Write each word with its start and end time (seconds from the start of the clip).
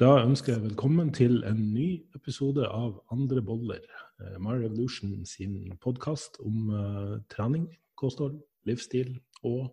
Da 0.00 0.22
ønsker 0.24 0.54
jeg 0.54 0.62
velkommen 0.62 1.10
til 1.12 1.42
en 1.44 1.58
ny 1.74 1.98
episode 2.16 2.64
av 2.64 2.94
Andre 3.12 3.42
boller. 3.44 3.82
Uh, 4.16 4.38
My 4.40 4.54
Revolution 4.56 5.18
sin 5.28 5.74
podkast 5.84 6.38
om 6.40 6.70
uh, 6.72 7.18
trening, 7.28 7.66
kosthold, 8.00 8.38
livsstil 8.64 9.10
og 9.44 9.66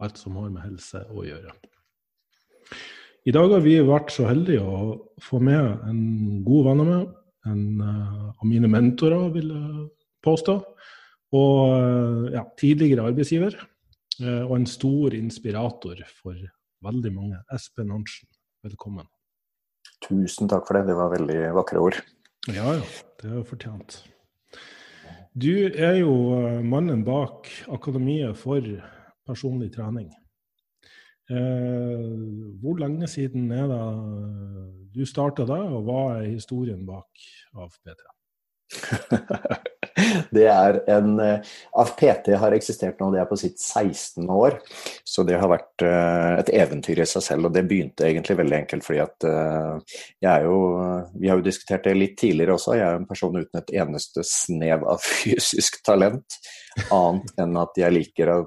alt 0.00 0.16
som 0.16 0.38
har 0.40 0.48
med 0.54 0.64
helse 0.64 1.02
å 1.12 1.26
gjøre. 1.26 1.52
I 3.28 3.34
dag 3.36 3.52
har 3.52 3.60
vi 3.66 3.74
vært 3.84 4.14
så 4.14 4.24
heldige 4.30 4.64
å 4.64 4.96
få 5.20 5.42
med 5.44 5.84
en 5.90 6.00
god 6.46 6.70
venn 6.70 6.80
av 6.86 6.88
meg, 6.88 7.10
en 7.52 7.66
uh, 7.82 8.30
av 8.32 8.48
mine 8.48 8.70
mentorer, 8.72 9.28
vil 9.36 9.52
jeg 9.52 9.84
påstå. 10.24 10.54
Og 11.36 12.32
ja, 12.32 12.46
tidligere 12.56 13.10
arbeidsgiver. 13.10 13.58
Og 14.22 14.54
en 14.56 14.64
stor 14.70 15.12
inspirator 15.18 16.00
for 16.22 16.38
veldig 16.86 17.12
mange. 17.12 17.42
Espen 17.52 17.92
Arntzen, 17.92 18.30
velkommen. 18.64 19.10
Tusen 20.06 20.50
takk 20.50 20.68
for 20.68 20.78
det, 20.78 20.86
det 20.90 20.98
var 20.98 21.14
veldig 21.14 21.40
vakre 21.56 21.82
ord. 21.82 21.98
Ja, 22.46 22.76
ja. 22.78 22.84
Det 23.20 23.32
er 23.32 23.46
fortjent. 23.48 23.98
Du 25.36 25.50
er 25.68 25.98
jo 25.98 26.12
eh, 26.38 26.62
mannen 26.64 27.02
bak 27.04 27.50
Akademiet 27.72 28.38
for 28.40 28.64
personlig 29.26 29.72
trening. 29.74 30.08
Eh, 31.26 32.12
hvor 32.62 32.78
lenge 32.78 33.08
siden 33.10 33.50
er 33.52 33.66
det 33.72 33.82
du 34.94 35.02
starta 35.08 35.44
da, 35.48 35.58
og 35.66 35.88
hva 35.88 36.02
er 36.20 36.30
historien 36.30 36.86
bak 36.86 37.26
AFPT? 37.56 38.06
det 40.34 40.46
er 40.50 40.78
en 40.92 41.20
eh, 41.22 41.52
AFPT 41.78 42.32
har 42.40 42.54
eksistert 42.56 43.00
nå, 43.00 43.10
det 43.14 43.20
er 43.22 43.28
på 43.30 43.38
sitt 43.40 43.60
16. 43.60 44.26
år. 44.32 44.58
Så 45.06 45.24
det 45.26 45.38
har 45.40 45.50
vært 45.50 45.84
uh, 45.84 46.36
et 46.40 46.50
eventyr 46.54 47.00
i 47.02 47.08
seg 47.08 47.24
selv. 47.24 47.48
Og 47.48 47.54
det 47.54 47.66
begynte 47.68 48.08
egentlig 48.08 48.38
veldig 48.40 48.58
enkelt 48.62 48.86
fordi 48.86 49.02
at 49.04 49.28
uh, 49.28 50.00
jeg 50.24 50.30
er 50.32 50.46
jo 50.46 50.56
Vi 51.16 51.30
har 51.30 51.38
jo 51.38 51.46
diskutert 51.46 51.86
det 51.86 51.94
litt 51.96 52.16
tidligere 52.20 52.56
også. 52.56 52.76
Jeg 52.76 52.86
er 52.88 52.98
en 52.98 53.08
person 53.08 53.36
uten 53.36 53.60
et 53.60 53.72
eneste 53.82 54.24
snev 54.26 54.84
av 54.88 55.00
fysisk 55.22 55.80
talent. 55.86 56.38
Annet 56.92 57.40
enn 57.40 57.56
at 57.62 57.80
jeg 57.80 57.98
liker 58.00 58.34
å 58.34 58.42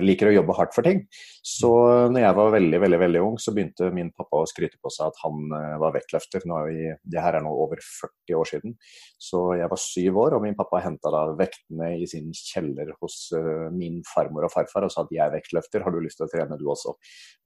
liker 0.00 0.30
å 0.30 0.32
jobbe 0.32 0.54
hardt 0.56 0.72
for 0.72 0.86
ting. 0.86 1.02
Så 1.42 1.70
når 2.12 2.22
jeg 2.22 2.34
var 2.38 2.52
veldig 2.54 2.78
veldig, 2.84 2.98
veldig 3.02 3.20
ung, 3.26 3.38
så 3.42 3.50
begynte 3.54 3.88
min 3.94 4.12
pappa 4.14 4.44
å 4.44 4.46
skryte 4.46 4.78
på 4.78 4.92
seg 4.94 5.10
at 5.10 5.18
han 5.24 5.40
uh, 5.50 5.78
var 5.82 5.96
vektløfter. 5.96 6.46
Nå 6.46 6.58
er 6.60 6.68
vi, 6.68 6.84
det 7.14 7.24
her 7.24 7.38
er 7.38 7.42
nå 7.42 7.50
over 7.64 7.82
40 7.82 8.38
år 8.38 8.50
siden. 8.52 8.76
Så 9.18 9.42
jeg 9.58 9.70
var 9.72 9.82
syv 9.82 10.20
år, 10.22 10.36
og 10.38 10.46
min 10.46 10.56
pappa 10.58 10.80
henta 10.84 11.10
da 11.10 11.24
vektene 11.38 11.96
i 11.98 12.06
sin 12.10 12.30
kjeller 12.36 12.94
hos 13.02 13.24
uh, 13.34 13.66
min 13.74 14.00
farmor 14.06 14.46
og 14.46 14.54
farfar 14.54 14.86
og 14.86 14.94
sa 14.94 15.02
at 15.02 15.14
jeg 15.14 15.24
er 15.26 15.34
vektløfter, 15.34 15.82
har 15.82 15.94
du 15.94 15.98
lyst 16.04 16.22
til 16.22 16.28
å 16.28 16.32
trene 16.32 16.60
du 16.60 16.68
også? 16.70 16.94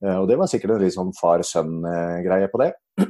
og 0.06 0.26
det 0.28 0.36
var 0.36 0.48
sikkert 0.50 0.74
en 0.74 0.82
litt 0.82 0.92
sånn 0.92 1.12
far-sønn-greie 1.16 2.50
på 2.52 2.58
det. 2.60 2.74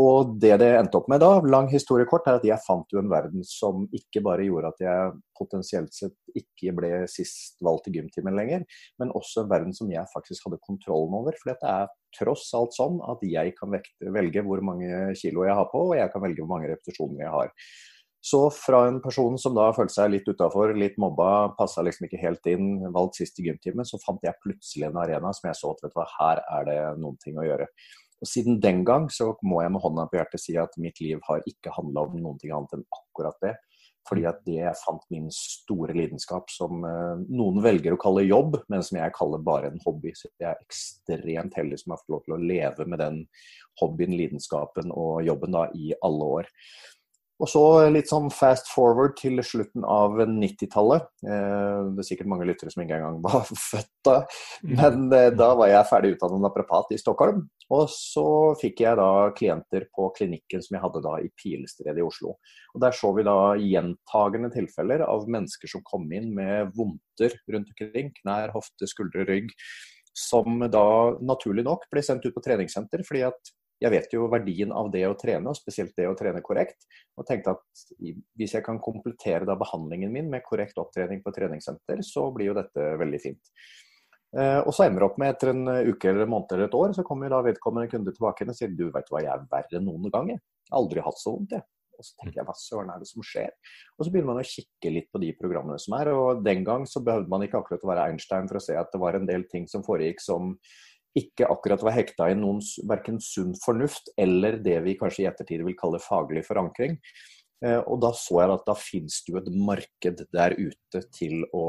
Og 0.00 0.36
det 0.40 0.54
det 0.62 0.70
endte 0.78 0.96
opp 0.98 1.08
med 1.12 1.20
da, 1.20 1.34
lang 1.44 1.68
historie 1.72 2.08
kort, 2.08 2.26
er 2.28 2.38
at 2.38 2.46
jeg 2.46 2.64
fant 2.64 2.88
jo 2.94 3.00
en 3.02 3.10
verden 3.12 3.44
som 3.44 3.84
ikke 3.92 4.22
bare 4.24 4.46
gjorde 4.46 4.70
at 4.72 4.80
jeg 4.80 5.10
potensielt 5.36 5.92
sett 5.92 6.16
ikke 6.38 6.72
ble 6.76 6.90
sist 7.10 7.60
valgt 7.64 7.90
i 7.90 7.94
gymtimen 7.98 8.36
lenger, 8.38 8.64
men 9.02 9.12
også 9.18 9.44
en 9.44 9.50
verden 9.52 9.76
som 9.76 9.90
jeg 9.92 10.01
faktisk 10.12 10.48
hadde 10.48 10.60
kontrollen 10.64 11.14
over. 11.20 11.36
For 11.38 11.52
det 11.52 11.70
er 11.70 11.88
tross 12.16 12.50
alt 12.58 12.76
sånn 12.76 13.00
at 13.08 13.22
jeg 13.26 13.54
kan 13.58 13.72
velge 14.14 14.44
hvor 14.46 14.62
mange 14.64 15.14
kilo 15.18 15.46
jeg 15.48 15.56
har 15.58 15.70
på, 15.72 15.86
og 15.90 15.96
jeg 15.98 16.12
kan 16.12 16.24
velge 16.24 16.44
hvor 16.44 16.52
mange 16.56 16.70
repetisjoner 16.72 17.24
jeg 17.24 17.34
har. 17.36 17.52
Så 18.22 18.44
fra 18.54 18.84
en 18.86 19.00
person 19.02 19.34
som 19.40 19.54
da 19.56 19.64
følte 19.74 19.96
seg 19.96 20.12
litt 20.12 20.28
utafor, 20.30 20.76
litt 20.78 20.94
mobba, 21.02 21.56
passa 21.58 21.82
liksom 21.82 22.06
ikke 22.06 22.20
helt 22.22 22.46
inn, 22.52 22.76
valgt 22.94 23.18
sist 23.18 23.40
i 23.42 23.48
gymtimen, 23.48 23.86
så 23.88 23.98
fant 24.04 24.22
jeg 24.22 24.38
plutselig 24.44 24.86
en 24.86 25.00
arena 25.02 25.32
som 25.34 25.48
jeg 25.50 25.58
så 25.58 25.72
at 25.74 25.82
vet 25.82 25.96
du 25.96 25.98
hva, 25.98 26.06
her 26.20 26.42
er 26.44 26.68
det 26.68 26.78
noen 27.02 27.18
ting 27.24 27.40
å 27.40 27.46
gjøre. 27.48 27.66
Og 28.22 28.30
Siden 28.30 28.60
den 28.62 28.84
gang 28.86 29.08
så 29.10 29.32
må 29.42 29.64
jeg 29.64 29.74
med 29.74 29.82
hånda 29.82 30.06
på 30.06 30.20
hjertet 30.20 30.44
si 30.44 30.54
at 30.60 30.78
mitt 30.78 31.02
liv 31.02 31.18
har 31.26 31.42
ikke 31.50 31.74
handla 31.74 32.06
om 32.06 32.14
noen 32.20 32.38
ting 32.38 32.54
annet 32.54 32.76
enn 32.78 32.86
akkurat 32.94 33.42
det. 33.42 33.56
Fordi 34.08 34.24
at 34.26 34.40
det 34.46 34.56
jeg 34.58 34.78
fant 34.80 35.04
min 35.14 35.28
store 35.34 35.94
lidenskap, 35.94 36.50
som 36.50 36.82
eh, 36.88 37.20
noen 37.30 37.60
velger 37.64 37.94
å 37.94 38.00
kalle 38.00 38.24
jobb, 38.26 38.58
men 38.72 38.82
som 38.86 38.98
jeg 38.98 39.14
kaller 39.16 39.44
bare 39.46 39.70
en 39.70 39.82
hobby. 39.84 40.14
Så 40.18 40.30
jeg 40.32 40.48
er 40.50 40.64
ekstremt 40.64 41.58
heldig 41.58 41.78
som 41.82 41.94
har 41.94 42.02
fått 42.02 42.16
lov 42.16 42.24
til 42.26 42.36
å 42.36 42.42
leve 42.42 42.88
med 42.88 43.02
den 43.02 43.20
hobbyen, 43.80 44.16
lidenskapen 44.18 44.90
og 44.94 45.22
jobben 45.26 45.54
da 45.54 45.68
i 45.78 45.94
alle 46.02 46.32
år. 46.40 46.50
Og 47.42 47.48
så 47.50 47.62
litt 47.90 48.06
sånn 48.06 48.28
fast 48.30 48.68
forward 48.70 49.16
til 49.18 49.40
slutten 49.42 49.82
av 49.82 50.14
90-tallet. 50.20 51.08
Eh, 51.26 51.78
det 51.90 52.02
er 52.04 52.06
sikkert 52.06 52.28
mange 52.30 52.46
lyttere 52.46 52.70
som 52.70 52.84
ikke 52.84 53.00
engang 53.00 53.18
var 53.24 53.48
født 53.70 53.90
da. 54.06 54.14
Mm. 54.62 54.74
Men 54.78 55.08
eh, 55.16 55.30
da 55.34 55.48
var 55.58 55.72
jeg 55.72 55.88
ferdig 55.90 56.12
utdannet 56.14 56.44
naprapat 56.44 56.94
i 56.94 57.00
Stockholm. 57.02 57.40
Og 57.74 57.88
så 57.90 58.26
fikk 58.60 58.84
jeg 58.84 58.98
da 59.00 59.08
klienter 59.34 59.88
på 59.96 60.06
klinikken 60.14 60.62
som 60.62 60.76
jeg 60.76 60.84
hadde 60.84 61.02
da 61.02 61.16
i 61.18 61.32
Pilestredet 61.40 61.98
i 61.98 62.04
Oslo. 62.06 62.36
Og 62.76 62.84
Der 62.84 62.94
så 62.94 63.10
vi 63.16 63.26
da 63.26 63.38
gjentagende 63.58 64.52
tilfeller 64.54 65.02
av 65.08 65.26
mennesker 65.26 65.72
som 65.72 65.82
kom 65.88 66.06
inn 66.14 66.30
med 66.36 66.70
vondter 66.78 67.34
rundt 67.50 67.74
omkring. 67.74 68.12
Knær, 68.20 68.54
hofte, 68.54 68.86
skuldre, 68.90 69.26
rygg. 69.26 69.50
Som 70.14 70.62
da 70.70 70.86
naturlig 71.24 71.66
nok 71.66 71.88
ble 71.90 72.04
sendt 72.06 72.28
ut 72.28 72.36
på 72.36 72.44
treningssenter 72.44 73.02
fordi 73.08 73.26
at 73.32 73.52
jeg 73.82 73.92
vet 73.92 74.14
jo 74.14 74.28
verdien 74.30 74.72
av 74.74 74.90
det 74.92 75.02
å 75.08 75.16
trene, 75.18 75.50
og 75.50 75.58
spesielt 75.58 75.94
det 75.98 76.06
å 76.08 76.16
trene 76.18 76.42
korrekt. 76.44 76.86
Og 77.18 77.26
tenkte 77.28 77.56
at 77.56 77.84
hvis 78.38 78.56
jeg 78.56 78.64
kan 78.66 78.80
komplettere 78.82 79.48
da 79.48 79.56
behandlingen 79.58 80.12
min 80.14 80.30
med 80.32 80.44
korrekt 80.46 80.78
opptrening 80.80 81.22
på 81.24 81.34
treningssenter, 81.34 82.04
så 82.06 82.28
blir 82.34 82.52
jo 82.52 82.58
dette 82.58 82.92
veldig 83.02 83.22
fint. 83.22 83.52
Eh, 84.32 84.60
og 84.62 84.72
så 84.72 84.86
ender 84.86 85.02
det 85.02 85.08
opp 85.10 85.18
med 85.20 85.34
etter 85.34 85.52
en 85.52 85.66
uke 85.90 86.08
eller 86.08 86.24
en 86.24 86.32
måned 86.32 86.54
eller 86.56 86.70
et 86.70 86.78
år, 86.78 86.94
så 86.96 87.04
kommer 87.04 87.32
da 87.32 87.42
vedkommende 87.44 87.90
kunde 87.92 88.14
tilbake 88.14 88.48
og 88.48 88.56
sier 88.56 88.72
du 88.72 88.86
vet 88.94 89.12
hva, 89.12 89.20
jeg 89.20 89.34
er 89.34 89.46
verre 89.50 89.80
enn 89.80 89.88
noen 89.90 90.08
gang. 90.14 90.32
Jeg 90.32 90.76
aldri 90.78 91.04
hatt 91.04 91.20
så 91.20 91.34
vondt, 91.34 91.58
jeg. 91.58 91.66
Og 91.98 92.06
så 92.06 92.16
tenker 92.18 92.40
jeg 92.40 92.48
hva 92.48 92.54
søren 92.58 92.90
er 92.90 93.02
det 93.02 93.08
som 93.10 93.24
skjer? 93.26 93.50
Og 93.96 94.06
så 94.06 94.12
begynner 94.12 94.32
man 94.32 94.40
å 94.42 94.48
kikke 94.48 94.90
litt 94.94 95.10
på 95.12 95.20
de 95.22 95.28
programmene 95.38 95.78
som 95.82 95.94
er. 95.98 96.10
Og 96.16 96.40
den 96.44 96.64
gang 96.66 96.86
så 96.88 97.02
behøvde 97.04 97.30
man 97.30 97.44
ikke 97.44 97.60
akkurat 97.60 97.84
å 97.84 97.90
være 97.92 98.06
Einstein 98.10 98.48
for 98.50 98.58
å 98.58 98.64
se 98.64 98.78
at 98.78 98.90
det 98.94 99.02
var 99.02 99.18
en 99.18 99.28
del 99.28 99.44
ting 99.52 99.68
som 99.70 99.84
foregikk 99.86 100.22
som 100.24 100.56
ikke 101.18 101.48
akkurat 101.52 101.82
var 101.84 101.94
hekta 101.96 102.30
i 102.32 102.36
noen 102.38 102.62
verken 102.88 103.18
sunn 103.20 103.52
fornuft 103.60 104.08
eller 104.20 104.56
det 104.64 104.78
vi 104.86 104.96
kanskje 105.00 105.24
i 105.24 105.28
ettertid 105.28 105.64
vil 105.66 105.76
kalle 105.78 106.00
faglig 106.00 106.44
forankring. 106.46 106.96
Eh, 107.64 107.78
og 107.80 108.00
da 108.02 108.12
så 108.16 108.40
jeg 108.40 108.54
at 108.56 108.66
da 108.68 108.76
finnes 108.78 109.20
det 109.24 109.34
jo 109.34 109.40
et 109.42 109.52
marked 109.52 110.24
der 110.32 110.56
ute 110.58 111.04
til 111.14 111.44
å 111.52 111.66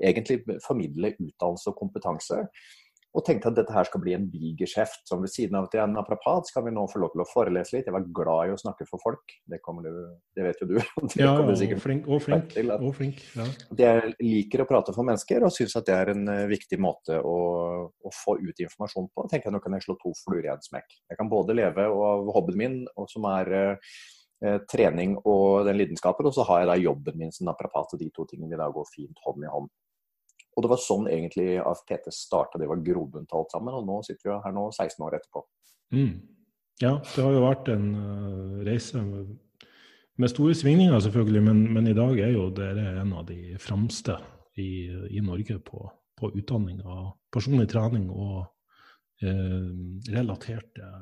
egentlig 0.00 0.40
formidle 0.64 1.14
utdannelse 1.18 1.70
og 1.70 1.78
kompetanse 1.78 2.42
og 3.10 3.24
tenkte 3.26 3.50
at 3.50 3.56
dette 3.58 3.74
her 3.74 3.86
skal 3.88 4.02
bli 4.04 4.12
en 4.14 4.26
bigeskjeft. 4.30 5.02
Som 5.08 5.24
ved 5.24 5.32
siden 5.32 5.56
av 5.58 5.66
at 5.66 5.74
jeg 5.74 5.82
er 5.82 5.90
naprapat, 5.90 6.46
skal 6.50 6.64
vi 6.66 6.72
nå 6.74 6.84
få 6.90 7.00
lov 7.02 7.10
til 7.14 7.24
å 7.24 7.26
forelese 7.26 7.74
litt. 7.74 7.88
Jeg 7.88 7.96
var 7.96 8.06
glad 8.14 8.50
i 8.50 8.54
å 8.54 8.60
snakke 8.60 8.86
for 8.86 9.02
folk. 9.02 9.34
Det, 9.50 9.58
du, 9.58 9.90
det 10.38 10.46
vet 10.46 10.62
jo 10.62 10.68
du. 10.70 10.76
Det 11.10 11.24
ja, 11.24 11.32
og 11.34 11.82
flink. 11.82 12.06
Og 12.06 12.22
flink. 12.22 12.52
Til, 12.54 12.70
og 12.76 12.94
flink 12.94 13.18
ja. 13.34 13.46
Jeg 13.80 14.14
liker 14.22 14.62
å 14.62 14.68
prate 14.68 14.94
for 14.94 15.06
mennesker 15.06 15.42
og 15.46 15.54
syns 15.54 15.74
at 15.80 15.88
det 15.88 15.96
er 15.96 16.12
en 16.14 16.30
uh, 16.30 16.44
viktig 16.50 16.78
måte 16.82 17.18
å, 17.18 17.36
å, 17.90 18.14
få 18.14 18.36
ut 18.38 18.62
informasjon 18.62 19.10
på. 19.10 19.26
tenker 19.32 19.50
jeg 19.50 19.56
Nå 19.56 19.62
kan 19.64 19.74
jeg 19.74 19.88
slå 19.88 19.98
to 19.98 20.14
fluer 20.22 20.46
i 20.46 20.52
en 20.52 20.62
smekk. 20.62 21.02
Jeg 21.10 21.18
kan 21.18 21.30
både 21.32 21.56
leve 21.58 21.90
av 21.90 22.30
hobbyen 22.36 22.60
min, 22.60 22.80
og 22.94 23.10
som 23.10 23.26
er 23.32 23.52
uh, 23.58 24.58
trening 24.70 25.18
og 25.24 25.66
den 25.66 25.80
lidenskapen, 25.82 26.30
og 26.30 26.36
så 26.36 26.46
har 26.48 26.62
jeg 26.62 26.70
da 26.70 26.80
jobben 26.80 27.18
min 27.18 27.34
som 27.34 27.50
naprapat, 27.50 27.96
og 27.96 28.00
de 28.00 28.10
to 28.14 28.28
tingene 28.30 28.54
vil 28.54 28.62
da 28.62 28.70
gå 28.72 28.86
fint 28.94 29.24
hånd 29.26 29.44
i 29.44 29.50
hånd. 29.50 29.70
Og 30.60 30.66
det 30.66 30.74
var 30.74 30.80
sånn 30.84 31.06
egentlig 31.08 31.54
AFPT 31.56 32.10
starta, 32.12 32.58
det 32.60 32.66
var 32.68 32.82
grobunt 32.84 33.30
alt 33.32 33.54
sammen. 33.54 33.78
Og 33.78 33.86
nå 33.88 34.02
sitter 34.04 34.28
vi 34.28 34.34
her 34.44 34.52
nå 34.52 34.66
16 34.74 35.06
år 35.06 35.16
etterpå. 35.16 35.40
Mm. 35.96 36.10
Ja, 36.82 36.98
det 37.00 37.24
har 37.24 37.32
jo 37.32 37.46
vært 37.46 37.70
en 37.72 37.86
uh, 37.96 38.58
reise 38.68 39.00
med, 39.00 39.30
med, 40.20 40.32
store 40.32 40.52
svingninger, 40.56 41.00
selvfølgelig. 41.06 41.42
Men, 41.48 41.62
men, 41.72 41.88
i 41.88 41.96
dag 41.96 42.20
er 42.20 42.34
jo 42.34 42.50
dere 42.52 43.00
en 43.00 43.14
av 43.16 43.24
de 43.30 43.56
fremste 43.60 44.18
i, 44.60 44.68
i 45.16 45.24
Norge 45.24 45.56
på, 45.64 45.80
på, 46.20 46.32
utdanning 46.36 46.84
av 46.84 47.14
personlig 47.32 47.70
trening 47.72 48.10
og 48.12 48.42
uh, 49.24 49.72
relaterte 50.12 50.92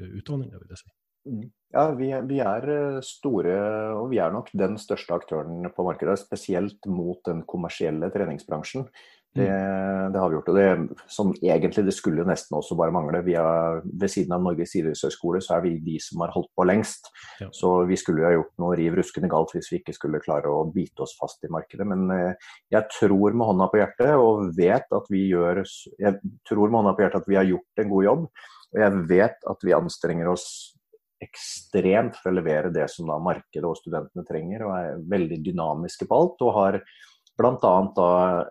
utdanninger, 0.00 0.58
vil 0.58 0.74
jeg 0.74 0.82
si. 0.82 0.94
Mm. 1.28 1.48
Ja, 1.70 1.84
vi, 1.94 2.10
vi, 2.26 2.40
er 2.42 2.66
eh, 2.74 2.98
store, 3.06 3.54
og 3.94 4.10
vi 4.10 4.18
er 4.18 4.32
nok 4.34 4.50
den 4.58 4.74
største 4.80 5.14
aktøren 5.14 5.68
på 5.70 5.86
markedet. 5.86 6.18
Spesielt 6.18 6.86
mot 6.90 7.22
den 7.28 7.44
kommersielle 7.48 8.10
treningsbransjen. 8.10 8.88
Det, 9.30 9.46
mm. 9.46 10.12
det 10.12 10.18
har 10.18 10.30
vi 10.30 10.34
gjort. 10.34 10.48
Og 10.50 10.56
det 10.58 11.04
som 11.06 11.28
egentlig 11.38 11.84
det 11.86 11.94
skulle 11.94 12.26
nesten 12.26 12.56
også 12.58 12.74
bare 12.74 12.90
mangle. 12.94 13.20
Vi 13.22 13.36
er, 13.38 13.78
ved 13.84 14.10
siden 14.10 14.34
av 14.34 14.42
Norges 14.42 14.74
idrettshøgskole 14.80 15.38
så 15.44 15.54
er 15.56 15.64
vi 15.68 15.76
de 15.84 15.94
som 16.02 16.24
har 16.24 16.34
holdt 16.34 16.50
på 16.58 16.66
lengst. 16.66 17.06
Ja. 17.38 17.46
Så 17.54 17.70
vi 17.86 17.98
skulle 18.00 18.24
jo 18.24 18.26
ha 18.26 18.34
gjort 18.34 18.52
noe 18.64 18.74
riv 18.80 18.98
ruskende 18.98 19.30
galt 19.30 19.54
hvis 19.54 19.70
vi 19.70 19.78
ikke 19.78 19.94
skulle 19.94 20.22
klare 20.24 20.50
å 20.50 20.66
bite 20.74 21.06
oss 21.06 21.14
fast 21.20 21.46
i 21.46 21.52
markedet. 21.54 21.86
Men 21.86 22.10
eh, 22.16 22.50
jeg 22.74 22.90
tror 22.96 23.38
med 23.38 23.52
hånda 23.52 23.70
på 23.70 23.78
hjertet 23.84 24.16
og 24.18 24.50
vet 24.58 24.98
at 24.98 25.06
vi 25.14 25.28
gjør 25.30 25.62
Jeg 25.62 26.18
tror 26.48 26.66
med 26.66 26.80
hånda 26.80 26.96
på 26.98 27.06
hjertet 27.06 27.22
at 27.22 27.30
vi 27.30 27.38
har 27.38 27.46
gjort 27.52 27.84
en 27.84 27.94
god 27.94 28.08
jobb. 28.08 28.26
Og 28.70 28.82
jeg 28.82 29.06
vet 29.14 29.50
at 29.50 29.66
vi 29.66 29.78
anstrenger 29.78 30.34
oss 30.34 30.50
ekstremt 31.20 32.16
for 32.18 32.30
å 32.30 32.38
levere 32.38 32.72
det 32.74 32.86
som 32.90 33.08
da 33.10 33.18
markedet 33.22 33.66
og 33.66 33.78
studentene 33.78 34.24
trenger, 34.28 34.64
og 34.66 34.74
er 34.76 35.00
veldig 35.10 35.40
dynamiske 35.44 36.08
på 36.08 36.20
alt. 36.20 36.44
og 36.46 36.54
har 36.56 36.80
Bl.a. 37.40 37.74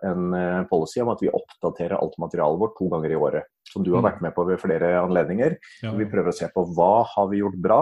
en 0.02 0.34
eh, 0.34 0.62
policy 0.66 1.00
om 1.02 1.12
at 1.12 1.20
vi 1.22 1.30
oppdaterer 1.30 1.94
alt 1.94 2.16
materialet 2.18 2.58
vårt 2.58 2.76
to 2.78 2.88
ganger 2.90 3.12
i 3.12 3.18
året. 3.18 3.50
Som 3.70 3.84
du 3.86 3.92
har 3.92 4.02
mm. 4.02 4.08
vært 4.08 4.22
med 4.24 4.34
på 4.34 4.44
ved 4.48 4.62
flere 4.62 4.96
anledninger. 4.98 5.54
Ja. 5.84 5.92
Vi 5.94 6.08
prøver 6.10 6.32
å 6.32 6.38
se 6.40 6.48
på 6.50 6.64
hva 6.74 7.04
har 7.12 7.28
vi 7.30 7.42
gjort 7.42 7.58
bra, 7.62 7.80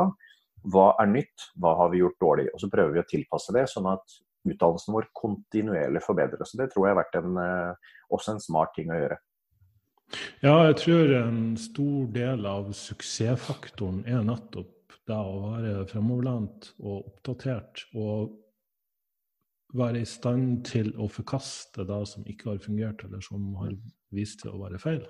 hva 0.68 0.90
er 1.00 1.08
nytt, 1.08 1.46
hva 1.56 1.76
har 1.78 1.94
vi 1.94 2.02
gjort 2.02 2.18
dårlig. 2.20 2.48
Og 2.52 2.60
så 2.60 2.68
prøver 2.72 2.96
vi 2.96 3.04
å 3.04 3.08
tilpasse 3.08 3.54
det, 3.56 3.64
sånn 3.72 3.88
at 3.88 4.18
utdannelsen 4.48 4.96
vår 4.98 5.08
kontinuerlig 5.16 6.04
forbedres. 6.04 6.52
Det 6.58 6.68
tror 6.74 6.88
jeg 6.88 6.96
har 6.96 7.00
vært 7.00 7.18
en, 7.22 7.40
eh, 7.44 7.94
også 8.12 8.34
en 8.34 8.44
smart 8.44 8.76
ting 8.76 8.92
å 8.92 9.00
gjøre. 9.00 9.18
Ja, 10.40 10.54
jeg 10.68 10.76
tror 10.80 11.10
en 11.18 11.40
stor 11.60 12.06
del 12.12 12.46
av 12.48 12.70
suksessfaktoren 12.76 14.04
er 14.08 14.22
nettopp 14.24 14.70
det 15.08 15.16
å 15.18 15.38
være 15.44 15.86
fremoverlent 15.90 16.72
og 16.78 17.08
oppdatert. 17.08 17.86
Og 17.96 18.36
være 19.76 20.00
i 20.00 20.08
stand 20.08 20.62
til 20.68 20.94
å 20.96 21.10
forkaste 21.12 21.84
det 21.88 22.00
som 22.08 22.24
ikke 22.28 22.54
har 22.54 22.60
fungert, 22.64 23.04
eller 23.04 23.20
som 23.24 23.50
har 23.60 23.74
vist 24.14 24.44
seg 24.44 24.54
å 24.54 24.62
være 24.62 24.80
feil. 24.80 25.02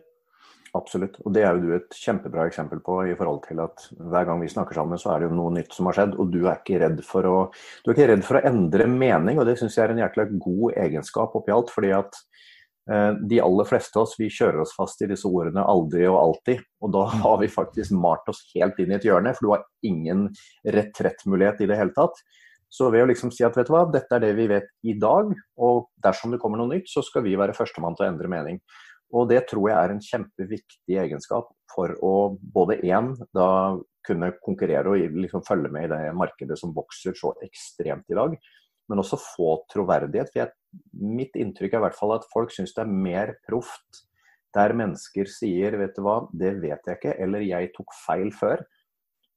Absolutt. 0.77 1.17
Og 1.25 1.33
det 1.33 1.45
er 1.47 1.57
jo 1.57 1.65
du 1.65 1.75
et 1.79 1.95
kjempebra 1.97 2.45
eksempel 2.49 2.83
på 2.85 2.99
i 3.09 3.15
forhold 3.17 3.41
til 3.47 3.63
at 3.63 3.87
hver 3.97 4.27
gang 4.29 4.43
vi 4.43 4.51
snakker 4.53 4.77
sammen, 4.77 5.01
så 5.01 5.15
er 5.15 5.23
det 5.23 5.31
jo 5.31 5.39
noe 5.39 5.55
nytt 5.55 5.73
som 5.75 5.89
har 5.89 5.97
skjedd. 5.97 6.19
Og 6.21 6.33
du 6.35 6.43
er 6.43 6.59
ikke 6.59 6.81
redd 6.83 7.01
for 7.07 7.29
å, 7.29 7.37
du 7.85 7.91
er 7.91 7.97
ikke 7.97 8.11
redd 8.13 8.27
for 8.27 8.41
å 8.41 8.45
endre 8.51 8.89
mening, 8.91 9.41
og 9.41 9.49
det 9.49 9.57
syns 9.61 9.79
jeg 9.79 9.87
er 9.87 9.95
en 9.95 10.03
jækla 10.05 10.29
god 10.35 10.77
egenskap 10.85 11.39
oppi 11.39 11.55
alt. 11.55 11.73
fordi 11.73 11.95
at 11.97 12.21
de 12.89 13.41
aller 13.45 13.67
fleste 13.69 13.99
av 13.99 14.07
oss 14.07 14.15
vi 14.17 14.31
kjører 14.33 14.63
oss 14.63 14.71
fast 14.73 15.03
i 15.05 15.09
disse 15.11 15.29
ordene 15.29 15.61
aldri 15.61 16.07
og 16.09 16.17
alltid. 16.23 16.63
Og 16.81 16.93
da 16.95 17.03
mm. 17.05 17.19
har 17.25 17.39
vi 17.43 17.51
faktisk 17.53 17.93
malt 18.01 18.31
oss 18.33 18.41
helt 18.55 18.79
inn 18.81 18.95
i 18.95 18.97
et 18.97 19.05
hjørne, 19.05 19.35
for 19.37 19.45
du 19.45 19.53
har 19.53 19.67
ingen 19.85 20.29
retrettmulighet 20.65 21.61
i 21.65 21.69
det 21.69 21.77
hele 21.77 21.93
tatt. 21.97 22.17
Så 22.69 22.91
ved 22.93 23.05
å 23.05 23.09
liksom 23.09 23.33
si 23.33 23.45
at 23.47 23.57
vet 23.57 23.69
du 23.69 23.73
hva, 23.73 23.87
dette 23.93 24.13
er 24.17 24.25
det 24.25 24.35
vi 24.37 24.49
vet 24.51 24.69
i 24.89 24.95
dag, 25.01 25.31
og 25.61 25.89
dersom 26.05 26.33
det 26.33 26.41
kommer 26.43 26.61
noe 26.61 26.73
nytt, 26.75 26.89
så 26.93 27.05
skal 27.05 27.25
vi 27.25 27.37
være 27.41 27.57
førstemann 27.57 27.97
til 27.97 28.07
å 28.07 28.11
endre 28.13 28.33
mening. 28.33 28.61
Og 29.17 29.29
det 29.31 29.47
tror 29.49 29.71
jeg 29.71 29.79
er 29.79 29.95
en 29.95 30.03
kjempeviktig 30.05 30.99
egenskap 31.01 31.49
for 31.73 31.95
å 32.05 32.15
både 32.41 32.77
én 32.85 33.15
da 33.37 33.49
kunne 34.05 34.35
konkurrere 34.45 34.93
og 34.93 35.17
liksom 35.25 35.45
følge 35.47 35.73
med 35.73 35.89
i 35.89 35.93
det 35.93 36.17
markedet 36.17 36.59
som 36.61 36.75
vokser 36.77 37.17
så 37.17 37.33
ekstremt 37.45 38.09
i 38.13 38.17
dag, 38.17 38.37
men 38.89 39.01
også 39.01 39.21
få 39.21 39.55
troverdighet. 39.73 40.33
For 40.33 40.43
jeg, 40.43 40.53
mitt 40.93 41.37
inntrykk 41.39 41.75
er 41.75 41.81
i 41.81 41.87
hvert 41.87 41.99
fall 41.99 42.17
at 42.17 42.27
folk 42.33 42.53
syns 42.55 42.75
det 42.77 42.85
er 42.85 42.93
mer 43.09 43.35
proft 43.49 44.05
der 44.57 44.73
mennesker 44.77 45.29
sier 45.29 45.77
vet 45.79 45.95
du 45.97 46.03
hva, 46.07 46.23
det 46.33 46.55
vet 46.63 46.87
jeg 46.89 46.99
ikke, 46.99 47.15
eller 47.21 47.45
jeg 47.45 47.73
tok 47.77 47.93
feil 48.07 48.33
før 48.35 48.65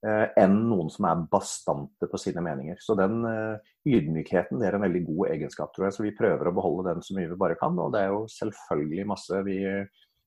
Eh, 0.02 0.28
enn 0.42 0.56
noen 0.66 0.88
som 0.90 1.06
er 1.06 1.20
bastante 1.30 2.08
på 2.10 2.18
sine 2.18 2.42
meninger. 2.42 2.80
Så 2.82 2.96
den 2.98 3.20
uh, 3.22 3.60
ydmykheten 3.86 4.58
det 4.58 4.72
er 4.72 4.78
en 4.80 4.86
veldig 4.88 5.02
god 5.12 5.28
egenskap, 5.36 5.70
tror 5.76 5.88
jeg. 5.88 5.94
Så 5.94 6.06
vi 6.08 6.16
prøver 6.18 6.50
å 6.50 6.54
beholde 6.58 6.88
den 6.88 7.06
så 7.06 7.14
mye 7.14 7.30
vi 7.30 7.38
bare 7.38 7.58
kan. 7.60 7.78
Og 7.78 7.94
det 7.94 8.02
er 8.02 8.10
jo 8.10 8.24
selvfølgelig 8.34 9.06
masse 9.12 9.44
vi 9.46 9.60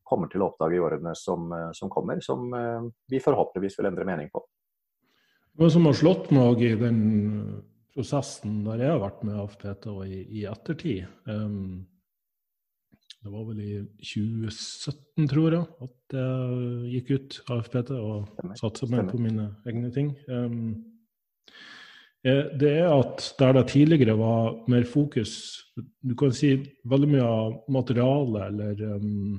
kommer 0.06 0.30
til 0.30 0.44
å 0.44 0.52
oppdage 0.52 0.78
i 0.78 0.82
årene 0.84 1.16
som, 1.18 1.50
uh, 1.50 1.72
som 1.74 1.90
kommer, 1.90 2.22
som 2.22 2.46
vi 3.10 3.22
forhåpentligvis 3.24 3.80
vil 3.80 3.90
endre 3.90 4.06
mening 4.06 4.30
på. 4.30 4.44
Hva 5.58 5.70
som 5.70 5.90
har 5.90 5.98
slått 5.98 6.30
meg 6.34 6.62
i 6.62 6.72
den 6.78 7.02
prosessen 7.94 8.62
der 8.66 8.82
jeg 8.82 8.94
har 8.94 9.02
vært 9.02 9.24
med 9.26 9.40
AFPT 9.42 9.90
og 9.92 10.06
i, 10.06 10.22
i 10.40 10.46
ettertid. 10.50 11.04
Um, 11.30 11.84
det 13.24 13.32
var 13.32 13.44
vel 13.48 13.60
i 13.64 13.74
2017, 14.04 15.28
tror 15.30 15.54
jeg, 15.56 15.68
at 15.86 16.16
jeg 16.18 16.90
gikk 16.92 17.12
ut 17.14 17.38
AFPT 17.54 17.94
og 17.96 18.50
satsa 18.60 18.88
mer 18.92 19.06
på 19.08 19.20
mine 19.22 19.46
egne 19.64 19.92
ting. 19.94 20.12
Um, 20.28 20.74
det 22.24 22.70
er 22.70 22.88
at 22.88 23.24
der 23.38 23.52
det 23.52 23.66
tidligere 23.68 24.16
var 24.16 24.54
mer 24.72 24.86
fokus 24.88 25.60
Du 25.76 26.14
kan 26.16 26.32
si 26.32 26.54
veldig 26.88 27.08
mye 27.10 27.24
av 27.24 27.56
materialet 27.68 28.46
eller 28.46 28.94
um, 28.96 29.34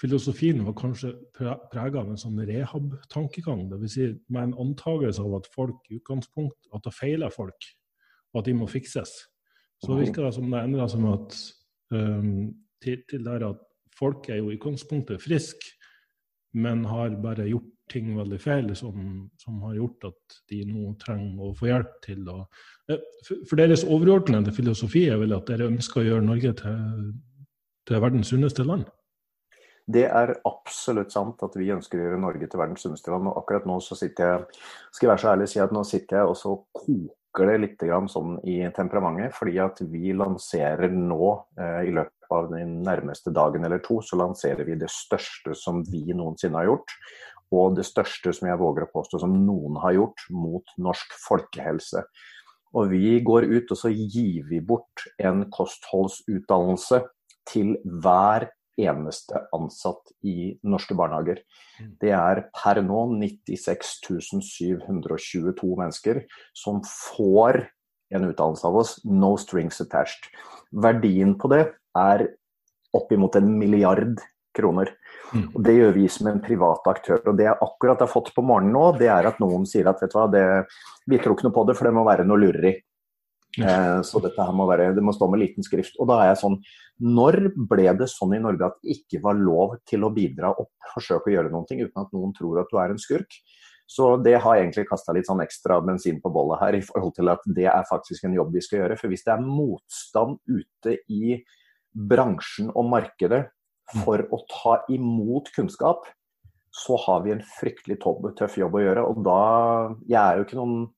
filosofien 0.00 0.64
var 0.66 0.76
kanskje 0.76 1.12
prega 1.36 2.02
av 2.02 2.10
en 2.10 2.20
sånn 2.20 2.40
rehab-tankegang. 2.48 3.66
Dvs. 3.70 3.94
Si 3.94 4.08
med 4.32 4.50
en 4.50 4.58
antakelse 4.66 5.24
av 5.24 5.38
at 5.40 5.48
folk 5.54 5.88
i 5.90 6.00
utgangspunkt 6.00 6.68
at 6.76 6.84
det 6.84 6.94
feiler 6.96 7.32
folk, 7.32 7.70
og 8.34 8.42
at 8.42 8.50
de 8.50 8.56
må 8.58 8.68
fikses. 8.70 9.14
Så 9.84 9.96
virker 9.96 10.24
det 10.24 10.34
som 10.36 10.50
det 10.52 10.62
endra 10.64 10.88
seg 10.88 11.02
med 11.04 11.16
at 11.16 11.38
um, 11.92 12.50
til, 12.82 13.00
til, 13.08 13.24
der 13.24 13.48
at 13.50 13.64
folk 13.96 14.28
er 14.32 14.40
jo 14.40 14.50
i 14.50 14.56
utgangspunktet 14.56 15.22
friske, 15.24 15.74
men 16.56 16.84
har 16.88 17.16
bare 17.20 17.48
gjort 17.50 17.72
ting 17.92 18.08
veldig 18.16 18.38
feil 18.42 18.72
som, 18.74 19.28
som, 19.38 19.58
har 19.62 19.76
gjort 19.76 20.08
at 20.08 20.38
de 20.50 20.62
nå 20.66 20.94
trenger 20.98 21.44
å 21.44 21.52
få 21.54 21.68
hjelp 21.68 21.92
til 22.02 22.24
å 22.32 22.38
uh, 22.42 22.96
for, 23.22 23.44
for, 23.44 23.56
deres 23.60 23.84
overordnede 23.84 24.54
filosofi 24.56 25.04
er 25.12 25.20
vel 25.20 25.36
at 25.36 25.46
dere 25.48 25.68
ønsker 25.70 26.02
å 26.02 26.06
gjøre 26.08 26.26
Norge 26.26 26.54
til, 26.62 27.12
til 27.86 28.02
verdens 28.02 28.32
sunneste 28.32 28.66
land? 28.66 28.88
Det 29.86 30.02
er 30.08 30.32
absolutt 30.48 31.12
sant 31.14 31.42
at 31.46 31.54
vi 31.54 31.70
ønsker 31.70 32.00
å 32.00 32.06
gjøre 32.08 32.18
Norge 32.18 32.48
til 32.50 32.58
verdens 32.58 32.82
sunneste 32.82 33.12
land. 33.12 33.28
Og 33.30 33.38
akkurat 33.38 33.68
nå 33.70 33.78
så 33.84 33.94
sitter 33.98 34.32
jeg 34.32 34.64
skal 34.90 35.06
jeg 35.06 35.12
være 35.12 35.22
så 35.22 35.30
ærlig 35.32 35.46
å 35.46 35.52
si 35.52 35.62
at 35.62 35.74
nå 35.76 35.84
sitter 35.86 36.18
jeg 36.18 36.32
og 36.32 36.38
så 36.40 36.54
koker 36.74 37.52
det 37.52 37.56
litt 37.62 37.84
sånn 38.10 38.38
i 38.48 38.56
temperamentet, 38.74 39.36
fordi 39.36 39.58
at 39.62 39.82
vi 39.92 40.10
lanserer 40.16 40.90
nå 40.90 41.30
eh, 41.60 41.86
i 41.86 41.94
løpet 41.94 42.32
av 42.34 42.48
den 42.50 42.80
nærmeste 42.82 43.30
dagen 43.30 43.64
eller 43.68 43.78
to, 43.84 44.00
så 44.02 44.18
lanserer 44.18 44.66
vi 44.66 44.78
det 44.80 44.90
største 44.90 45.54
som 45.54 45.84
vi 45.86 46.02
noensinne 46.10 46.58
har 46.58 46.70
gjort. 46.72 46.96
Og 47.54 47.76
det 47.76 47.86
største 47.86 48.32
som 48.34 48.48
jeg 48.50 48.58
våger 48.58 48.88
å 48.88 48.90
påstå 48.90 49.20
som 49.22 49.36
noen 49.46 49.78
har 49.84 49.94
gjort 49.94 50.24
mot 50.34 50.72
norsk 50.82 51.14
folkehelse. 51.28 52.02
Og 52.74 52.90
vi 52.90 53.20
går 53.22 53.46
ut 53.52 53.70
og 53.70 53.78
så 53.78 53.92
gir 53.92 54.48
vi 54.50 54.58
bort 54.58 55.06
en 55.22 55.44
kostholdsutdannelse 55.54 57.04
til 57.46 57.76
hver 58.02 58.48
eneste 58.76 59.40
ansatt 59.56 60.12
i 60.26 60.52
norske 60.66 60.96
barnehager. 60.98 61.40
Mm. 61.80 61.90
Det 62.02 62.12
er 62.16 62.42
per 62.56 62.82
nå 62.84 63.06
96 63.16 63.94
722 64.06 65.72
mennesker 65.80 66.22
som 66.56 66.82
får 66.84 67.64
en 68.14 68.28
utdannelse 68.28 68.66
av 68.68 68.78
oss, 68.82 68.96
no 69.04 69.34
strings 69.40 69.80
attached. 69.82 70.30
Verdien 70.70 71.34
på 71.40 71.50
det 71.50 71.64
er 71.98 72.28
oppimot 72.96 73.36
en 73.38 73.50
milliard 73.58 74.20
kroner. 74.56 74.92
Mm. 75.34 75.48
Og 75.52 75.62
Det 75.66 75.74
gjør 75.76 75.94
vi 75.96 76.08
som 76.08 76.30
en 76.30 76.40
privat 76.40 76.86
aktør. 76.88 77.20
og 77.26 77.36
Det 77.36 77.44
jeg 77.44 77.58
akkurat 77.60 78.00
har 78.00 78.10
fått 78.10 78.32
på 78.34 78.44
morgenen 78.46 78.72
nå, 78.72 78.98
det 78.98 79.08
er 79.12 79.26
at 79.26 79.40
noen 79.42 79.66
sier 79.66 79.88
at 79.90 80.00
vet 80.02 80.12
du 80.12 80.18
hva, 80.18 80.26
det, 80.32 80.44
vi 81.06 81.18
tror 81.18 81.36
ikke 81.36 81.48
noe 81.48 81.56
på 81.56 81.66
det, 81.68 81.76
for 81.76 81.88
det 81.88 81.96
må 81.96 82.06
være 82.06 82.24
noe 82.24 82.40
lureri. 82.40 82.76
Eh, 83.56 84.00
så 84.04 84.20
dette 84.20 84.44
her 84.44 84.56
må 84.56 84.66
være, 84.68 84.90
det 84.96 85.04
må 85.04 85.14
stå 85.16 85.28
med 85.32 85.40
liten 85.40 85.64
skrift. 85.64 85.96
Og 86.00 86.10
da 86.10 86.20
er 86.22 86.32
jeg 86.32 86.42
sånn 86.42 86.58
Når 87.00 87.38
ble 87.68 87.90
det 87.98 88.08
sånn 88.12 88.34
i 88.36 88.40
Norge 88.40 88.68
at 88.68 88.76
det 88.80 88.98
ikke 88.98 89.22
var 89.24 89.36
lov 89.36 89.76
til 89.88 90.04
å 90.04 90.12
bidra 90.12 90.52
og 90.56 90.70
forsøke 90.94 91.30
å 91.30 91.34
gjøre 91.34 91.52
noen 91.52 91.66
ting 91.68 91.82
uten 91.84 92.02
at 92.02 92.12
noen 92.16 92.32
tror 92.36 92.62
at 92.62 92.72
du 92.72 92.78
er 92.80 92.94
en 92.94 93.00
skurk? 93.00 93.36
Så 93.86 94.16
det 94.18 94.34
har 94.42 94.58
egentlig 94.58 94.88
kasta 94.88 95.14
litt 95.14 95.28
sånn 95.28 95.44
ekstra 95.44 95.78
bensin 95.84 96.18
på 96.22 96.32
bollet 96.34 96.58
her, 96.58 96.74
i 96.74 96.82
forhold 96.82 97.14
til 97.14 97.30
at 97.30 97.44
det 97.54 97.68
er 97.70 97.86
faktisk 97.86 98.24
en 98.26 98.34
jobb 98.34 98.56
vi 98.56 98.64
skal 98.64 98.80
gjøre. 98.80 98.96
For 98.98 99.12
hvis 99.12 99.22
det 99.28 99.34
er 99.36 99.44
motstand 99.44 100.40
ute 100.48 100.96
i 101.06 101.36
bransjen 101.94 102.72
og 102.74 102.90
markedet 102.90 103.44
for 104.02 104.24
å 104.34 104.40
ta 104.50 104.80
imot 104.90 105.52
kunnskap, 105.54 106.08
så 106.76 106.98
har 107.06 107.22
vi 107.24 107.32
en 107.32 107.44
fryktelig 107.56 108.00
tøff 108.02 108.58
jobb 108.58 108.74
å 108.76 108.82
gjøre. 108.82 109.06
Og 109.06 109.22
da 109.24 109.40
Jeg 110.08 110.20
er 110.20 110.36
jo 110.36 110.48
ikke 110.48 110.58
noen 110.58 110.88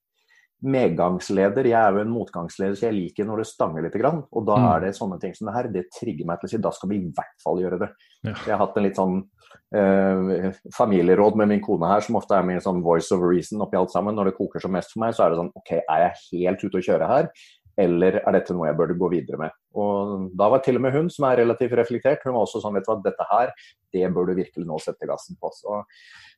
medgangsleder. 0.64 1.68
Jeg 1.70 1.78
er 1.78 1.94
jo 1.94 2.02
en 2.02 2.12
motgangsleder, 2.12 2.76
så 2.78 2.88
jeg 2.88 2.96
liker 2.96 3.26
når 3.28 3.42
det 3.42 3.48
stanger 3.50 3.84
litt. 3.84 3.98
Og 4.02 4.46
da 4.46 4.58
mm. 4.58 4.68
er 4.72 4.86
det 4.86 4.94
sånne 4.98 5.18
ting 5.22 5.34
som 5.36 5.50
det 5.50 5.54
her. 5.54 5.70
Det 5.74 5.84
trigger 5.94 6.28
meg 6.28 6.40
til 6.40 6.50
å 6.50 6.52
si 6.52 6.62
da 6.64 6.72
skal 6.74 6.92
vi 6.92 7.00
i 7.00 7.10
hvert 7.14 7.44
fall 7.44 7.62
gjøre 7.62 7.82
det. 7.84 7.90
Ja. 8.26 8.34
Jeg 8.34 8.54
har 8.54 8.62
hatt 8.64 8.78
en 8.78 8.86
litt 8.88 8.98
sånn 8.98 9.20
eh, 9.78 10.48
familieråd 10.74 11.38
med 11.38 11.52
min 11.52 11.62
kone 11.64 11.90
her, 11.92 12.02
som 12.04 12.18
ofte 12.18 12.36
er 12.38 12.48
min 12.48 12.62
sånn 12.64 12.82
voice 12.86 13.14
of 13.14 13.22
reason 13.22 13.62
oppi 13.64 13.78
alt 13.78 13.94
sammen. 13.94 14.18
Når 14.18 14.32
det 14.32 14.38
koker 14.40 14.64
som 14.64 14.74
mest 14.74 14.94
for 14.94 15.04
meg, 15.04 15.14
så 15.16 15.26
er 15.26 15.32
det 15.34 15.40
sånn 15.42 15.54
OK, 15.54 15.72
er 15.78 16.04
jeg 16.08 16.42
helt 16.42 16.66
ute 16.66 16.82
å 16.82 16.86
kjøre 16.90 17.12
her? 17.12 17.30
Eller 17.78 18.18
er 18.18 18.34
dette 18.34 18.54
noe 18.56 18.66
jeg 18.66 18.78
burde 18.78 18.98
gå 18.98 19.10
videre 19.12 19.38
med? 19.38 19.54
Og 19.78 20.30
Da 20.38 20.48
var 20.50 20.62
til 20.64 20.80
og 20.80 20.82
med 20.82 20.96
hun, 20.96 21.10
som 21.14 21.28
er 21.28 21.44
relativt 21.44 21.76
reflektert, 21.78 22.24
hun 22.26 22.34
var 22.34 22.42
også 22.42 22.62
sånn 22.64 22.74
vet 22.74 22.88
du 22.88 22.90
hva, 22.90 22.98
dette 23.04 23.26
her, 23.30 23.52
det 23.94 24.08
bør 24.14 24.30
du 24.30 24.40
virkelig 24.40 24.66
nå 24.66 24.80
sette 24.82 25.06
gassen 25.06 25.38
på. 25.38 25.52
Så, 25.54 25.84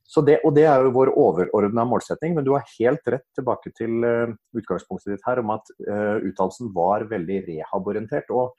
det, 0.27 0.41
og 0.43 0.51
det 0.57 0.65
er 0.67 0.83
jo 0.83 0.91
vår 0.91 1.13
overordna 1.15 1.85
målsetting, 1.87 2.33
men 2.35 2.43
du 2.43 2.51
har 2.51 2.67
helt 2.73 3.05
rett 3.13 3.27
tilbake 3.37 3.71
til 3.77 4.03
uh, 4.03 4.33
utgangspunktet 4.59 5.13
ditt 5.13 5.23
her 5.23 5.39
om 5.39 5.53
at 5.55 5.71
uh, 5.87 6.17
utdannelsen 6.19 6.73
var 6.75 7.07
veldig 7.07 7.37
rehaborientert. 7.47 8.33
Og 8.35 8.51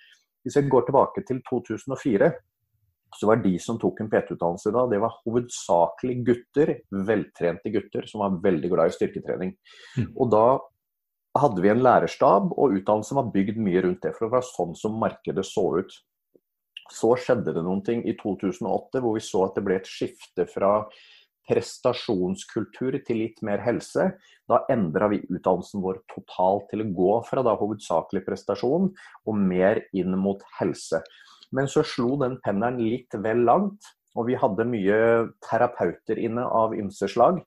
hvis 0.47 0.57
jeg 0.57 0.71
går 0.73 0.87
tilbake 0.89 1.25
til 1.29 1.43
2004, 1.51 2.31
så 3.13 3.29
var 3.29 3.43
de 3.45 3.53
som 3.61 3.77
tok 3.81 4.01
en 4.01 4.09
PT-utdannelse 4.09 4.73
da, 4.73 4.87
det 4.89 5.01
var 5.03 5.19
hovedsakelig 5.27 6.15
gutter, 6.25 6.73
veltrente 7.05 7.73
gutter, 7.75 8.09
som 8.09 8.25
var 8.25 8.39
veldig 8.45 8.71
glad 8.73 8.89
i 8.89 8.97
styrketrening. 8.97 9.53
Mm. 9.99 10.09
Og 10.17 10.31
da 10.33 10.47
hadde 11.39 11.65
vi 11.65 11.71
en 11.73 11.83
lærerstab, 11.85 12.55
og 12.57 12.79
utdannelsen 12.79 13.19
var 13.21 13.31
bygd 13.35 13.61
mye 13.61 13.85
rundt 13.85 14.03
det. 14.05 14.15
For 14.17 14.27
det 14.27 14.37
var 14.39 14.49
sånn 14.49 14.73
som 14.79 14.97
markedet 15.01 15.45
så 15.49 15.67
ut. 15.81 15.95
Så 16.93 17.15
skjedde 17.21 17.55
det 17.57 17.65
noen 17.65 17.81
ting 17.85 18.03
i 18.09 18.17
2008 18.19 19.01
hvor 19.01 19.17
vi 19.17 19.25
så 19.25 19.47
at 19.47 19.57
det 19.57 19.65
ble 19.65 19.79
et 19.79 19.89
skifte 19.89 20.49
fra 20.51 20.75
prestasjonskultur 21.49 22.99
til 23.07 23.23
litt 23.25 23.43
mer 23.47 23.63
helse. 23.65 24.11
Da 24.51 24.63
endra 24.73 25.09
vi 25.13 25.23
utdannelsen 25.29 25.83
vår 25.85 26.03
totalt 26.13 26.69
til 26.71 26.85
å 26.85 26.91
gå 26.97 27.17
fra 27.29 27.45
da 27.47 27.57
hovedsakelig 27.59 28.25
prestasjon 28.27 28.93
og 28.93 29.35
mer 29.39 29.83
inn 29.97 30.17
mot 30.19 30.43
helse. 30.61 31.03
Men 31.53 31.69
så 31.69 31.85
slo 31.85 32.17
den 32.21 32.39
pendelen 32.45 32.81
litt 32.81 33.13
vel 33.25 33.45
langt, 33.49 33.93
og 34.17 34.29
vi 34.29 34.37
hadde 34.39 34.69
mye 34.69 34.97
terapeuter 35.45 36.21
inne 36.21 36.45
av 36.49 36.77
ymse 36.77 37.09
slag. 37.11 37.43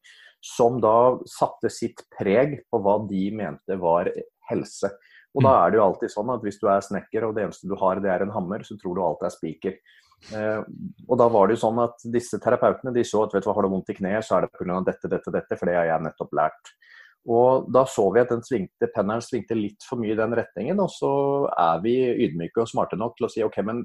Som 0.45 0.77
da 0.77 1.17
satte 1.25 1.71
sitt 1.73 2.03
preg 2.13 2.59
på 2.69 2.77
hva 2.85 2.99
de 3.09 3.27
mente 3.33 3.79
var 3.81 4.11
helse. 4.51 4.91
Og 5.35 5.43
da 5.43 5.51
er 5.59 5.71
det 5.71 5.79
jo 5.79 5.85
alltid 5.89 6.13
sånn 6.13 6.29
at 6.31 6.43
hvis 6.45 6.59
du 6.61 6.67
er 6.71 6.83
snekker 6.85 7.25
og 7.27 7.33
det 7.35 7.47
eneste 7.47 7.67
du 7.67 7.73
har 7.81 7.99
det 7.99 8.11
er 8.13 8.23
en 8.23 8.33
hammer, 8.35 8.61
så 8.63 8.77
tror 8.79 8.95
du 8.95 9.01
alt 9.03 9.25
er 9.25 9.33
spiker. 9.33 9.73
Eh, 10.34 10.62
og 11.05 11.19
da 11.22 11.27
var 11.29 11.48
det 11.48 11.57
jo 11.57 11.63
sånn 11.67 11.81
at 11.84 12.05
disse 12.13 12.39
terapeutene 12.41 12.93
de 12.95 13.03
så 13.05 13.25
at 13.25 13.36
vet 13.36 13.45
du 13.45 13.50
hva, 13.50 13.57
har 13.57 13.67
du 13.67 13.74
vondt 13.75 13.91
i 13.93 13.98
kneet, 13.98 14.25
så 14.25 14.38
er 14.38 14.45
det 14.45 14.55
pga. 14.55 14.79
dette, 14.88 15.12
dette, 15.12 15.34
dette, 15.34 15.60
for 15.60 15.69
det 15.69 15.77
har 15.77 15.91
jeg 15.91 16.05
nettopp 16.07 16.34
lært. 16.39 16.74
Og 17.25 17.69
da 17.74 17.86
så 17.89 18.05
vi 18.13 18.22
at 18.22 18.31
den 18.34 18.43
svingte, 18.45 18.89
pendelen 18.93 19.24
svingte 19.25 19.57
litt 19.57 19.86
for 19.86 20.01
mye 20.01 20.13
i 20.13 20.17
den 20.19 20.34
retningen, 20.38 20.81
og 20.81 20.91
så 20.93 21.12
er 21.50 21.79
vi 21.86 21.95
ydmyke 22.27 22.62
og 22.62 22.69
smarte 22.69 23.00
nok 23.01 23.15
til 23.17 23.27
å 23.27 23.31
si 23.34 23.45
OK, 23.45 23.62
men 23.65 23.81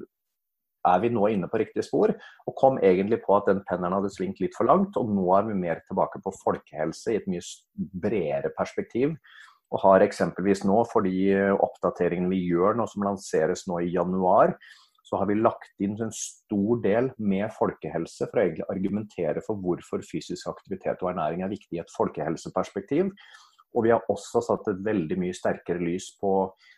er 0.87 1.01
vi 1.01 1.11
nå 1.13 1.27
inne 1.29 1.49
på 1.49 1.59
riktig 1.61 1.85
spor? 1.85 2.13
Og 2.49 2.57
kom 2.57 2.79
egentlig 2.81 3.21
på 3.25 3.35
at 3.37 3.49
den 3.49 3.61
pendelen 3.67 3.97
hadde 3.99 4.13
svingt 4.13 4.41
litt 4.41 4.57
for 4.57 4.69
langt, 4.69 4.97
og 4.97 5.09
nå 5.13 5.25
er 5.37 5.49
vi 5.49 5.57
mer 5.57 5.81
tilbake 5.87 6.21
på 6.23 6.33
folkehelse 6.41 7.13
i 7.13 7.19
et 7.21 7.29
mye 7.29 7.41
bredere 7.77 8.53
perspektiv. 8.57 9.15
Og 9.71 9.83
har 9.85 10.03
eksempelvis 10.03 10.65
nå, 10.67 10.81
for 10.91 11.05
de 11.05 11.31
oppdateringene 11.53 12.33
vi 12.33 12.43
gjør 12.49 12.77
nå 12.77 12.87
som 12.91 13.05
lanseres 13.07 13.67
nå 13.69 13.79
i 13.85 13.93
januar, 13.93 14.57
så 15.11 15.19
har 15.19 15.27
vi 15.27 15.35
lagt 15.35 15.83
inn 15.83 15.97
en 15.99 16.13
stor 16.15 16.79
del 16.83 17.09
med 17.19 17.51
folkehelse 17.51 18.29
for 18.29 18.39
å 18.39 18.43
egentlig 18.45 18.67
argumentere 18.71 19.43
for 19.43 19.59
hvorfor 19.59 20.03
fysisk 20.07 20.47
aktivitet 20.47 21.03
og 21.03 21.11
ernæring 21.11 21.43
er 21.43 21.51
viktig 21.51 21.75
i 21.75 21.81
et 21.83 21.91
folkehelseperspektiv. 21.97 23.11
Og 23.75 23.85
vi 23.85 23.91
har 23.91 24.07
også 24.11 24.41
satt 24.43 24.69
et 24.71 24.79
veldig 24.83 25.17
mye 25.19 25.35
sterkere 25.35 25.83
lys 25.83 26.09
på 26.19 26.31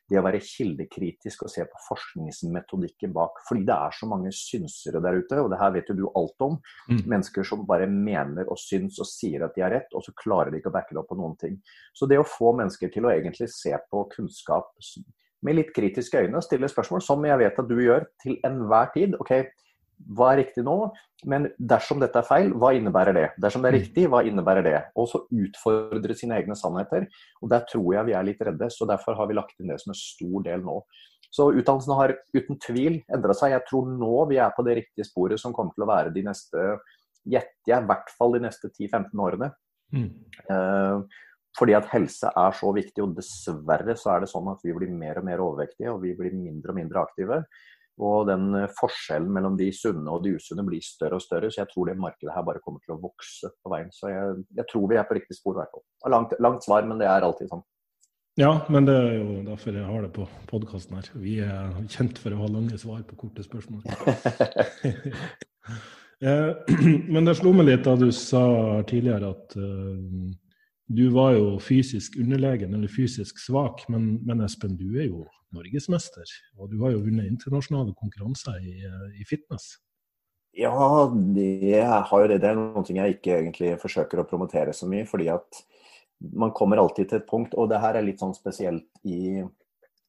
det 0.10 0.20
å 0.20 0.26
være 0.26 0.42
kildekritisk 0.46 1.46
og 1.46 1.54
se 1.54 1.66
på 1.70 1.82
forskningsmetodikken 1.88 3.14
bak. 3.16 3.40
Fordi 3.48 3.64
det 3.70 3.78
er 3.78 3.98
så 3.98 4.10
mange 4.10 4.34
synsere 4.36 5.02
der 5.02 5.18
ute, 5.22 5.40
og 5.42 5.50
det 5.54 5.62
her 5.62 5.74
vet 5.74 5.90
jo 5.90 5.98
du 5.98 6.04
alt 6.10 6.46
om. 6.46 6.60
Mm. 6.90 7.02
Mennesker 7.16 7.50
som 7.50 7.66
bare 7.70 7.90
mener 7.90 8.50
og 8.50 8.62
syns 8.62 8.98
og 9.02 9.10
sier 9.10 9.46
at 9.46 9.58
de 9.58 9.66
har 9.66 9.74
rett, 9.74 9.94
og 9.94 10.06
så 10.06 10.14
klarer 10.22 10.54
de 10.54 10.62
ikke 10.62 10.74
å 10.74 10.78
backe 10.78 10.94
det 10.94 11.02
opp 11.02 11.10
på 11.14 11.18
noen 11.22 11.38
ting. 11.42 11.58
Så 11.98 12.10
det 12.10 12.22
å 12.22 12.30
få 12.30 12.54
mennesker 12.58 12.94
til 12.94 13.10
å 13.10 13.14
egentlig 13.14 13.50
se 13.54 13.74
på 13.90 14.06
kunnskap 14.14 14.74
med 15.44 15.60
litt 15.60 15.74
kritiske 15.76 16.26
øyne 16.26 16.40
og 16.40 16.46
stille 16.46 16.70
spørsmål, 16.72 17.04
som 17.04 17.24
jeg 17.28 17.40
vet 17.42 17.60
at 17.60 17.70
du 17.70 17.76
gjør 17.82 18.08
til 18.24 18.40
enhver 18.48 18.92
tid. 18.96 19.18
ok, 19.20 19.34
hva 20.18 20.34
er 20.34 20.42
riktig 20.42 20.64
nå? 20.66 20.76
Men 21.30 21.48
dersom 21.72 22.02
dette 22.02 22.20
er 22.20 22.28
feil, 22.28 22.50
hva 22.60 22.74
innebærer 22.76 23.16
det? 23.16 23.28
Dersom 23.40 23.64
det 23.64 23.70
er 23.70 23.78
mm. 23.78 23.80
riktig, 23.80 24.06
hva 24.12 24.24
innebærer 24.28 24.66
det? 24.66 24.76
Og 25.00 25.08
så 25.12 25.22
utfordre 25.32 26.18
sine 26.20 26.36
egne 26.40 26.58
sannheter. 26.60 27.08
Og 27.42 27.52
der 27.54 27.64
tror 27.70 27.88
jeg 27.96 28.10
vi 28.10 28.16
er 28.18 28.28
litt 28.28 28.44
redde, 28.44 28.68
så 28.74 28.88
derfor 28.90 29.16
har 29.20 29.30
vi 29.30 29.38
lagt 29.38 29.56
inn 29.60 29.72
det 29.72 29.80
som 29.84 29.94
en 29.94 30.00
stor 30.00 30.44
del 30.48 30.66
nå. 30.66 30.82
Så 31.34 31.48
utdannelsen 31.54 31.96
har 31.98 32.16
uten 32.36 32.60
tvil 32.62 33.00
endra 33.16 33.36
seg. 33.38 33.56
Jeg 33.56 33.66
tror 33.70 33.88
nå 33.90 34.26
vi 34.30 34.42
er 34.44 34.52
på 34.54 34.66
det 34.68 34.78
riktige 34.82 35.08
sporet 35.08 35.42
som 35.42 35.56
kommer 35.56 35.74
til 35.74 35.86
å 35.88 35.90
være 35.90 36.14
de 36.14 36.26
neste, 36.28 36.66
gjetter 37.24 37.72
jeg, 37.72 37.80
i 37.80 37.90
hvert 37.90 38.12
fall 38.18 38.36
de 38.36 38.44
neste 38.44 38.70
10-15 38.70 39.24
årene. 39.24 39.50
Mm. 39.94 40.10
Uh, 40.50 41.24
fordi 41.58 41.76
at 41.78 41.92
helse 41.92 42.30
er 42.30 42.56
så 42.58 42.72
viktig, 42.74 43.04
og 43.04 43.14
dessverre 43.18 43.96
så 44.00 44.16
er 44.16 44.24
det 44.24 44.32
sånn 44.32 44.50
at 44.54 44.64
vi 44.66 44.74
blir 44.74 44.94
mer 44.94 45.22
og 45.22 45.28
mer 45.28 45.44
overvektige, 45.44 45.94
og 45.94 46.02
vi 46.02 46.16
blir 46.18 46.34
mindre 46.34 46.74
og 46.74 46.80
mindre 46.80 47.04
aktive. 47.04 47.44
Og 48.02 48.26
den 48.26 48.48
eh, 48.58 48.72
forskjellen 48.74 49.30
mellom 49.36 49.58
de 49.60 49.68
sunne 49.76 50.10
og 50.10 50.24
de 50.26 50.34
usunne 50.40 50.66
blir 50.66 50.82
større 50.82 51.20
og 51.20 51.22
større. 51.22 51.52
Så 51.54 51.62
jeg 51.62 51.70
tror 51.70 51.92
det 51.92 52.00
markedet 52.02 52.34
her 52.34 52.46
bare 52.48 52.64
kommer 52.64 52.82
til 52.82 52.96
å 52.96 53.02
vokse 53.04 53.52
på 53.54 53.74
veien. 53.74 53.92
Så 53.94 54.10
jeg, 54.10 54.40
jeg 54.58 54.66
tror 54.72 54.88
vi 54.90 54.98
er 54.98 55.06
på 55.06 55.20
riktig 55.20 55.38
spor, 55.38 55.54
i 55.54 55.62
hvert 55.62 55.76
fall. 55.76 55.86
Langt, 56.16 56.34
langt, 56.42 56.66
svar, 56.66 56.90
men 56.90 57.02
det 57.02 57.10
er 57.12 57.28
alltid 57.28 57.54
sånn. 57.54 57.62
Ja, 58.42 58.64
men 58.74 58.88
det 58.90 58.96
er 58.98 59.12
jo 59.20 59.44
derfor 59.46 59.76
jeg 59.78 59.86
har 59.86 60.08
det 60.08 60.10
på 60.16 60.26
podkasten 60.50 60.98
her. 60.98 61.12
Vi 61.22 61.36
er 61.46 61.76
kjent 61.94 62.18
for 62.18 62.34
å 62.34 62.42
ha 62.42 62.50
lange 62.50 62.80
svar 62.82 63.04
på 63.06 63.20
korte 63.26 63.46
spørsmål. 63.46 63.86
Eh, 66.24 66.56
men 67.14 67.26
det 67.28 67.34
slo 67.36 67.52
meg 67.52 67.66
litt 67.68 67.82
da 67.84 67.98
du 68.00 68.06
sa 68.16 68.44
tidligere 68.88 69.34
at 69.34 69.56
uh, 69.60 70.30
du 70.88 71.10
var 71.14 71.34
jo 71.38 71.60
fysisk 71.64 72.18
underlegen 72.20 72.74
eller 72.76 72.92
fysisk 72.92 73.40
svak, 73.40 73.86
men, 73.90 74.18
men, 74.26 74.44
Espen, 74.44 74.76
du 74.78 75.00
er 75.00 75.08
jo 75.08 75.24
norgesmester. 75.56 76.28
Og 76.60 76.72
du 76.72 76.80
har 76.84 76.94
jo 76.96 77.04
vunnet 77.06 77.30
internasjonale 77.30 77.96
konkurranser 78.00 78.60
i, 78.60 78.76
i 79.22 79.26
fitness. 79.30 79.78
Ja, 80.54 80.74
det, 81.10 81.82
har 81.82 82.22
jo 82.22 82.30
det. 82.30 82.42
det 82.44 82.50
er 82.52 82.60
noe 82.60 82.84
jeg 82.86 83.16
ikke 83.16 83.38
egentlig 83.40 83.72
forsøker 83.82 84.22
å 84.22 84.28
promotere 84.30 84.74
så 84.76 84.90
mye. 84.90 85.08
fordi 85.10 85.32
at 85.34 85.64
man 86.34 86.54
kommer 86.56 86.78
alltid 86.78 87.10
til 87.10 87.20
et 87.20 87.30
punkt, 87.30 87.56
og 87.58 87.72
det 87.72 87.82
her 87.84 87.98
er 87.98 88.06
litt 88.06 88.22
sånn 88.22 88.36
spesielt 88.38 88.86
i, 89.04 89.42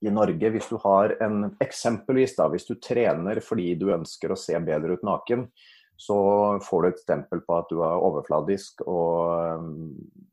i 0.05 0.13
Norge. 0.13 0.51
Hvis 0.53 0.69
du 0.71 0.77
har 0.85 1.17
en 1.25 1.55
Eksempelvis 1.65 2.37
da, 2.37 2.51
hvis 2.53 2.69
du 2.69 2.77
trener 2.77 3.41
fordi 3.43 3.73
du 3.81 3.89
ønsker 3.95 4.35
å 4.35 4.39
se 4.39 4.59
bedre 4.63 4.99
ut 4.99 5.07
naken, 5.07 5.49
så 5.97 6.19
får 6.65 6.83
du 6.83 6.89
et 6.89 7.03
stempel 7.03 7.43
på 7.47 7.57
at 7.59 7.71
du 7.71 7.81
er 7.87 8.05
overfladisk, 8.07 8.83
og 8.91 9.61
um, 9.61 9.91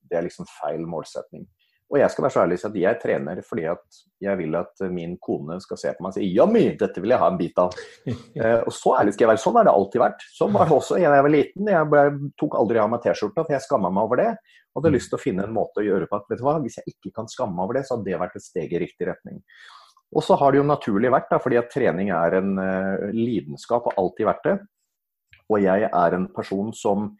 det 0.09 0.19
er 0.19 0.25
liksom 0.25 0.49
feil 0.49 0.87
målsetning. 0.89 1.45
Og 1.91 1.99
jeg 1.99 2.11
skal 2.13 2.23
være 2.23 2.33
så 2.33 2.41
ærlig 2.45 2.57
at 2.63 2.75
jeg 2.79 2.99
trener 3.01 3.39
fordi 3.43 3.63
at 3.67 3.97
jeg 4.23 4.39
vil 4.39 4.55
at 4.55 4.83
min 4.93 5.17
kone 5.19 5.57
skal 5.59 5.79
se 5.79 5.91
på 5.91 6.05
meg 6.05 6.13
og 6.13 6.15
si 6.15 6.29
Jammi, 6.31 6.63
dette 6.79 7.03
vil 7.03 7.11
jeg 7.11 7.19
ha 7.19 7.27
en 7.27 7.39
bit 7.39 7.59
av. 7.59 7.75
eh, 8.39 8.61
og 8.61 8.71
så 8.71 8.95
ærlig 9.01 9.15
skal 9.15 9.25
jeg 9.25 9.31
være. 9.33 9.41
Sånn 9.43 9.59
har 9.59 9.67
det 9.67 9.73
alltid 9.73 10.03
vært. 10.05 10.23
Sånn 10.37 10.55
var 10.55 10.69
det 10.69 10.77
også 10.77 10.95
da 10.95 11.03
jeg 11.03 11.25
var 11.27 11.33
liten. 11.35 11.71
Jeg 11.73 11.89
ble, 11.91 12.05
tok 12.39 12.55
aldri 12.61 12.79
av 12.79 12.93
meg 12.93 13.03
T-skjorta, 13.03 13.43
for 13.43 13.57
jeg 13.57 13.65
skamma 13.65 13.91
meg 13.91 14.07
over 14.07 14.23
det. 14.23 14.29
Og 14.71 14.79
hadde 14.79 14.95
lyst 14.95 15.11
til 15.11 15.19
å 15.19 15.23
finne 15.25 15.43
en 15.43 15.55
måte 15.57 15.83
å 15.83 15.87
gjøre 15.89 16.07
på 16.07 16.21
at 16.21 16.31
vet 16.31 16.39
du 16.39 16.47
hva, 16.47 16.55
hvis 16.63 16.79
jeg 16.79 16.95
ikke 16.95 17.11
kan 17.19 17.27
skamme 17.27 17.57
meg 17.57 17.67
over 17.67 17.81
det, 17.81 17.83
så 17.87 17.97
hadde 17.97 18.07
det 18.07 18.23
vært 18.23 18.39
et 18.39 18.47
steg 18.47 18.71
i 18.71 18.83
riktig 18.85 19.11
retning. 19.11 19.41
Og 20.15 20.23
så 20.23 20.35
har 20.39 20.51
det 20.51 20.61
jo 20.61 20.67
naturlig 20.67 21.11
vært, 21.11 21.27
da, 21.31 21.39
fordi 21.43 21.59
at 21.59 21.71
trening 21.71 22.11
er 22.15 22.37
en 22.39 22.55
uh, 22.59 23.11
lidenskap 23.15 23.91
og 23.91 23.99
alltid 23.99 24.27
vært 24.31 24.47
det. 24.47 24.55
Og 25.51 25.63
jeg 25.63 25.87
er 25.87 26.15
en 26.17 26.27
person 26.33 26.71
som 26.75 27.11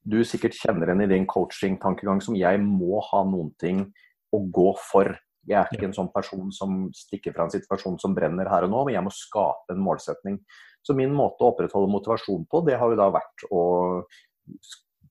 du 0.00 0.20
sikkert 0.24 0.56
kjenner 0.56 0.88
igjen 0.88 1.04
i 1.04 1.10
din 1.10 1.26
coaching-tankegang, 1.28 2.22
som 2.24 2.38
jeg 2.38 2.62
må 2.62 3.02
ha 3.10 3.24
noen 3.28 3.50
ting 3.60 3.84
å 4.32 4.40
gå 4.54 4.70
for. 4.90 5.12
Jeg 5.48 5.58
er 5.58 5.74
ikke 5.74 5.88
en 5.90 5.96
sånn 5.96 6.12
person 6.14 6.52
som 6.54 6.86
stikker 6.94 7.34
fra 7.36 7.46
en 7.46 7.52
situasjon 7.52 7.98
som 8.00 8.14
brenner 8.16 8.48
her 8.48 8.66
og 8.66 8.72
nå, 8.72 8.84
men 8.86 8.96
jeg 8.96 9.04
må 9.04 9.12
skape 9.14 9.74
en 9.74 9.82
målsetning. 9.82 10.38
Så 10.86 10.96
min 10.96 11.12
måte 11.12 11.44
å 11.44 11.52
opprettholde 11.52 11.92
motivasjon 11.92 12.46
på, 12.48 12.62
det 12.64 12.78
har 12.80 12.92
jo 12.92 13.00
da 13.00 13.10
vært 13.12 13.44
å 13.52 13.62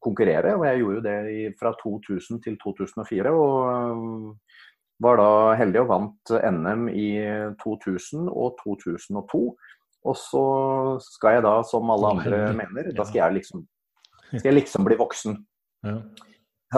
konkurrere. 0.01 0.55
Og 0.57 0.65
jeg 0.65 0.81
gjorde 0.81 0.97
jo 0.97 1.05
det 1.05 1.53
fra 1.59 1.73
2000 1.83 2.41
til 2.45 2.57
2004. 2.63 3.35
og 3.35 4.33
var 4.99 5.19
da 5.19 5.55
heldig 5.59 5.83
og 5.85 5.91
vant 5.93 6.31
NM 6.35 6.89
i 6.91 7.09
2000 7.61 8.27
og 8.27 8.57
2002. 8.63 9.43
Og 10.07 10.15
så 10.15 10.45
skal 11.03 11.37
jeg 11.37 11.45
da, 11.45 11.57
som 11.67 11.91
alle 11.91 12.13
andre 12.15 12.41
mener, 12.55 12.91
da 12.95 13.05
skal 13.07 13.23
jeg 13.23 13.39
liksom, 13.41 13.65
skal 14.31 14.51
jeg 14.51 14.57
liksom 14.61 14.87
bli 14.87 14.97
voksen. 14.99 15.39
Ja. 15.87 15.97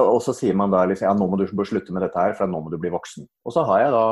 Og 0.01 0.22
så 0.24 0.34
sier 0.36 0.56
man 0.56 0.72
da 0.72 0.86
liksom 0.88 1.10
ja, 1.10 1.16
nå 1.18 1.28
må 1.28 1.38
du 1.40 1.46
slutte 1.68 1.94
med 1.94 2.06
dette 2.06 2.22
her, 2.22 2.34
for 2.38 2.50
nå 2.50 2.63
må 2.63 2.72
du 2.72 2.80
bli 2.82 2.94
voksen. 2.94 3.28
Og 3.46 3.54
så 3.56 3.66
har 3.68 3.84
jeg 3.84 3.94
da 3.94 4.06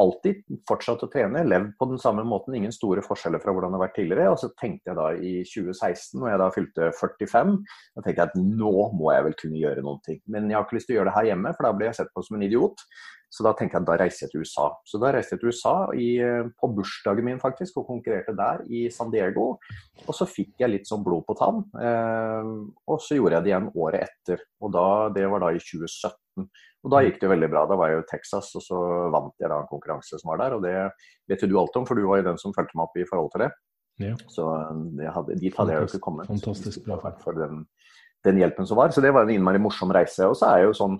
alltid 0.00 0.40
fortsatt 0.66 1.04
å 1.06 1.08
trene, 1.10 1.44
levd 1.46 1.74
på 1.78 1.86
den 1.90 2.00
samme 2.02 2.24
måten. 2.26 2.56
Ingen 2.56 2.74
store 2.74 3.04
forskjeller 3.04 3.42
fra 3.42 3.54
hvordan 3.54 3.74
det 3.74 3.78
har 3.78 3.84
vært 3.84 3.96
tidligere. 3.98 4.32
Og 4.32 4.40
så 4.42 4.50
tenkte 4.60 4.90
jeg 4.90 4.98
da 4.98 5.08
i 5.14 5.34
2016, 5.46 6.18
når 6.18 6.32
jeg 6.32 6.40
da 6.42 6.48
fylte 6.56 6.88
45, 6.98 7.52
da 7.94 8.04
tenkte 8.04 8.16
jeg 8.16 8.32
at 8.32 8.38
nå 8.40 8.74
må 8.96 9.12
jeg 9.14 9.26
vel 9.28 9.36
kunne 9.42 9.60
gjøre 9.60 9.84
noen 9.86 10.00
ting. 10.06 10.20
Men 10.26 10.48
jeg 10.50 10.58
har 10.58 10.66
ikke 10.66 10.80
lyst 10.80 10.90
til 10.90 10.96
å 10.96 11.00
gjøre 11.00 11.12
det 11.12 11.18
her 11.18 11.30
hjemme, 11.30 11.54
for 11.54 11.68
da 11.68 11.74
blir 11.76 11.90
jeg 11.90 12.00
sett 12.00 12.14
på 12.14 12.24
som 12.26 12.38
en 12.38 12.46
idiot. 12.48 12.86
Så 13.34 13.42
da 13.42 13.50
tenkte 13.58 13.74
jeg 13.74 13.82
at 13.82 13.88
da 13.88 13.96
reiser 13.98 14.24
jeg 14.24 14.32
til 14.32 14.44
USA. 14.44 14.68
Så 14.86 15.00
da 15.02 15.10
reiste 15.14 15.34
jeg 15.34 15.42
til 15.42 15.50
USA 15.50 15.74
i, 15.98 16.10
eh, 16.22 16.50
på 16.60 16.70
bursdagen 16.76 17.26
min 17.26 17.40
faktisk, 17.42 17.80
og 17.80 17.88
konkurrerte 17.88 18.34
der 18.38 18.62
i 18.70 18.84
San 18.94 19.10
Diego. 19.10 19.56
Og 20.04 20.14
så 20.14 20.28
fikk 20.30 20.62
jeg 20.62 20.70
litt 20.70 20.86
sånn 20.86 21.02
blod 21.02 21.26
på 21.26 21.34
tann. 21.40 21.64
Eh, 21.74 22.52
og 22.86 23.02
så 23.02 23.18
gjorde 23.18 23.40
jeg 23.40 23.46
det 23.46 23.50
igjen 23.50 23.72
året 23.74 24.06
etter. 24.06 24.46
Og 24.62 24.70
da, 24.76 24.86
det 25.16 25.26
var 25.32 25.42
da 25.42 25.50
i 25.50 25.58
2017. 25.58 26.46
Og 26.84 26.92
da 26.92 27.00
gikk 27.02 27.18
det 27.22 27.32
veldig 27.32 27.50
bra. 27.50 27.64
Da 27.66 27.78
var 27.80 27.90
jeg 27.90 27.98
jo 27.98 28.04
i 28.04 28.10
Texas, 28.12 28.52
og 28.54 28.62
så 28.62 28.80
vant 29.10 29.34
jeg 29.40 29.50
da 29.50 29.58
en 29.62 29.70
konkurranse 29.70 30.20
som 30.20 30.30
var 30.30 30.42
der. 30.44 30.54
Og 30.54 30.62
det 30.62 30.76
vet 31.32 31.42
jo 31.42 31.50
du 31.50 31.56
alt 31.58 31.78
om, 31.80 31.86
for 31.88 31.98
du 31.98 32.06
var 32.06 32.20
jo 32.20 32.28
den 32.28 32.38
som 32.38 32.54
fulgte 32.54 32.76
meg 32.76 32.86
opp 32.86 33.00
i 33.00 33.08
forhold 33.08 33.32
til 33.34 33.46
det. 33.46 33.50
Ja. 34.02 34.14
Så 34.30 34.46
det 34.98 35.10
hadde, 35.14 35.38
dit 35.40 35.56
hadde 35.58 35.74
jeg 35.74 35.82
jo 35.82 35.90
ikke 35.90 36.06
kommet. 36.06 36.30
Fantastisk 36.30 36.84
bra. 36.86 36.98
For 37.22 37.38
den, 37.38 37.64
den, 38.26 38.38
hjelpen 38.42 38.68
som 38.68 38.78
var. 38.78 38.94
Så 38.94 39.02
det 39.02 39.14
var 39.14 39.26
en 39.26 39.34
innmari 39.34 39.62
morsom 39.62 39.94
reise. 39.94 40.28
Og 40.28 40.36
så 40.38 40.50
er 40.50 40.62
jeg 40.62 40.70
jo 40.70 40.78
sånn 40.82 40.98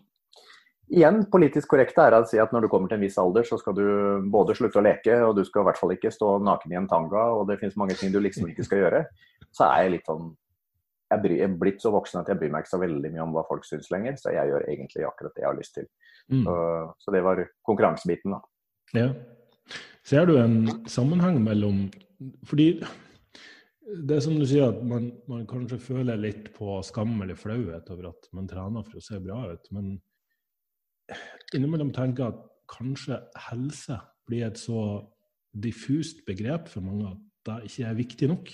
Igjen, 0.93 1.23
politisk 1.33 1.71
korrekt 1.73 1.97
er 1.97 2.13
å 2.13 2.25
si 2.29 2.37
at 2.41 2.51
når 2.53 2.67
du 2.67 2.69
kommer 2.73 2.91
til 2.91 2.99
en 2.99 3.05
viss 3.07 3.17
alder, 3.21 3.47
så 3.49 3.57
skal 3.61 3.77
du 3.79 3.85
både 4.33 4.57
slutte 4.57 4.81
å 4.81 4.85
leke, 4.85 5.15
og 5.25 5.39
du 5.39 5.45
skal 5.49 5.65
i 5.65 5.69
hvert 5.71 5.81
fall 5.81 5.95
ikke 5.95 6.13
stå 6.13 6.35
naken 6.45 6.75
i 6.75 6.77
en 6.77 6.89
tanga, 6.91 7.23
og 7.39 7.47
det 7.49 7.57
finnes 7.63 7.79
mange 7.81 7.97
ting 7.97 8.13
du 8.13 8.21
liksom 8.21 8.51
ikke 8.51 8.67
skal 8.67 8.83
gjøre. 8.83 9.05
Så 9.49 9.65
er 9.69 9.87
jeg 9.87 9.95
litt 9.99 10.11
sånn 10.11 10.35
Jeg 11.15 11.41
er 11.45 11.57
blitt 11.61 11.83
så 11.85 11.93
voksen 11.95 12.21
at 12.21 12.29
jeg 12.29 12.41
bryr 12.41 12.51
meg 12.53 12.65
ikke 12.65 12.75
så 12.75 12.81
veldig 12.83 13.11
mye 13.13 13.23
om 13.23 13.33
hva 13.37 13.45
folk 13.49 13.65
syns 13.69 13.91
lenger, 13.93 14.17
så 14.19 14.33
jeg 14.35 14.51
gjør 14.51 14.65
egentlig 14.73 15.05
akkurat 15.07 15.35
det 15.37 15.45
jeg 15.45 15.49
har 15.49 15.59
lyst 15.59 15.75
til. 15.77 15.89
Mm. 16.33 16.45
Så, 16.45 16.55
så, 17.05 17.13
det 17.15 17.23
var 17.25 17.43
konkurransebiten, 17.69 18.35
da. 18.35 18.41
Ja. 18.97 19.09
Ser 20.05 20.27
du 20.29 20.37
en 20.37 20.59
sammenheng 20.91 21.39
mellom 21.45 21.87
Fordi 22.49 22.67
det 23.85 24.17
er 24.17 24.25
som 24.25 24.37
du 24.41 24.47
sier, 24.49 24.73
at 24.73 24.81
man, 24.85 25.11
man, 25.29 25.45
kanskje 25.49 25.79
føler 25.81 26.21
litt 26.21 26.49
på 26.57 26.79
skam 26.87 27.15
eller 27.23 27.37
flauhet 27.39 27.89
over 27.93 28.11
at 28.11 28.29
man 28.37 28.49
trener 28.49 28.85
for 28.87 28.99
å 28.99 29.05
se 29.05 29.21
bra 29.23 29.43
ut. 29.53 29.69
Men 29.77 29.95
innimellom 31.57 31.93
tenker 31.95 32.33
at 32.33 32.43
kanskje 32.71 33.21
helse 33.51 33.99
blir 34.29 34.49
et 34.49 34.61
så 34.61 35.05
diffust 35.55 36.25
begrep 36.27 36.69
for 36.73 36.85
mange 36.85 37.13
at 37.13 37.23
det 37.45 37.71
ikke 37.71 37.89
er 37.89 37.99
viktig 37.99 38.29
nok 38.31 38.53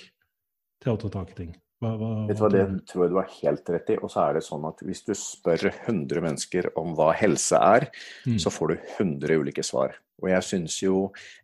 til 0.81 0.93
å 0.93 1.01
ta 1.01 1.11
tak 1.13 1.35
i 1.35 1.39
ting. 1.45 1.53
Hva, 1.81 1.95
hva, 1.97 2.11
Vet 2.29 2.37
du 2.37 2.43
hva, 2.43 2.51
Det 2.53 2.65
tror 2.91 3.05
jeg 3.05 3.13
du 3.13 3.17
har 3.17 3.35
helt 3.39 3.73
rett 3.73 3.91
i. 3.95 3.97
Og 4.05 4.13
så 4.13 4.27
er 4.27 4.37
det 4.37 4.45
sånn 4.45 4.67
at 4.69 4.83
hvis 4.85 5.03
du 5.07 5.15
spør 5.17 5.71
100 5.71 6.25
mennesker 6.27 6.69
om 6.81 6.93
hva 6.99 7.11
helse 7.17 7.57
er, 7.57 7.89
mm. 8.29 8.37
så 8.43 8.53
får 8.53 8.73
du 8.73 8.77
100 8.99 9.41
ulike 9.41 9.65
svar. 9.65 9.97
Og 10.21 10.29
jeg 10.29 10.45
syns 10.45 10.77
jo 10.83 10.97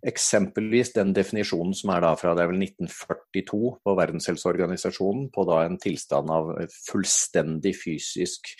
eksempelvis 0.05 0.93
den 0.99 1.15
definisjonen 1.17 1.73
som 1.77 1.95
er 1.95 2.05
da 2.05 2.13
fra 2.21 2.35
det 2.37 2.45
er 2.45 2.51
vel 2.51 2.61
1942 2.67 3.71
på 3.81 3.95
Verdenshelseorganisasjonen, 4.03 5.31
på 5.33 5.47
da 5.49 5.63
en 5.65 5.81
tilstand 5.81 6.33
av 6.33 6.53
fullstendig 6.91 7.73
fysisk, 7.81 8.53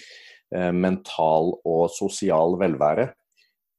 mental 0.55 1.57
og 1.67 1.89
sosial 1.91 2.55
velvære, 2.61 3.09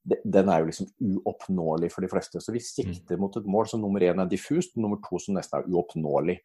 den 0.08 0.50
er 0.50 0.62
jo 0.62 0.70
liksom 0.70 0.88
uoppnåelig 1.20 1.90
for 1.92 2.04
de 2.04 2.10
fleste. 2.12 2.42
Så 2.42 2.54
vi 2.56 2.62
mm. 2.62 2.68
sikter 2.68 3.20
mot 3.20 3.36
et 3.38 3.48
mål 3.48 3.68
som 3.68 3.82
nummer 3.84 4.04
én 4.04 4.22
er 4.22 4.30
diffust, 4.32 4.78
nummer 4.78 5.00
to 5.04 5.20
som 5.20 5.36
nesten 5.38 5.60
er 5.60 5.68
uoppnåelig. 5.68 6.38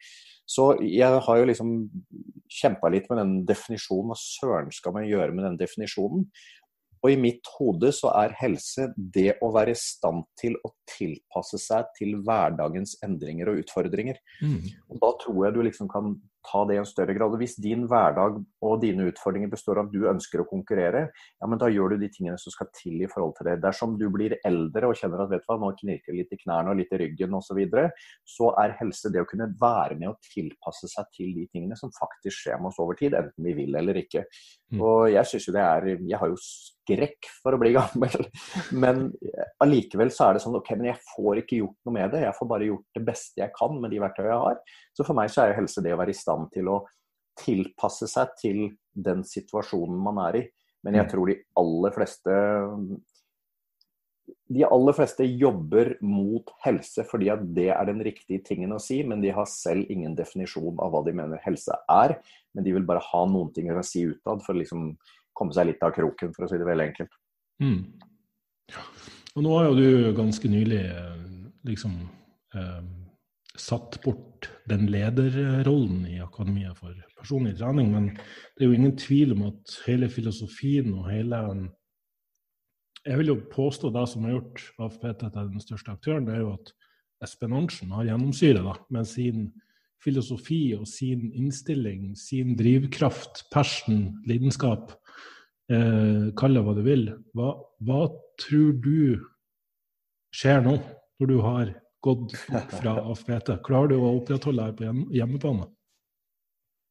Så 0.49 0.73
jeg 0.83 1.21
har 1.27 1.39
jo 1.39 1.47
liksom 1.49 1.77
kjempa 2.51 2.91
litt 2.93 3.07
med 3.11 3.23
den 3.23 3.37
definisjonen. 3.49 4.11
Hva 4.11 4.19
søren 4.19 4.73
skal 4.75 4.97
man 4.97 5.07
gjøre 5.07 5.35
med 5.37 5.47
den 5.47 5.61
definisjonen? 5.61 6.27
Og 7.03 7.11
i 7.11 7.19
mitt 7.19 7.49
hode 7.57 7.91
så 7.95 8.13
er 8.15 8.35
helse 8.39 8.87
det 8.95 9.41
å 9.43 9.51
være 9.55 9.75
i 9.75 9.79
stand 9.79 10.23
til 10.39 10.55
å 10.63 10.71
tilpasse 10.87 11.59
seg 11.59 11.89
til 11.97 12.21
hverdagens 12.23 12.95
endringer 13.03 13.51
og 13.51 13.65
utfordringer. 13.65 14.21
Mm. 14.43 14.69
Og 14.91 15.01
da 15.03 15.11
tror 15.25 15.41
jeg 15.47 15.57
du 15.57 15.65
liksom 15.67 15.91
kan 15.91 16.15
ta 16.47 16.65
det 16.69 16.77
i 16.77 16.81
en 16.83 16.89
større 16.89 17.15
grad. 17.17 17.35
Og 17.35 17.41
Hvis 17.43 17.57
din 17.63 17.87
hverdag 17.91 18.39
og 18.41 18.81
dine 18.83 19.09
utfordringer 19.11 19.51
består 19.53 19.81
av 19.81 19.89
at 19.89 19.95
du 19.95 20.09
ønsker 20.11 20.43
å 20.43 20.49
konkurrere, 20.49 21.05
ja, 21.13 21.49
men 21.49 21.61
da 21.61 21.71
gjør 21.71 21.95
du 21.95 22.03
de 22.03 22.11
tingene 22.13 22.41
som 22.41 22.55
skal 22.55 22.71
til 22.77 23.03
i 23.03 23.11
forhold 23.11 23.37
til 23.39 23.51
det. 23.51 23.59
Dersom 23.63 23.97
du 24.01 24.09
blir 24.13 24.37
eldre 24.47 24.91
og 24.91 24.99
kjenner 24.99 25.25
at 25.25 25.33
vet 25.33 25.45
du 25.45 25.51
hva, 25.53 25.59
nå 25.63 25.73
knirker 25.79 26.17
litt 26.17 26.35
i 26.35 26.41
knærne 26.43 26.75
og 26.75 26.81
litt 26.81 26.93
i 26.95 27.03
ryggen 27.05 27.39
osv., 27.39 27.53
så, 27.53 27.57
videre, 27.59 27.89
så 28.25 28.49
er 28.63 28.79
helse 28.79 29.11
det 29.13 29.21
å 29.21 29.27
kunne 29.29 29.51
være 29.61 29.99
med 30.01 30.09
og 30.09 30.31
tilpasse 30.33 30.89
seg 30.89 31.11
til 31.13 31.35
de 31.37 31.43
tingene 31.53 31.77
som 31.77 31.93
faktisk 31.93 32.47
skjer 32.47 32.61
med 32.61 32.71
oss 32.71 32.81
over 32.81 32.97
tid, 32.97 33.13
enten 33.19 33.45
vi 33.45 33.53
vil 33.59 33.77
eller 33.77 33.99
ikke. 34.01 34.25
Mm. 34.73 34.81
Og 34.81 35.11
jeg 35.13 35.29
synes 35.29 35.49
jo 35.49 35.53
det 35.53 35.65
er 35.67 35.89
Jeg 35.93 36.17
har 36.17 36.31
jo 36.33 36.39
skrekk 36.41 37.29
for 37.43 37.55
å 37.55 37.61
bli 37.61 37.75
gammel, 37.77 38.27
men 38.85 39.11
allikevel 39.63 40.11
så 40.15 40.29
er 40.31 40.37
det 40.37 40.45
sånn 40.45 40.57
ok, 40.59 40.73
men 40.79 40.91
jeg 40.91 41.03
får 41.13 41.43
ikke 41.43 41.61
gjort 41.61 41.79
noe 41.85 41.97
med 41.99 42.15
det. 42.15 42.25
Jeg 42.25 42.37
får 42.39 42.51
bare 42.55 42.71
gjort 42.71 42.99
det 42.99 43.05
beste 43.07 43.43
jeg 43.43 43.55
kan 43.59 43.77
med 43.79 43.93
de 43.93 44.01
verktøyene 44.03 44.33
jeg 44.33 44.47
har. 44.47 44.79
Så 44.97 45.07
for 45.09 45.19
meg 45.19 45.33
så 45.33 45.45
er 45.45 45.53
jo 45.53 45.61
helse 45.61 45.85
det 45.85 45.93
å 45.95 46.01
være 46.01 46.15
i 46.15 46.17
stand 46.17 46.32
til 46.53 46.69
å 46.73 46.81
tilpasse 47.39 48.09
seg 48.11 48.35
til 48.41 48.61
den 48.93 49.23
situasjonen 49.25 49.97
man 50.05 50.21
er 50.29 50.41
i. 50.43 50.45
Men 50.83 50.99
jeg 50.99 51.07
mm. 51.07 51.11
tror 51.13 51.31
de 51.31 51.41
aller 51.63 51.97
fleste 51.97 52.37
de 54.53 54.63
aller 54.67 54.95
fleste 54.97 55.25
jobber 55.25 55.95
mot 56.05 56.51
helse 56.65 57.05
fordi 57.09 57.31
at 57.33 57.43
det 57.57 57.71
er 57.73 57.89
den 57.89 58.03
riktige 58.05 58.43
tingen 58.45 58.75
å 58.77 58.81
si, 58.83 59.01
men 59.07 59.23
de 59.25 59.33
har 59.35 59.49
selv 59.49 59.91
ingen 59.93 60.15
definisjon 60.19 60.79
av 60.83 60.93
hva 60.93 61.03
de 61.07 61.15
mener 61.17 61.41
helse 61.45 61.75
er. 61.91 62.19
Men 62.53 62.67
de 62.67 62.75
vil 62.77 62.87
bare 62.89 63.03
ha 63.07 63.23
noen 63.29 63.53
ting 63.55 63.71
å 63.73 63.85
si 63.87 64.05
utad 64.11 64.45
for 64.45 64.55
å 64.55 64.61
liksom 64.61 64.91
komme 65.37 65.57
seg 65.57 65.71
litt 65.71 65.85
av 65.85 65.95
kroken, 65.97 66.35
for 66.37 66.45
å 66.45 66.51
si 66.51 66.61
det 66.61 66.69
veldig 66.69 66.89
enkelt. 66.91 67.15
Mm. 67.63 67.79
Og 69.33 69.45
nå 69.47 69.55
har 69.57 69.71
jo 69.71 69.79
du 69.79 70.13
ganske 70.17 70.51
nylig 70.53 70.83
eh, 70.85 71.23
liksom 71.69 71.97
eh, 72.55 72.83
satt 73.59 73.99
bort 74.05 74.49
den 74.71 74.87
lederrollen 74.93 76.07
i 76.09 76.19
Akademiet 76.25 76.79
for 76.79 76.97
personlig 77.19 77.57
trening. 77.59 77.91
Men 77.93 78.11
det 78.15 78.65
er 78.65 78.71
jo 78.71 78.77
ingen 78.79 78.97
tvil 78.99 79.35
om 79.37 79.49
at 79.51 79.77
hele 79.87 80.09
filosofien 80.13 80.93
og 80.95 81.11
hele 81.11 81.71
Jeg 83.03 83.19
vil 83.19 83.33
jo 83.33 83.41
påstå 83.51 83.91
det 83.91 84.05
som 84.09 84.25
har 84.25 84.37
gjort 84.37 84.61
AFPT 84.79 85.25
til 85.35 85.49
den 85.51 85.61
største 85.61 85.91
aktøren, 85.91 86.27
det 86.27 86.37
er 86.37 86.45
jo 86.45 86.53
at 86.55 86.71
Espen 87.23 87.53
Arntzen 87.53 87.91
har 87.91 88.07
gjennomsyret 88.07 88.63
da, 88.63 88.77
med 88.95 89.09
sin 89.11 89.49
filosofi 90.03 90.73
og 90.77 90.87
sin 90.87 91.33
innstilling, 91.35 92.17
sin 92.19 92.55
drivkraft, 92.59 93.45
passion, 93.51 94.23
lidenskap. 94.27 94.95
Eh, 95.71 96.31
Kall 96.39 96.55
det 96.55 96.63
hva 96.63 96.75
du 96.79 96.83
vil. 96.87 97.09
Hva, 97.35 97.57
hva 97.83 98.07
tror 98.39 98.73
du 98.83 99.19
skjer 100.35 100.63
nå, 100.63 100.79
når 101.19 101.31
du 101.31 101.39
har 101.43 101.75
gått 102.05 102.35
fra 102.77 102.97
AFPT? 103.13 103.55
Klarer 103.67 103.93
du 103.93 104.01
å 104.01 104.17
opprettholde 104.19 104.69
deg 104.69 104.81
på 104.81 105.15
hjemmebane? 105.17 105.69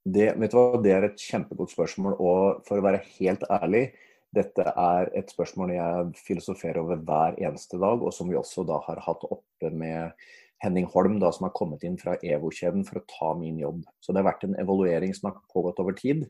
Det, 0.02 0.32
vet 0.42 0.54
du 0.54 0.58
hva, 0.58 0.80
det 0.82 0.94
er 0.96 1.10
et 1.12 1.22
kjempegodt 1.22 1.74
spørsmål. 1.76 2.16
Og 2.18 2.64
for 2.68 2.82
å 2.82 2.86
være 2.86 3.04
helt 3.20 3.44
ærlig, 3.54 3.92
dette 4.34 4.64
er 4.66 5.12
et 5.18 5.32
spørsmål 5.34 5.74
jeg 5.76 6.22
filosoferer 6.26 6.80
over 6.82 7.02
hver 7.06 7.38
eneste 7.44 7.78
dag, 7.82 8.02
og 8.02 8.16
som 8.16 8.32
vi 8.32 8.40
også 8.40 8.66
da 8.68 8.80
har 8.88 9.02
hatt 9.06 9.26
oppe 9.28 9.70
med 9.76 10.16
Henning 10.64 10.88
Holm, 10.94 11.18
da, 11.22 11.32
som 11.34 11.48
har 11.48 11.56
kommet 11.58 11.84
inn 11.86 11.98
fra 12.00 12.16
EVO-kjeden 12.22 12.86
for 12.88 13.02
å 13.02 13.08
ta 13.10 13.32
min 13.38 13.60
jobb. 13.62 13.82
Så 14.02 14.14
det 14.14 14.22
har 14.22 14.30
vært 14.32 14.46
en 14.48 14.58
evaluering 14.62 15.14
som 15.18 15.32
har 15.32 15.42
pågått 15.54 15.82
over 15.84 15.98
tid. 15.98 16.28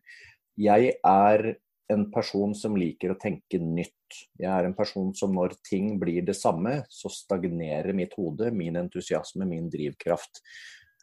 Jeg 0.59 0.95
er 1.07 1.45
en 1.93 2.07
person 2.13 2.53
som 2.57 2.75
liker 2.79 3.13
å 3.13 3.19
tenke 3.19 3.59
nytt. 3.61 3.97
Jeg 4.39 4.51
er 4.51 4.67
en 4.67 4.75
person 4.77 5.13
som 5.17 5.33
når 5.35 5.55
ting 5.67 5.95
blir 6.01 6.25
det 6.27 6.35
samme, 6.39 6.81
så 6.91 7.11
stagnerer 7.11 7.95
mitt 7.97 8.15
hode, 8.19 8.51
min 8.55 8.79
entusiasme, 8.81 9.47
min 9.47 9.69
drivkraft. 9.71 10.43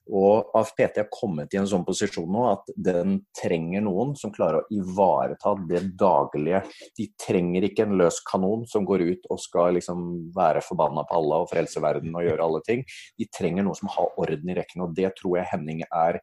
Og 0.09 0.55
AFPT 0.57 1.03
har 1.03 1.09
kommet 1.12 1.53
i 1.53 1.59
en 1.61 1.68
sånn 1.68 1.85
posisjon 1.85 2.31
nå 2.33 2.46
at 2.48 2.70
den 2.72 3.18
trenger 3.37 3.83
noen 3.85 4.14
som 4.16 4.33
klarer 4.33 4.62
å 4.62 4.72
ivareta 4.72 5.53
det 5.68 5.83
daglige. 6.01 6.62
De 6.96 7.11
trenger 7.20 7.68
ikke 7.68 7.85
en 7.85 7.96
løs 8.01 8.22
kanon 8.29 8.64
som 8.70 8.88
går 8.88 9.05
ut 9.05 9.29
og 9.29 9.42
skal 9.42 9.77
liksom 9.77 10.33
være 10.37 10.64
forbanna 10.64 11.05
på 11.09 11.18
alle 11.20 11.42
og 11.44 11.53
frelse 11.53 11.83
verden 11.85 12.16
og 12.16 12.24
gjøre 12.24 12.48
alle 12.48 12.64
ting. 12.64 12.87
De 13.20 13.29
trenger 13.29 13.68
noen 13.68 13.77
som 13.77 13.92
har 13.92 14.16
orden 14.16 14.48
i 14.48 14.57
rekken, 14.57 14.87
og 14.87 14.96
det 14.96 15.12
tror 15.20 15.42
jeg 15.42 15.51
Henning 15.53 15.85
er 15.90 16.22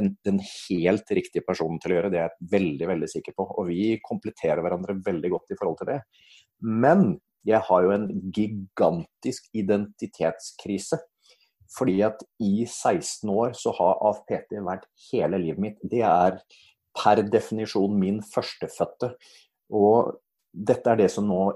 en, 0.00 0.12
den 0.24 0.40
helt 0.42 1.10
riktige 1.14 1.44
personen 1.46 1.80
til 1.82 1.92
å 1.92 1.98
gjøre. 1.98 2.12
Det 2.12 2.20
er 2.20 2.30
jeg 2.30 2.50
veldig 2.54 2.88
veldig 2.92 3.10
sikker 3.12 3.36
på. 3.36 3.46
Og 3.60 3.68
vi 3.70 3.84
kompletterer 4.04 4.62
hverandre 4.64 4.98
veldig 5.04 5.32
godt 5.34 5.54
i 5.54 5.58
forhold 5.60 5.80
til 5.80 5.92
det. 5.92 6.00
Men 6.62 7.06
jeg 7.48 7.62
har 7.68 7.84
jo 7.84 7.94
en 7.94 8.08
gigantisk 8.34 9.48
identitetskrise. 9.58 11.00
Fordi 11.72 12.02
at 12.04 12.20
i 12.44 12.66
16 12.66 13.30
år 13.32 13.54
så 13.56 13.72
har 13.78 14.00
AFPT 14.10 14.58
vært 14.64 14.84
hele 15.08 15.40
livet 15.40 15.62
mitt. 15.64 15.78
Det 15.80 16.02
er 16.04 16.36
per 16.96 17.22
definisjon 17.32 17.96
min 17.98 18.20
førstefødte. 18.24 19.14
Og 19.72 20.12
dette 20.52 20.92
er 20.92 21.00
det 21.00 21.08
som 21.14 21.24
nå 21.28 21.46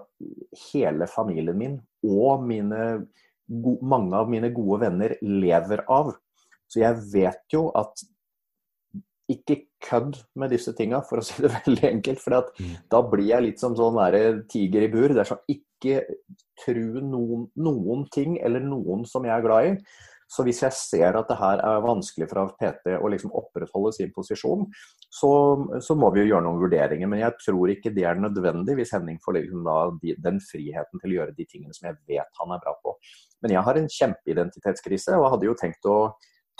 hele 0.70 1.08
familien 1.12 1.58
min 1.58 1.76
og 2.06 2.46
mine, 2.48 3.04
mange 3.84 4.16
av 4.16 4.30
mine 4.32 4.48
gode 4.56 4.80
venner 4.86 5.16
lever 5.20 5.84
av. 5.92 6.14
Så 6.66 6.80
jeg 6.80 7.02
vet 7.12 7.44
jo 7.52 7.68
at 7.76 8.00
ikke 9.32 9.58
kødd 9.82 10.18
med 10.38 10.52
disse 10.54 10.72
tinga, 10.78 11.02
for 11.06 11.20
å 11.20 11.26
si 11.26 11.42
det 11.42 11.52
veldig 11.60 11.86
enkelt. 11.90 12.22
For 12.22 12.50
mm. 12.58 12.74
da 12.92 13.04
blir 13.10 13.30
jeg 13.32 13.46
litt 13.48 13.62
som 13.62 13.76
sånn 13.78 14.00
tiger 14.50 14.86
i 14.86 14.90
bur. 14.92 15.12
Det 15.12 15.22
er 15.22 15.32
sånn 15.32 15.46
ikke 15.52 16.02
tru 16.64 17.00
noen, 17.04 17.48
noen, 17.60 18.04
ting 18.12 18.38
eller 18.40 18.64
noen 18.64 19.04
som 19.08 19.26
jeg 19.26 19.36
er 19.36 19.46
glad 19.46 19.70
i. 19.70 19.80
Så 20.26 20.42
hvis 20.42 20.58
jeg 20.64 20.74
ser 20.74 21.14
at 21.14 21.28
det 21.30 21.36
her 21.38 21.60
er 21.62 21.84
vanskelig 21.84 22.26
for 22.32 22.50
PT 22.58 22.96
å 22.98 23.10
liksom 23.12 23.30
opprettholde 23.38 23.92
sin 23.94 24.10
posisjon, 24.14 24.64
så, 25.06 25.30
så, 25.78 25.94
må 25.94 26.08
vi 26.14 26.24
jo 26.24 26.32
gjøre 26.32 26.46
noen 26.48 26.58
vurderinger. 26.64 27.10
Men 27.10 27.22
jeg 27.22 27.36
tror 27.44 27.70
ikke 27.70 27.92
det 27.94 28.08
er 28.10 28.18
nødvendig 28.18 28.74
hvis 28.80 28.90
Henning 28.96 29.20
får 29.22 29.38
liksom 29.38 29.62
da, 29.68 29.76
den 30.26 30.40
friheten 30.42 31.02
til 31.02 31.14
å 31.14 31.18
gjøre 31.20 31.36
de 31.36 31.46
tingene 31.46 31.76
som 31.76 31.92
jeg 31.92 32.00
vet 32.10 32.42
han 32.42 32.56
er 32.56 32.64
bra 32.64 32.74
på. 32.82 32.96
Men 33.44 33.54
jeg 33.54 33.66
har 33.68 33.78
en 33.78 33.92
kjempeidentitetskrise 33.98 35.20
og 35.20 35.30
hadde 35.36 35.46
jo 35.46 35.54
tenkt 35.60 35.86
å 35.86 35.98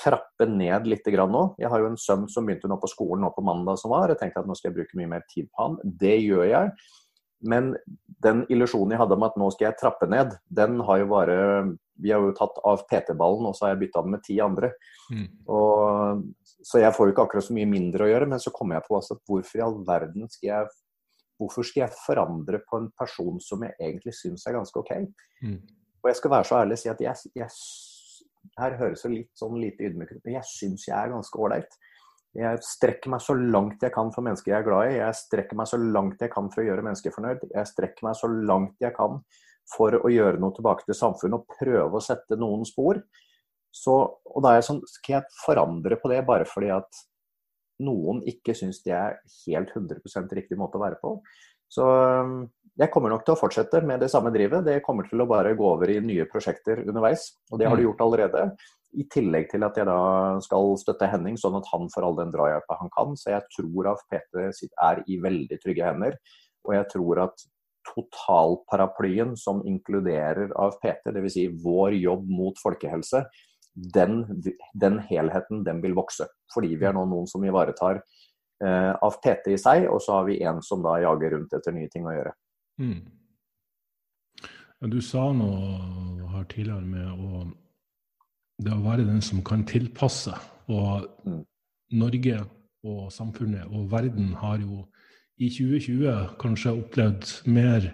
trappe 0.00 0.46
ned 0.48 0.86
litt 0.86 1.06
nå. 1.06 1.42
Jeg 1.58 1.70
har 1.72 1.80
jo 1.80 1.88
en 1.90 1.98
sønn 2.00 2.28
som 2.28 2.46
begynte 2.46 2.68
nå 2.68 2.78
på 2.80 2.90
skolen 2.90 3.24
nå 3.24 3.32
på 3.34 3.44
mandag 3.44 3.78
som 3.80 3.94
var. 3.94 4.12
Jeg 4.12 4.20
tenkte 4.20 4.42
at 4.42 4.48
nå 4.48 4.56
skal 4.58 4.70
jeg 4.70 4.78
bruke 4.80 4.98
mye 4.98 5.10
mer 5.16 5.26
tid 5.32 5.48
på 5.50 5.62
han. 5.62 5.76
Det 5.84 6.16
gjør 6.20 6.44
jeg. 6.50 6.72
Men 7.46 7.74
den 8.24 8.44
illusjonen 8.52 8.94
jeg 8.94 9.00
hadde 9.02 9.16
om 9.18 9.26
at 9.26 9.36
nå 9.38 9.50
skal 9.52 9.68
jeg 9.68 9.78
trappe 9.80 10.08
ned, 10.08 10.32
den 10.48 10.80
har 10.88 11.02
jo 11.02 11.10
bare 11.10 11.36
Vi 12.00 12.10
har 12.12 12.20
jo 12.20 12.32
tatt 12.36 12.58
av 12.68 12.82
PT-ballen, 12.90 13.46
og 13.48 13.54
så 13.56 13.66
har 13.66 13.70
jeg 13.72 13.86
bytta 13.86 14.02
den 14.04 14.12
med 14.12 14.24
ti 14.24 14.34
andre. 14.44 14.68
Mm. 15.08 15.28
Og, 15.48 16.24
så 16.60 16.82
jeg 16.82 16.92
får 16.92 17.08
jo 17.08 17.14
ikke 17.14 17.24
akkurat 17.24 17.46
så 17.46 17.56
mye 17.56 17.68
mindre 17.70 18.04
å 18.04 18.10
gjøre. 18.10 18.28
Men 18.28 18.42
så 18.42 18.52
kommer 18.52 18.76
jeg 18.76 18.84
på 18.88 18.98
at 18.98 19.22
hvorfor 19.24 19.60
i 19.60 19.64
all 19.64 19.78
verden 19.86 20.28
skal 20.32 20.52
jeg 20.52 20.74
Hvorfor 21.36 21.66
skal 21.68 21.82
jeg 21.82 21.92
forandre 22.00 22.62
på 22.64 22.78
en 22.80 22.86
person 22.96 23.34
som 23.44 23.60
jeg 23.60 23.74
egentlig 23.76 24.14
syns 24.16 24.46
er 24.48 24.54
ganske 24.56 24.80
OK? 24.80 24.94
Mm. 25.44 25.58
Og 26.00 26.08
jeg 26.08 26.16
skal 26.16 26.32
være 26.32 26.48
så 26.48 26.54
ærlig 26.62 26.78
og 26.78 26.80
si 26.80 26.88
at 26.88 27.02
jeg, 27.04 27.32
jeg 27.36 27.48
her 28.60 28.78
høres 28.80 29.04
det 29.04 29.12
litt 29.12 29.32
sånn 29.38 29.58
lite 29.60 29.88
ydmyk 29.88 30.14
ut, 30.14 30.22
men 30.24 30.38
jeg 30.38 30.48
syns 30.50 30.86
jeg 30.88 30.96
er 30.96 31.12
ganske 31.12 31.40
ålreit. 31.42 31.76
Jeg 32.36 32.60
strekker 32.68 33.12
meg 33.12 33.22
så 33.24 33.34
langt 33.36 33.82
jeg 33.82 33.94
kan 33.94 34.10
for 34.12 34.26
mennesker 34.26 34.52
jeg 34.52 34.60
er 34.60 34.66
glad 34.66 34.90
i. 34.90 34.96
Jeg 34.98 35.18
strekker 35.22 35.56
meg 35.56 35.68
så 35.70 35.78
langt 35.80 36.20
jeg 36.20 36.32
kan 36.34 36.50
for 36.52 36.60
å 36.60 36.66
gjøre 36.66 36.84
mennesker 36.84 37.14
fornøyd. 37.14 37.46
Jeg 37.48 37.70
strekker 37.70 38.04
meg 38.04 38.18
så 38.18 38.28
langt 38.28 38.82
jeg 38.84 38.92
kan 38.96 39.22
for 39.72 39.96
å 39.98 40.10
gjøre 40.12 40.40
noe 40.42 40.54
tilbake 40.54 40.84
til 40.86 40.98
samfunnet 40.98 41.40
og 41.40 41.56
prøve 41.56 41.98
å 41.98 42.04
sette 42.04 42.36
noen 42.38 42.66
spor. 42.68 43.00
Så, 43.72 43.94
og 43.96 44.44
da 44.44 44.52
er 44.52 44.60
jeg 44.60 44.68
sånn, 44.68 44.82
skal 44.88 45.18
jeg 45.18 45.38
forandre 45.40 45.98
på 46.00 46.12
det 46.12 46.22
bare 46.28 46.46
fordi 46.48 46.70
at 46.76 47.02
noen 47.84 48.22
ikke 48.28 48.54
syns 48.56 48.82
det 48.84 48.94
er 48.96 49.18
helt 49.46 49.72
100% 49.74 50.36
riktig 50.36 50.60
måte 50.60 50.78
å 50.78 50.84
være 50.84 51.00
på? 51.00 51.16
Så 51.76 51.86
um, 51.86 52.38
jeg 52.76 52.92
kommer 52.92 53.12
nok 53.12 53.24
til 53.24 53.34
å 53.34 53.40
fortsette 53.40 53.80
med 53.88 54.02
det 54.04 54.10
samme 54.12 54.32
drivet. 54.34 54.64
Det 54.66 54.82
kommer 54.84 55.08
til 55.08 55.22
å 55.22 55.28
bare 55.28 55.54
gå 55.56 55.68
over 55.68 55.92
i 55.92 56.00
nye 56.04 56.26
prosjekter 56.28 56.82
underveis, 56.84 57.30
og 57.50 57.60
det 57.60 57.68
har 57.68 57.76
det 57.76 57.84
mm. 57.84 57.88
gjort 57.90 58.04
allerede. 58.04 58.46
I 58.96 59.04
tillegg 59.12 59.50
til 59.50 59.64
at 59.66 59.76
jeg 59.76 59.88
da 59.88 60.00
skal 60.44 60.76
støtte 60.80 61.08
Henning, 61.10 61.36
sånn 61.40 61.56
at 61.58 61.68
han 61.72 61.88
får 61.92 62.06
all 62.06 62.16
den 62.20 62.32
drahjelpa 62.32 62.78
han 62.80 62.92
kan. 62.94 63.16
Så 63.20 63.32
jeg 63.34 63.44
tror 63.52 63.90
at 63.92 64.04
PT 64.12 64.46
sitt 64.56 64.72
er 64.84 65.02
i 65.08 65.18
veldig 65.20 65.58
trygge 65.60 65.88
hender. 65.88 66.16
Og 66.66 66.76
jeg 66.76 66.88
tror 66.92 67.22
at 67.26 67.44
totalparaplyen 67.86 69.36
som 69.38 69.60
inkluderer 69.68 70.52
AFPT, 70.58 71.12
dvs. 71.14 71.36
Si 71.36 71.46
vår 71.62 71.96
jobb 72.00 72.28
mot 72.28 72.60
folkehelse, 72.60 73.24
den, 73.76 74.24
den, 74.74 74.98
helheten 75.10 75.64
den 75.64 75.82
vil 75.84 75.96
vokse. 75.96 76.28
Fordi 76.52 76.74
vi 76.76 76.88
er 76.88 76.96
nå 76.96 77.04
noen 77.08 77.28
som 77.30 77.44
ivaretar 77.44 78.00
eh, 78.64 79.20
PT 79.22 79.52
i 79.54 79.60
seg, 79.60 79.88
og 79.90 80.00
så 80.02 80.20
har 80.20 80.26
vi 80.28 80.40
en 80.46 80.62
som 80.64 80.82
da 80.84 80.96
jager 81.02 81.36
rundt 81.36 81.54
etter 81.56 81.74
nye 81.76 81.90
ting 81.92 82.06
å 82.08 82.14
gjøre. 82.14 82.32
Mm. 82.80 82.98
Du 84.92 85.00
sa 85.00 85.30
noe 85.32 86.28
her 86.34 86.44
tidligere 86.52 86.84
med 86.84 87.08
å, 87.08 87.46
det 88.62 88.74
å 88.74 88.82
være 88.84 89.06
den 89.08 89.22
som 89.24 89.42
kan 89.44 89.64
tilpasse. 89.68 90.34
Og 90.68 91.06
mm. 91.24 91.42
Norge 91.96 92.42
og 92.86 93.06
samfunnet 93.14 93.70
og 93.70 93.88
verden 93.90 94.34
har 94.40 94.60
jo 94.62 94.84
i 95.42 95.48
2020 95.52 96.36
kanskje 96.40 96.74
opplevd 96.74 97.30
mer 97.52 97.88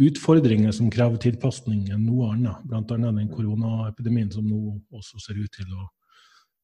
utfordringer 0.00 0.72
som 0.72 0.90
krever 0.92 1.20
tilpasning 1.20 1.88
enn 1.92 2.06
noe 2.06 2.30
annet. 2.34 2.62
Bl.a. 2.68 2.82
den 2.88 3.32
koronaepidemien 3.32 4.30
som 4.32 4.46
nå 4.48 4.78
også 4.96 5.20
ser 5.20 5.40
ut 5.40 5.56
til 5.56 5.72
å 5.76 5.88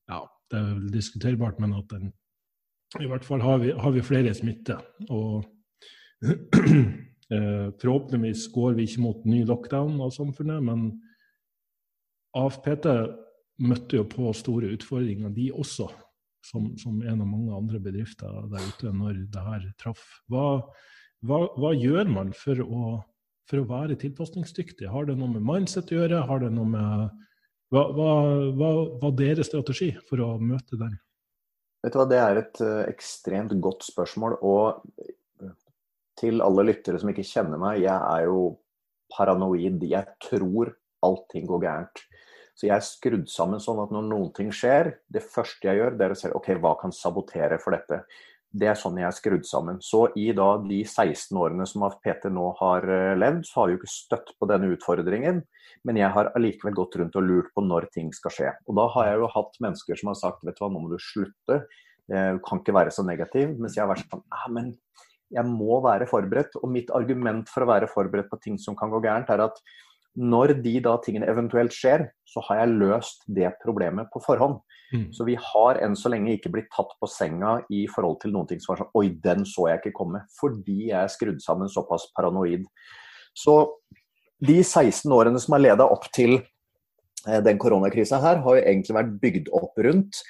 Ja, 0.06 0.20
det 0.52 0.58
er 0.60 0.66
vel 0.76 0.90
diskuterbart, 0.94 1.56
men 1.58 1.72
at 1.74 1.88
den 1.90 2.12
I 3.00 3.08
hvert 3.10 3.26
fall 3.26 3.42
har 3.42 3.60
vi, 3.62 3.72
har 3.74 3.92
vi 3.92 4.04
flere 4.04 4.32
smitte. 4.36 4.78
Og 5.10 5.44
eh, 6.26 7.68
forhåpentligvis 7.80 8.46
går 8.54 8.78
vi 8.78 8.86
ikke 8.88 9.04
mot 9.04 9.26
ny 9.28 9.42
lockdown 9.48 9.98
av 10.04 10.14
samfunnet, 10.14 10.62
men 10.64 10.88
AFPT 12.36 12.86
møtte 13.66 13.98
jo 13.98 14.06
på 14.08 14.32
store 14.36 14.70
utfordringer, 14.76 15.32
de 15.34 15.48
også 15.56 15.88
som, 16.46 16.68
som, 16.78 17.00
en 17.02 17.22
av 17.22 17.28
mange 17.28 17.54
andre 17.56 17.80
bedrifter 17.82 18.48
der 18.52 18.66
ute 18.70 18.92
når 18.94 19.22
det 19.32 19.44
her 19.48 19.68
traff. 19.82 20.02
Hva, 20.30 20.46
hva, 21.26 21.42
hva 21.58 21.72
gjør 21.74 22.10
man 22.12 22.32
for 22.36 22.60
å, 22.62 22.96
for 23.50 23.62
å, 23.62 23.68
være 23.70 23.98
tilpasningsdyktig? 24.02 24.88
Har 24.92 25.08
det 25.08 25.16
noe 25.18 25.32
med 25.34 25.46
mindset 25.46 25.90
å 25.90 26.00
gjøre? 26.00 26.22
Har 26.28 26.44
det 26.44 26.52
noe 26.54 26.70
med 26.70 27.24
hva, 27.74 27.82
hva 27.96 28.70
var 29.02 29.16
deres 29.18 29.50
strategi 29.50 29.90
for 30.06 30.22
å 30.22 30.36
møte 30.38 30.78
den? 30.78 30.94
Vet 31.86 31.94
du 31.94 32.00
hva, 32.00 32.08
Det 32.10 32.18
er 32.18 32.40
et 32.40 32.60
uh, 32.66 32.82
ekstremt 32.90 33.54
godt 33.62 33.86
spørsmål. 33.86 34.40
Og 34.42 34.82
til 36.18 36.42
alle 36.42 36.64
lyttere 36.66 36.98
som 36.98 37.12
ikke 37.12 37.26
kjenner 37.28 37.60
meg, 37.60 37.84
jeg 37.84 37.94
er 37.94 38.26
jo 38.26 38.56
paranoid. 39.14 39.84
Jeg 39.86 40.16
tror 40.24 40.72
allting 41.06 41.46
går 41.46 41.62
gærent. 41.62 42.02
Så 42.56 42.70
jeg 42.70 42.74
er 42.74 42.84
skrudd 42.84 43.26
sammen 43.28 43.60
sånn 43.60 43.82
at 43.82 43.92
når 43.92 44.06
noen 44.08 44.30
ting 44.34 44.48
skjer, 44.54 44.94
det 45.12 45.22
første 45.22 45.68
jeg 45.68 45.78
gjør, 45.78 45.98
det 45.98 46.06
er 46.06 46.14
å 46.14 46.18
se 46.18 46.32
ok, 46.32 46.54
hva 46.62 46.72
kan 46.80 46.94
sabotere 46.94 47.60
for 47.60 47.76
dette. 47.76 48.00
Det 48.56 48.68
er 48.70 48.78
sånn 48.78 48.96
jeg 49.00 49.08
er 49.08 49.16
skrudd 49.16 49.46
sammen. 49.48 49.80
Så 49.84 50.06
i 50.16 50.30
da 50.36 50.54
de 50.62 50.80
16 50.84 51.36
årene 51.36 51.66
som 51.68 51.84
PT 51.90 52.30
nå 52.32 52.46
har 52.60 52.86
eh, 52.88 53.16
levd, 53.18 53.42
så 53.48 53.60
har 53.60 53.68
vi 53.68 53.76
jo 53.76 53.80
ikke 53.82 53.92
støtt 53.92 54.32
på 54.38 54.48
denne 54.48 54.70
utfordringen. 54.72 55.42
Men 55.86 56.00
jeg 56.00 56.12
har 56.14 56.32
allikevel 56.38 56.76
gått 56.78 56.96
rundt 57.00 57.18
og 57.18 57.26
lurt 57.26 57.50
på 57.54 57.64
når 57.66 57.90
ting 57.94 58.12
skal 58.16 58.34
skje. 58.34 58.54
Og 58.66 58.78
da 58.78 58.86
har 58.94 59.10
jeg 59.10 59.20
jo 59.22 59.32
hatt 59.34 59.60
mennesker 59.66 60.00
som 60.00 60.12
har 60.12 60.20
sagt 60.22 60.46
vet 60.46 60.56
du 60.56 60.64
hva, 60.64 60.72
nå 60.72 60.82
må 60.86 60.92
du 60.94 60.98
slutte. 61.02 61.60
Du 62.06 62.38
kan 62.46 62.60
ikke 62.62 62.74
være 62.74 62.92
så 62.94 63.02
negativ. 63.06 63.52
Mens 63.58 63.76
jeg 63.76 63.82
har 63.82 63.90
vært 63.90 64.06
sånn 64.06 64.22
ja, 64.22 64.50
men 64.54 64.70
jeg 65.34 65.46
må 65.48 65.80
være 65.84 66.08
forberedt. 66.10 66.56
Og 66.62 66.70
mitt 66.72 66.92
argument 66.94 67.50
for 67.50 67.64
å 67.64 67.70
være 67.70 67.90
forberedt 67.90 68.30
på 68.30 68.40
ting 68.42 68.60
som 68.62 68.78
kan 68.78 68.92
gå 68.92 69.02
gærent, 69.04 69.30
er 69.32 69.44
at 69.48 69.60
når 70.16 70.54
de 70.64 70.78
da 70.80 70.96
tingene 71.04 71.28
eventuelt 71.28 71.74
skjer, 71.76 72.06
så 72.24 72.42
har 72.48 72.62
jeg 72.62 72.76
løst 72.80 73.26
det 73.28 73.50
problemet 73.62 74.08
på 74.12 74.22
forhånd. 74.24 74.62
Mm. 74.92 75.08
Så 75.14 75.26
vi 75.26 75.34
har 75.40 75.80
enn 75.82 75.96
så 75.98 76.10
lenge 76.12 76.36
ikke 76.36 76.52
blitt 76.54 76.70
tatt 76.74 76.92
på 77.00 77.08
senga 77.10 77.58
i 77.74 77.84
forhold 77.90 78.20
til 78.22 78.34
noen 78.34 78.48
ting 78.50 78.62
som 78.62 78.72
var 78.72 78.84
sånn 78.84 78.98
Oi, 79.00 79.08
den 79.24 79.46
så 79.48 79.68
jeg 79.70 79.82
ikke 79.82 79.96
komme. 79.98 80.22
Fordi 80.38 80.78
jeg 80.90 80.98
er 81.00 81.12
skrudd 81.12 81.42
sammen 81.44 81.72
såpass 81.72 82.08
paranoid. 82.16 82.66
Så 83.36 83.58
de 84.46 84.60
16 84.62 85.12
årene 85.12 85.40
som 85.42 85.56
har 85.56 85.64
leda 85.64 85.86
opp 85.90 86.06
til 86.14 86.38
eh, 86.38 87.40
den 87.44 87.58
koronakrisa 87.60 88.20
her, 88.22 88.42
har 88.44 88.58
jo 88.58 88.64
egentlig 88.64 88.98
vært 88.98 89.14
bygd 89.22 89.54
opp 89.56 89.86
rundt 89.86 90.22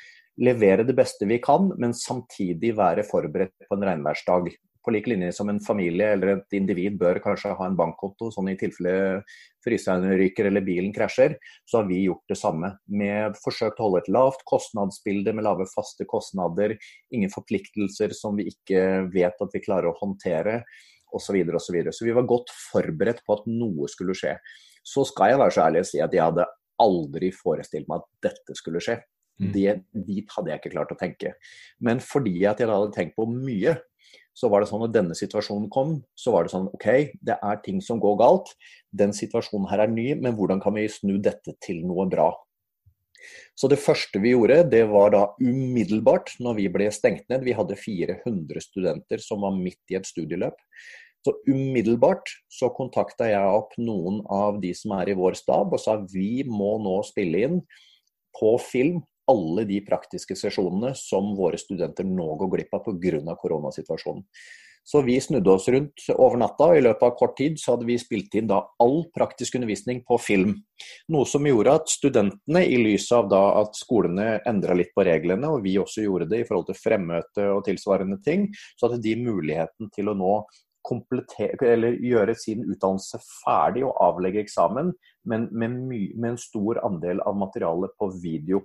levere 0.43 0.85
det 0.85 0.97
beste 0.97 1.29
vi 1.29 1.39
kan, 1.43 1.71
men 1.81 1.95
samtidig 1.97 2.75
være 2.77 3.07
forberedt 3.09 3.69
på 3.69 3.77
en 3.77 3.87
regnværsdag 3.89 4.51
på 4.87 4.95
lik 4.95 5.09
linje 5.11 5.33
som 5.35 5.51
en 5.51 5.61
familie 5.63 6.13
eller 6.15 6.37
et 6.37 6.57
individ 6.57 6.97
bør 7.01 7.19
kanskje 7.25 7.55
ha 7.59 7.67
en 7.67 7.77
bankkonto, 7.79 8.31
sånn 8.35 8.53
i 8.53 8.57
tilfelle 8.61 9.23
fryseren 9.67 10.07
ryker 10.19 10.47
eller 10.47 10.63
bilen 10.65 10.93
krasjer, 10.95 11.37
så 11.67 11.81
har 11.81 11.89
vi 11.91 12.05
gjort 12.05 12.31
det 12.31 12.39
samme. 12.39 12.71
Vi 12.87 13.09
har 13.11 13.35
forsøkt 13.43 13.81
å 13.81 13.89
holde 13.89 14.05
et 14.05 14.13
lavt 14.15 14.45
kostnadsbilde 14.47 15.35
med 15.35 15.47
lave 15.49 15.67
faste 15.73 16.07
kostnader, 16.09 16.77
ingen 17.11 17.33
forpliktelser 17.35 18.15
som 18.15 18.39
vi 18.39 18.47
ikke 18.53 19.09
vet 19.11 19.43
at 19.43 19.57
vi 19.57 19.65
klarer 19.65 19.91
å 19.91 19.99
håndtere, 19.99 20.63
osv. 21.17 21.27
Så, 21.27 21.35
videre, 21.35 21.57
og 21.59 21.63
så, 21.63 21.99
så 21.99 22.07
vi 22.07 22.15
var 22.15 22.29
godt 22.29 22.53
forberedt 22.53 23.25
på 23.27 23.37
at 23.39 23.51
noe 23.51 23.91
skulle 23.91 24.17
skje. 24.17 24.37
Så 24.87 25.07
skal 25.09 25.33
jeg 25.33 25.43
være 25.43 25.55
så 25.55 25.67
ærlig 25.67 25.83
å 25.83 25.91
si 25.91 26.01
at 26.03 26.15
jeg 26.15 26.23
hadde 26.23 26.47
aldri 26.83 27.31
forestilt 27.35 27.89
meg 27.91 28.03
at 28.03 28.31
dette 28.31 28.57
skulle 28.59 28.83
skje. 28.85 28.99
Mm. 29.41 29.51
Det, 29.53 29.73
dit 30.07 30.33
hadde 30.33 30.53
jeg 30.53 30.63
ikke 30.63 30.73
klart 30.73 30.95
å 30.95 30.99
tenke. 31.01 31.35
Men 31.85 32.01
fordi 32.05 32.39
at 32.49 32.61
jeg 32.61 32.71
hadde 32.71 32.95
tenkt 32.95 33.17
på 33.19 33.27
mye, 33.31 33.77
så 34.37 34.51
var 34.53 34.63
det 34.63 34.69
sånn 34.69 34.85
at 34.85 34.93
denne 34.93 35.17
situasjonen 35.17 35.71
kom, 35.73 35.95
så 36.19 36.35
var 36.35 36.45
det 36.45 36.53
sånn 36.53 36.69
OK, 36.77 36.89
det 37.25 37.39
er 37.41 37.63
ting 37.65 37.81
som 37.85 38.01
går 38.03 38.19
galt. 38.21 38.53
Den 38.93 39.15
situasjonen 39.17 39.71
her 39.71 39.87
er 39.87 39.93
ny, 39.93 40.11
men 40.21 40.37
hvordan 40.37 40.61
kan 40.61 40.77
vi 40.77 40.85
snu 40.93 41.17
dette 41.25 41.57
til 41.65 41.81
noe 41.89 42.05
bra? 42.13 42.29
Så 43.57 43.71
det 43.73 43.81
første 43.81 44.21
vi 44.21 44.35
gjorde, 44.35 44.61
det 44.69 44.85
var 44.91 45.15
da 45.15 45.23
umiddelbart 45.41 46.35
når 46.45 46.61
vi 46.61 46.69
ble 46.73 46.91
stengt 46.93 47.25
ned. 47.33 47.47
Vi 47.47 47.57
hadde 47.57 47.79
400 47.81 48.63
studenter 48.63 49.25
som 49.25 49.47
var 49.47 49.57
midt 49.57 49.81
i 49.93 49.97
et 49.99 50.09
studieløp. 50.09 50.61
Så 51.25 51.33
umiddelbart 51.49 52.29
så 52.53 52.69
kontakta 52.77 53.31
jeg 53.33 53.57
opp 53.57 53.73
noen 53.81 54.21
av 54.31 54.61
de 54.63 54.71
som 54.77 54.93
er 55.01 55.11
i 55.11 55.17
vår 55.19 55.35
stab 55.41 55.73
og 55.75 55.83
sa 55.83 55.97
vi 56.13 56.45
må 56.47 56.77
nå 56.85 57.01
spille 57.09 57.41
inn 57.49 57.61
på 58.37 58.53
film 58.63 59.01
alle 59.31 59.67
de 59.69 59.81
praktiske 59.87 60.37
sesjonene 60.39 60.95
som 60.99 61.35
våre 61.39 61.59
studenter 61.61 62.07
nå 62.07 62.29
går 62.41 62.53
glipp 62.55 62.79
av 62.79 62.87
pga. 62.87 63.37
koronasituasjonen. 63.41 64.25
Så 64.87 65.01
vi 65.03 65.21
snudde 65.21 65.51
oss 65.51 65.65
rundt 65.69 66.05
over 66.15 66.39
natta, 66.39 66.69
og 66.71 66.79
i 66.79 66.83
løpet 66.85 67.03
av 67.03 67.17
kort 67.19 67.33
tid 67.41 67.57
så 67.59 67.73
hadde 67.73 67.89
vi 67.89 67.97
spilt 67.99 68.37
inn 68.39 68.47
da 68.47 68.61
all 68.79 69.01
praktisk 69.11 69.57
undervisning 69.59 70.05
på 70.07 70.15
film. 70.23 70.53
Noe 71.11 71.27
som 71.27 71.49
gjorde 71.49 71.73
at 71.81 71.91
studentene, 71.91 72.63
i 72.63 72.79
lys 72.79 73.09
av 73.17 73.27
da 73.33 73.41
at 73.65 73.75
skolene 73.75 74.37
endra 74.47 74.77
litt 74.79 74.93
på 74.95 75.03
reglene, 75.09 75.51
og 75.51 75.67
vi 75.67 75.75
også 75.83 76.05
gjorde 76.05 76.29
det 76.31 76.45
i 76.45 76.47
forhold 76.47 76.69
til 76.71 76.79
fremmøte 76.79 77.49
og 77.57 77.65
tilsvarende 77.67 78.21
ting, 78.23 78.47
så 78.79 78.87
hadde 78.87 79.03
de 79.03 79.17
muligheten 79.25 79.91
til 79.91 80.13
å 80.13 80.15
nå 80.15 80.37
gjøre 80.87 82.39
sin 82.39 82.63
utdannelse 82.63 83.19
ferdig 83.43 83.83
og 83.89 83.99
avlegge 84.07 84.45
eksamen, 84.45 84.95
men 85.27 85.49
med, 85.51 85.83
med 86.15 86.31
en 86.31 86.39
stor 86.39 86.79
andel 86.87 87.19
av 87.27 87.35
materialet 87.35 87.91
på 87.99 88.13
video. 88.23 88.63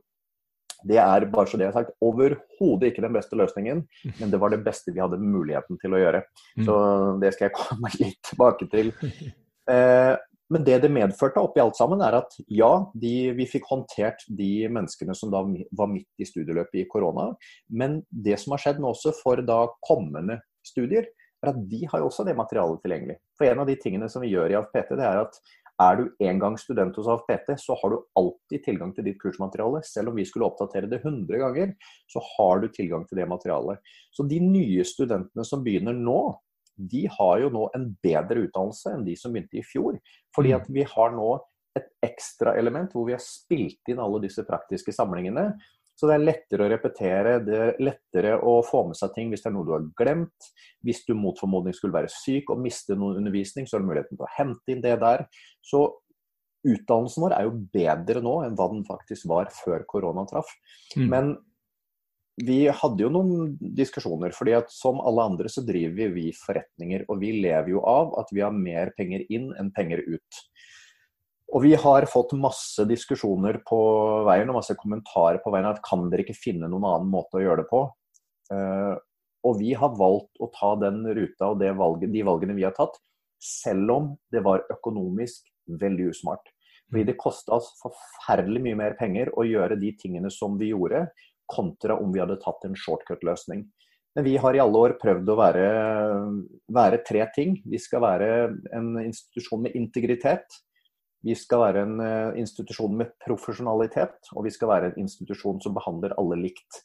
Det 0.87 0.97
er 1.01 1.27
bare 1.31 1.49
så 1.49 1.59
det 1.59 1.67
jeg 1.67 1.73
har 1.73 1.83
sagt, 1.83 1.95
overhodet 2.03 2.89
ikke 2.89 3.05
den 3.05 3.15
beste 3.15 3.37
løsningen, 3.39 3.85
men 4.19 4.33
det 4.33 4.39
var 4.41 4.53
det 4.53 4.63
beste 4.65 4.93
vi 4.95 5.03
hadde 5.03 5.21
muligheten 5.21 5.79
til 5.81 5.95
å 5.95 6.01
gjøre. 6.01 6.25
Mm. 6.57 6.65
Så 6.67 6.81
det 7.21 7.35
skal 7.35 7.49
jeg 7.49 7.57
komme 7.59 7.93
litt 8.01 8.19
tilbake 8.31 8.69
til. 8.71 8.93
Eh, 9.69 10.13
men 10.51 10.65
det 10.67 10.81
det 10.83 10.91
medførte 10.91 11.39
oppi 11.39 11.61
alt 11.63 11.77
sammen, 11.79 12.01
er 12.03 12.17
at 12.17 12.33
ja, 12.51 12.71
de, 12.99 13.31
vi 13.37 13.47
fikk 13.47 13.69
håndtert 13.71 14.25
de 14.27 14.67
menneskene 14.67 15.15
som 15.15 15.31
da 15.31 15.45
var 15.79 15.91
midt 15.91 16.09
i 16.19 16.27
studieløpet 16.27 16.81
i 16.81 16.87
korona. 16.91 17.29
Men 17.71 18.01
det 18.11 18.35
som 18.41 18.55
har 18.55 18.63
skjedd 18.65 18.81
nå 18.83 18.91
også 18.91 19.15
for 19.21 19.39
da 19.47 19.63
kommende 19.87 20.41
studier, 20.67 21.07
er 21.41 21.53
at 21.53 21.61
de 21.71 21.79
har 21.89 22.01
jo 22.01 22.09
også 22.09 22.25
det 22.27 22.35
materialet 22.37 22.83
tilgjengelig. 22.83 23.15
For 23.39 23.47
en 23.47 23.63
av 23.63 23.69
de 23.69 23.77
tingene 23.81 24.09
som 24.11 24.21
vi 24.21 24.33
gjør 24.33 24.51
i 24.51 24.57
AFPT, 24.59 24.91
det 24.99 25.07
er 25.07 25.23
at 25.23 25.39
er 25.81 25.97
du 25.97 26.03
en 26.27 26.39
gang 26.41 26.57
student 26.59 26.95
hos 26.99 27.09
AFPT, 27.09 27.53
så 27.59 27.75
har 27.81 27.93
du 27.93 27.97
alltid 28.19 28.63
tilgang 28.65 28.93
til 28.95 29.07
ditt 29.07 29.19
kursmateriale. 29.21 29.81
Selv 29.87 30.11
om 30.11 30.19
vi 30.19 30.25
skulle 30.27 30.47
oppdatere 30.47 30.89
det 30.91 31.01
100 31.01 31.41
ganger, 31.41 31.73
så 32.11 32.23
har 32.33 32.61
du 32.61 32.69
tilgang 32.73 33.05
til 33.07 33.21
det 33.21 33.27
materialet. 33.29 33.81
Så 34.13 34.25
de 34.29 34.39
nye 34.43 34.85
studentene 34.87 35.45
som 35.47 35.63
begynner 35.65 35.97
nå, 35.97 36.21
de 36.91 37.05
har 37.11 37.41
jo 37.43 37.51
nå 37.53 37.67
en 37.77 37.89
bedre 38.03 38.45
utdannelse 38.47 38.93
enn 38.95 39.05
de 39.05 39.15
som 39.19 39.33
begynte 39.33 39.59
i 39.59 39.65
fjor. 39.65 39.97
Fordi 40.35 40.53
mm. 40.53 40.59
at 40.59 40.69
vi 40.73 40.85
har 40.93 41.15
nå 41.15 41.33
et 41.77 41.87
ekstra 42.03 42.55
element 42.59 42.91
hvor 42.91 43.05
vi 43.07 43.15
har 43.15 43.23
spilt 43.23 43.91
inn 43.91 44.01
alle 44.03 44.21
disse 44.23 44.43
praktiske 44.47 44.93
samlingene. 44.95 45.51
Så 45.97 46.07
det 46.09 46.15
er 46.15 46.23
lettere 46.23 46.65
å 46.65 46.71
repetere, 46.71 47.33
det 47.45 47.57
er 47.57 47.81
lettere 47.83 48.37
å 48.41 48.55
få 48.65 48.87
med 48.89 48.97
seg 48.97 49.11
ting 49.15 49.29
hvis 49.29 49.43
det 49.43 49.51
er 49.51 49.55
noe 49.55 49.67
du 49.67 49.73
har 49.75 49.83
glemt. 49.99 50.47
Hvis 50.85 51.03
du 51.05 51.13
mot 51.17 51.37
formodning 51.37 51.75
skulle 51.77 51.95
være 51.95 52.09
syk 52.11 52.49
og 52.53 52.63
miste 52.63 52.97
noen 52.97 53.19
undervisning, 53.21 53.67
så 53.67 53.77
har 53.77 53.83
du 53.83 53.91
muligheten 53.91 54.17
til 54.17 54.25
å 54.25 54.33
hente 54.37 54.73
inn 54.73 54.81
det 54.83 54.95
der. 55.03 55.27
Så 55.61 55.83
utdannelsen 56.65 57.25
vår 57.25 57.37
er 57.37 57.47
jo 57.47 57.53
bedre 57.73 58.23
nå 58.25 58.35
enn 58.45 58.57
hva 58.57 58.67
den 58.73 58.83
faktisk 58.87 59.29
var 59.29 59.51
før 59.53 59.85
korona 59.89 60.25
traff. 60.29 60.49
Mm. 60.95 61.07
Men 61.13 61.31
vi 62.41 62.63
hadde 62.73 63.03
jo 63.03 63.11
noen 63.13 63.55
diskusjoner, 63.59 64.33
fordi 64.33 64.55
at 64.57 64.71
som 64.73 65.01
alle 65.05 65.25
andre 65.33 65.51
så 65.51 65.63
driver 65.65 66.13
vi 66.15 66.29
forretninger. 66.37 67.05
Og 67.11 67.21
vi 67.21 67.33
lever 67.43 67.73
jo 67.73 67.83
av 67.87 68.15
at 68.21 68.31
vi 68.33 68.43
har 68.45 68.55
mer 68.55 68.93
penger 68.97 69.25
inn 69.29 69.51
enn 69.59 69.73
penger 69.75 70.03
ut. 70.07 70.43
Og 71.51 71.63
vi 71.65 71.73
har 71.75 72.07
fått 72.07 72.31
masse 72.39 72.85
diskusjoner 72.87 73.59
på 73.67 73.79
veien 74.27 74.49
og 74.51 74.61
masse 74.61 74.75
kommentarer 74.79 75.41
på 75.43 75.51
veien 75.51 75.67
at 75.67 75.81
kan 75.83 76.05
dere 76.11 76.23
ikke 76.23 76.37
finne 76.37 76.69
noen 76.71 76.87
annen 76.87 77.11
måte 77.11 77.39
å 77.39 77.43
gjøre 77.43 77.63
det 77.63 77.69
på? 77.71 77.81
Uh, 78.51 78.95
og 79.47 79.57
vi 79.59 79.73
har 79.75 79.97
valgt 79.97 80.39
å 80.39 80.47
ta 80.53 80.75
den 80.79 81.01
ruta 81.17 81.49
og 81.51 81.63
valget, 81.79 82.13
de 82.13 82.23
valgene 82.23 82.55
vi 82.55 82.65
har 82.67 82.75
tatt, 82.77 82.95
selv 83.41 83.91
om 83.91 84.09
det 84.31 84.43
var 84.45 84.63
økonomisk 84.71 85.49
veldig 85.81 86.11
usmart. 86.13 86.53
Fordi 86.91 87.05
det 87.07 87.19
kosta 87.19 87.57
oss 87.57 87.71
forferdelig 87.81 88.61
mye 88.67 88.79
mer 88.79 88.95
penger 88.99 89.31
å 89.39 89.45
gjøre 89.47 89.79
de 89.81 89.91
tingene 89.99 90.31
som 90.31 90.57
vi 90.59 90.71
gjorde, 90.71 91.07
kontra 91.51 91.97
om 91.99 92.11
vi 92.13 92.21
hadde 92.21 92.39
tatt 92.43 92.63
en 92.67 92.77
shortcut-løsning. 92.77 93.65
Men 94.15 94.27
vi 94.27 94.35
har 94.43 94.55
i 94.55 94.59
alle 94.59 94.79
år 94.85 94.97
prøvd 94.99 95.29
å 95.31 95.37
være, 95.39 95.67
være, 96.75 96.99
tre 97.07 97.25
ting. 97.35 97.55
Vi 97.67 97.79
skal 97.79 98.03
være 98.03 98.27
en 98.75 98.93
institusjon 99.03 99.63
med 99.65 99.75
integritet. 99.79 100.59
Vi 101.25 101.35
skal 101.37 101.61
være 101.61 101.85
en 101.85 102.01
eh, 102.01 102.39
institusjon 102.41 102.95
med 102.97 103.13
profesjonalitet. 103.21 104.31
Og 104.35 104.47
vi 104.47 104.53
skal 104.53 104.71
være 104.73 104.91
en 104.91 105.03
institusjon 105.05 105.61
som 105.63 105.75
behandler 105.77 106.17
alle 106.21 106.39
likt. 106.41 106.81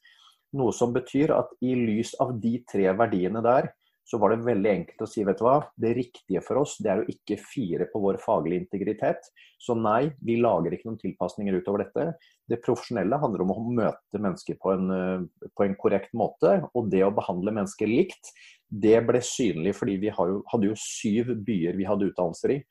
Noe 0.57 0.75
som 0.77 0.93
betyr 0.95 1.33
at 1.37 1.53
i 1.65 1.75
lys 1.77 2.15
av 2.23 2.37
de 2.41 2.59
tre 2.69 2.89
verdiene 2.97 3.43
der, 3.45 3.73
så 4.07 4.21
var 4.23 4.31
det 4.31 4.45
veldig 4.47 4.71
enkelt 4.71 5.03
å 5.03 5.09
si 5.11 5.25
vet 5.27 5.41
du 5.41 5.43
hva, 5.49 5.57
det 5.83 5.91
riktige 5.97 6.39
for 6.47 6.61
oss 6.61 6.77
det 6.79 6.93
er 6.93 7.01
å 7.03 7.09
ikke 7.11 7.41
fire 7.43 7.89
på 7.91 7.99
vår 8.05 8.21
faglige 8.23 8.63
integritet. 8.63 9.27
Så 9.59 9.75
nei, 9.75 10.13
vi 10.23 10.37
lager 10.39 10.77
ikke 10.77 10.87
noen 10.93 11.01
tilpasninger 11.01 11.57
utover 11.59 11.83
dette. 11.83 12.29
Det 12.47 12.61
profesjonelle 12.63 13.19
handler 13.19 13.43
om 13.43 13.51
å 13.57 13.65
møte 13.81 14.21
mennesker 14.23 14.61
på 14.63 14.77
en, 14.77 14.93
eh, 14.95 15.49
på 15.59 15.67
en 15.67 15.75
korrekt 15.81 16.15
måte. 16.15 16.61
Og 16.79 16.87
det 16.93 17.03
å 17.03 17.15
behandle 17.15 17.57
mennesker 17.59 17.91
likt, 17.91 18.31
det 18.71 19.01
ble 19.09 19.19
synlig 19.19 19.75
fordi 19.75 19.99
vi 19.99 20.15
hadde 20.15 20.71
jo 20.71 20.79
syv 20.79 21.35
byer 21.43 21.75
vi 21.75 21.91
hadde 21.91 22.07
utdannelser 22.13 22.55
i. 22.55 22.63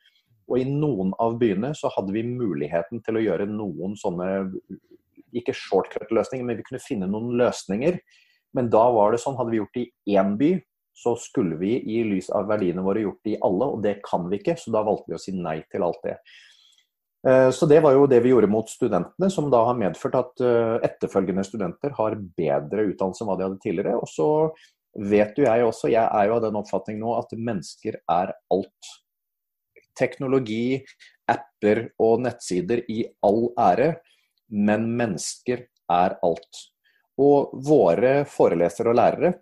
Og 0.49 0.61
i 0.61 0.67
noen 0.69 1.13
av 1.21 1.39
byene 1.41 1.73
så 1.77 1.89
hadde 1.95 2.13
vi 2.13 2.25
muligheten 2.27 3.01
til 3.05 3.17
å 3.17 3.23
gjøre 3.23 3.49
noen 3.49 3.95
sånne 3.97 4.29
ikke 5.35 5.55
shortcut-løsninger, 5.57 6.45
men 6.45 6.59
vi 6.59 6.65
kunne 6.67 6.83
finne 6.83 7.09
noen 7.09 7.33
løsninger. 7.39 7.97
Men 8.55 8.69
da 8.71 8.85
var 8.95 9.11
det 9.11 9.21
sånn, 9.23 9.35
hadde 9.39 9.51
vi 9.51 9.59
gjort 9.59 9.77
det 9.77 9.85
i 9.85 10.15
én 10.15 10.35
by, 10.39 10.51
så 10.95 11.15
skulle 11.19 11.57
vi 11.59 11.75
i 11.91 12.03
lys 12.07 12.29
av 12.31 12.47
verdiene 12.47 12.83
våre 12.85 13.03
gjort 13.03 13.25
det 13.27 13.33
i 13.35 13.39
alle, 13.43 13.67
og 13.73 13.81
det 13.83 13.97
kan 14.05 14.29
vi 14.31 14.39
ikke. 14.39 14.55
Så 14.59 14.71
da 14.71 14.85
valgte 14.85 15.11
vi 15.11 15.17
å 15.17 15.23
si 15.25 15.33
nei 15.35 15.57
til 15.71 15.83
alt 15.83 15.99
det. 16.05 16.15
Eh, 17.27 17.49
så 17.51 17.67
det 17.67 17.81
var 17.83 17.97
jo 17.97 18.05
det 18.07 18.21
vi 18.23 18.31
gjorde 18.31 18.51
mot 18.51 18.69
studentene, 18.69 19.29
som 19.33 19.49
da 19.51 19.63
har 19.67 19.79
medført 19.79 20.15
at 20.21 20.45
eh, 20.45 20.77
etterfølgende 20.87 21.43
studenter 21.47 21.95
har 21.97 22.15
bedre 22.37 22.87
utdannelse 22.91 23.25
enn 23.25 23.31
hva 23.31 23.37
de 23.39 23.47
hadde 23.49 23.63
tidligere. 23.65 23.97
Og 23.99 24.07
så 24.11 24.29
vet 24.95 25.35
jo 25.35 25.47
jeg 25.47 25.65
også, 25.65 25.91
jeg 25.91 26.05
er 26.05 26.29
jo 26.29 26.37
av 26.37 26.45
den 26.45 26.59
oppfatning 26.61 27.01
nå 27.01 27.17
at 27.17 27.35
mennesker 27.35 27.99
er 27.99 28.31
alt. 28.53 28.93
Teknologi, 29.97 30.79
apper 31.31 31.87
og 32.01 32.21
nettsider 32.25 32.83
i 32.91 33.03
all 33.25 33.49
ære, 33.59 33.95
men 34.53 34.89
mennesker 34.97 35.65
er 35.91 36.17
alt. 36.25 36.61
Og 37.21 37.55
våre 37.65 38.17
forelesere 38.27 38.91
og 38.91 38.99
lærere 38.99 39.33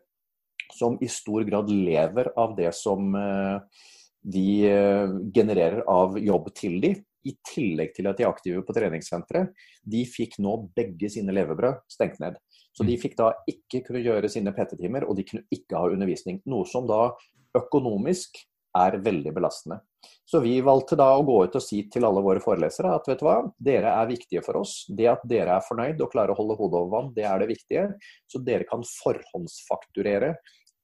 som 0.74 0.98
i 1.02 1.10
stor 1.12 1.44
grad 1.48 1.70
lever 1.70 2.32
av 2.40 2.56
det 2.58 2.72
som 2.76 3.16
eh, 3.18 3.82
de 4.24 4.48
eh, 4.70 5.16
genererer 5.36 5.84
av 5.90 6.18
jobb 6.20 6.50
til 6.56 6.80
de, 6.84 6.94
i 7.24 7.36
tillegg 7.48 7.94
til 7.96 8.08
at 8.10 8.18
de 8.20 8.26
er 8.26 8.32
aktive 8.32 8.64
på 8.68 8.76
treningssenteret, 8.76 9.54
de 9.84 10.02
fikk 10.08 10.40
nå 10.44 10.58
begge 10.76 11.10
sine 11.12 11.36
levebrød 11.36 11.86
stengt 11.92 12.20
ned. 12.24 12.36
Så 12.74 12.84
de 12.84 12.98
mm. 12.98 13.02
fikk 13.04 13.16
da 13.20 13.30
ikke 13.50 13.84
kunne 13.86 14.02
gjøre 14.04 14.32
sine 14.32 14.52
PT-timer, 14.56 15.06
og 15.08 15.16
de 15.18 15.26
kunne 15.28 15.46
ikke 15.54 15.78
ha 15.80 15.92
undervisning. 15.94 16.42
Noe 16.50 16.68
som 16.68 16.88
da 16.90 17.14
økonomisk 17.56 18.42
er 18.76 18.98
veldig 19.06 19.36
belastende. 19.36 19.80
Så 20.26 20.40
vi 20.44 20.56
valgte 20.66 20.98
da 21.00 21.10
å 21.18 21.26
gå 21.28 21.36
ut 21.46 21.56
og 21.60 21.64
si 21.64 21.84
til 21.92 22.08
alle 22.08 22.24
våre 22.26 22.42
forelesere 22.44 22.94
at 22.96 23.08
vet 23.10 23.22
du 23.22 23.28
hva, 23.28 23.38
dere 23.62 23.92
er 24.02 24.10
viktige 24.10 24.44
for 24.46 24.62
oss. 24.64 24.84
Det 24.90 25.08
at 25.12 25.24
dere 25.30 25.58
er 25.58 25.66
fornøyd 25.68 26.02
og 26.02 26.12
klarer 26.14 26.34
å 26.34 26.40
holde 26.40 26.58
hodet 26.60 26.80
over 26.80 26.92
vann, 26.96 27.14
det 27.16 27.28
er 27.30 27.44
det 27.44 27.52
viktige. 27.52 27.88
Så 28.32 28.42
dere 28.44 28.68
kan 28.70 28.86
forhåndsfakturere 28.88 30.36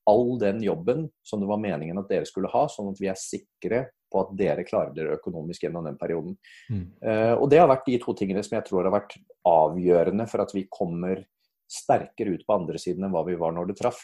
all 0.09 0.39
den 0.41 0.61
jobben 0.63 1.07
som 1.23 1.41
det 1.41 1.49
var 1.49 1.61
meningen 1.61 1.99
at 2.01 2.09
dere 2.09 2.27
skulle 2.27 2.51
ha, 2.51 2.65
sånn 2.71 2.91
at 2.91 3.01
vi 3.01 3.09
er 3.11 3.19
sikre 3.19 3.81
på 4.09 4.23
at 4.23 4.31
dere 4.37 4.65
klarer 4.65 4.93
dere 4.95 5.17
økonomisk 5.19 5.65
gjennom 5.65 5.85
den 5.85 5.97
perioden. 5.99 6.37
Mm. 6.69 6.85
Uh, 7.03 7.35
og 7.37 7.49
Det 7.51 7.59
har 7.61 7.69
vært 7.69 7.89
de 7.89 7.99
to 8.01 8.15
tingene 8.17 8.43
som 8.45 8.57
jeg 8.57 8.65
tror 8.69 8.87
har 8.87 8.95
vært 8.95 9.17
avgjørende 9.47 10.25
for 10.29 10.45
at 10.45 10.55
vi 10.55 10.65
kommer 10.71 11.21
sterkere 11.69 12.33
ut 12.33 12.47
på 12.47 12.55
andre 12.55 12.81
siden 12.81 13.05
enn 13.05 13.13
hva 13.13 13.21
vi 13.27 13.37
var 13.37 13.53
når 13.53 13.69
det 13.69 13.77
traff. 13.83 14.01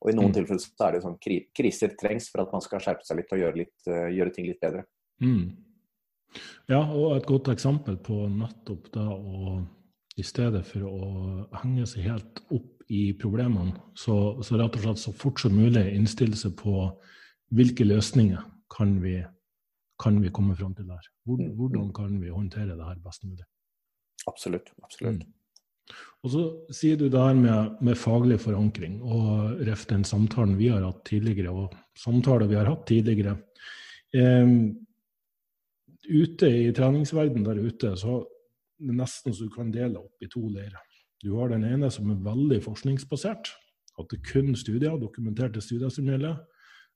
Og 0.00 0.12
I 0.12 0.16
noen 0.16 0.30
mm. 0.32 0.36
tilfeller 0.38 0.62
så 0.62 0.86
er 0.86 0.96
det 0.96 1.02
sånn 1.04 1.18
kri 1.20 1.42
kriser 1.56 1.92
trengs 2.00 2.30
for 2.32 2.44
at 2.44 2.54
man 2.54 2.64
skal 2.64 2.80
skjerpe 2.80 3.04
seg 3.04 3.20
litt 3.20 3.34
og 3.36 3.42
gjøre, 3.42 3.60
litt, 3.60 3.76
uh, 3.90 4.06
gjøre 4.08 4.32
ting 4.36 4.48
litt 4.48 4.62
bedre. 4.62 4.86
Mm. 5.20 5.42
Ja, 6.70 6.80
og 6.84 7.18
et 7.18 7.28
godt 7.28 7.50
eksempel 7.52 7.98
på 8.00 8.22
nettopp 8.32 8.88
da 8.94 9.06
å 9.10 9.60
i 10.18 10.24
stedet 10.26 10.62
for 10.68 10.84
å 10.84 11.08
henge 11.62 11.86
seg 11.88 12.08
helt 12.10 12.40
opp 12.52 12.84
i 12.90 13.12
problemene, 13.18 13.76
så, 13.96 14.14
så 14.44 14.58
rett 14.58 14.76
og 14.76 14.84
slett 14.84 15.02
så 15.02 15.12
fort 15.16 15.40
som 15.40 15.54
mulig 15.54 15.84
innstille 15.94 16.36
seg 16.36 16.56
på 16.58 16.74
hvilke 17.54 17.86
løsninger 17.86 18.42
kan 18.74 18.96
vi, 19.02 19.16
kan 20.02 20.18
vi 20.22 20.32
komme 20.34 20.56
fram 20.58 20.74
til 20.76 20.88
der. 20.90 21.06
Hvordan, 21.28 21.52
mm, 21.52 21.56
hvordan 21.58 21.92
kan 21.94 22.18
vi 22.22 22.34
håndtere 22.34 22.74
det 22.74 22.88
her 22.88 22.98
best 23.04 23.24
mulig? 23.26 23.46
Absolutt. 24.28 24.72
absolutt. 24.84 25.22
Mm. 25.22 25.39
Og 26.20 26.32
så 26.34 26.42
sier 26.76 26.98
du 27.00 27.06
det 27.08 27.20
her 27.20 27.36
med, 27.36 27.78
med, 27.80 27.96
faglig 27.96 28.36
forankring, 28.42 28.98
og 29.00 29.62
ref 29.64 29.86
den 29.88 30.04
samtalen 30.04 30.58
vi 30.58 30.68
har 30.68 30.84
hatt 30.84 31.00
tidligere, 31.08 31.54
og 31.54 31.76
samtaler 31.96 32.50
vi 32.50 32.58
har 32.58 32.68
hatt 32.68 32.84
tidligere. 32.90 33.38
Eh, 34.12 34.52
ute 36.10 36.50
i 36.50 36.68
treningsverden 36.76 37.46
der 37.46 37.62
ute, 37.64 37.94
så 37.96 38.20
det 38.80 38.92
er 38.94 39.00
nesten 39.00 39.36
så 39.36 39.48
du 39.48 39.52
kan 39.54 39.72
dele 39.72 40.00
opp 40.00 40.24
i 40.24 40.28
to 40.30 40.44
leirer. 40.48 40.84
Du 41.20 41.34
har 41.36 41.52
den 41.52 41.66
ene 41.68 41.90
som 41.92 42.08
er 42.12 42.22
veldig 42.24 42.62
forskningsbasert, 42.64 43.50
at 44.00 44.12
det 44.12 44.22
kun 44.24 44.54
studier, 44.56 44.96
dokumenterte 45.00 45.60
studier 45.60 45.92
som 45.92 46.08
gjelder. 46.08 46.38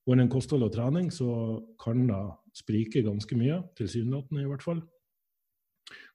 Og 0.04 0.14
innen 0.14 0.30
kosthold 0.32 0.66
og 0.66 0.72
trening 0.72 1.10
så 1.12 1.28
kan 1.80 2.06
det 2.08 2.22
sprike 2.56 3.04
ganske 3.04 3.36
mye, 3.40 3.62
tilsynelatende 3.76 4.44
i 4.44 4.48
hvert 4.48 4.64
fall. 4.64 4.82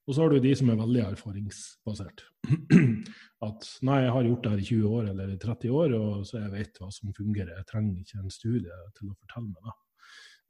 Og 0.09 0.15
så 0.15 0.23
har 0.23 0.33
du 0.33 0.41
de 0.41 0.51
som 0.57 0.71
er 0.73 0.79
veldig 0.79 1.01
erfaringsbasert. 1.05 2.23
At 3.47 3.67
nei, 3.85 3.99
jeg 4.01 4.13
har 4.15 4.25
gjort 4.25 4.41
det 4.41 4.53
her 4.55 4.63
i 4.63 4.69
20 4.71 4.95
år 4.97 5.09
eller 5.11 5.35
30 5.37 5.75
år, 5.81 5.93
og 5.99 6.23
så 6.25 6.39
jeg 6.39 6.53
vet 6.55 6.79
hva 6.81 6.89
som 6.95 7.13
fungerer. 7.13 7.51
Jeg 7.59 7.67
trenger 7.69 7.99
ikke 8.01 8.23
en 8.23 8.33
studie 8.33 8.79
til 8.97 9.11
å 9.11 9.17
fortelle 9.19 9.51
meg 9.51 9.69
det. 9.69 9.75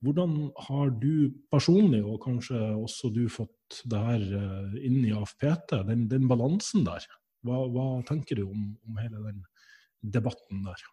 Hvordan 0.08 0.38
har 0.70 0.94
du 1.02 1.12
personlig, 1.52 2.00
og 2.08 2.22
kanskje 2.24 2.62
også 2.72 3.12
du, 3.12 3.26
fått 3.28 3.82
det 3.92 4.00
her 4.00 4.24
eh, 4.40 4.78
inn 4.88 5.02
i 5.04 5.12
AFPT, 5.12 5.76
den, 5.90 6.08
den 6.08 6.30
balansen 6.32 6.88
der? 6.88 7.04
Hva, 7.44 7.66
hva, 7.68 7.90
tenker 8.08 8.40
du 8.40 8.46
om, 8.48 8.64
om, 8.88 9.04
hele 9.04 9.26
den 9.28 9.44
debatten 10.16 10.64
der? 10.64 10.88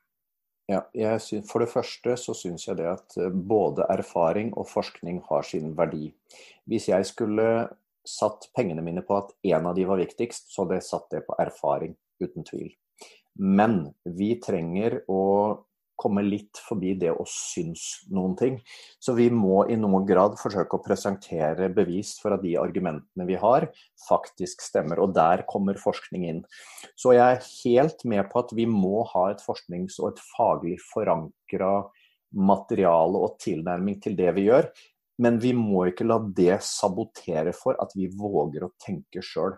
Ja, 0.66 0.82
synes, 1.22 1.46
For 1.46 1.62
det 1.62 1.70
første 1.70 2.18
så 2.18 2.34
syns 2.34 2.66
jeg 2.66 2.80
det 2.82 2.90
at 2.96 3.14
eh, 3.22 3.30
både 3.30 3.86
erfaring 3.94 4.50
og 4.58 4.66
forskning 4.74 5.22
har 5.30 5.46
sin 5.46 5.76
verdi. 5.78 6.10
Hvis 6.66 6.90
jeg 6.90 7.06
skulle 7.06 7.68
satt 8.08 8.48
pengene 8.56 8.84
mine 8.84 9.04
på 9.06 9.18
at 9.18 9.32
én 9.46 9.66
av 9.66 9.76
de 9.76 9.86
var 9.88 10.00
viktigst, 10.00 10.50
så 10.54 10.66
jeg 10.72 10.84
satt 10.86 11.08
det 11.12 11.24
på 11.26 11.36
erfaring, 11.42 11.96
uten 12.22 12.46
tvil. 12.46 12.70
Men 13.36 13.82
vi 14.16 14.34
trenger 14.40 15.02
å 15.12 15.24
komme 15.96 16.22
litt 16.24 16.60
forbi 16.60 16.92
det 17.00 17.10
å 17.12 17.24
synes 17.28 17.82
noen 18.12 18.36
ting. 18.36 18.58
Så 19.00 19.14
vi 19.16 19.28
må 19.32 19.64
i 19.72 19.78
noen 19.80 20.04
grad 20.08 20.36
forsøke 20.40 20.76
å 20.76 20.84
presentere 20.84 21.70
bevis 21.72 22.14
for 22.20 22.36
at 22.36 22.44
de 22.44 22.54
argumentene 22.60 23.26
vi 23.28 23.38
har, 23.40 23.68
faktisk 24.06 24.64
stemmer. 24.64 25.00
Og 25.02 25.14
der 25.16 25.46
kommer 25.48 25.80
forskning 25.80 26.26
inn. 26.28 26.42
Så 26.96 27.16
jeg 27.16 27.38
er 27.38 27.46
helt 27.64 28.04
med 28.08 28.28
på 28.32 28.44
at 28.44 28.52
vi 28.56 28.68
må 28.68 29.06
ha 29.14 29.30
et 29.32 29.44
forsknings- 29.44 29.98
og 30.02 30.12
et 30.12 30.24
faglig 30.36 30.76
forankra 30.92 31.72
materiale 32.36 33.22
og 33.22 33.38
tilnærming 33.40 34.00
til 34.04 34.16
det 34.18 34.34
vi 34.36 34.50
gjør. 34.50 34.68
Men 35.22 35.38
vi 35.40 35.52
må 35.56 35.86
ikke 35.90 36.06
la 36.08 36.18
det 36.36 36.58
sabotere 36.66 37.54
for 37.56 37.78
at 37.80 37.94
vi 37.96 38.10
våger 38.12 38.66
å 38.66 38.74
tenke 38.82 39.22
sjøl. 39.24 39.56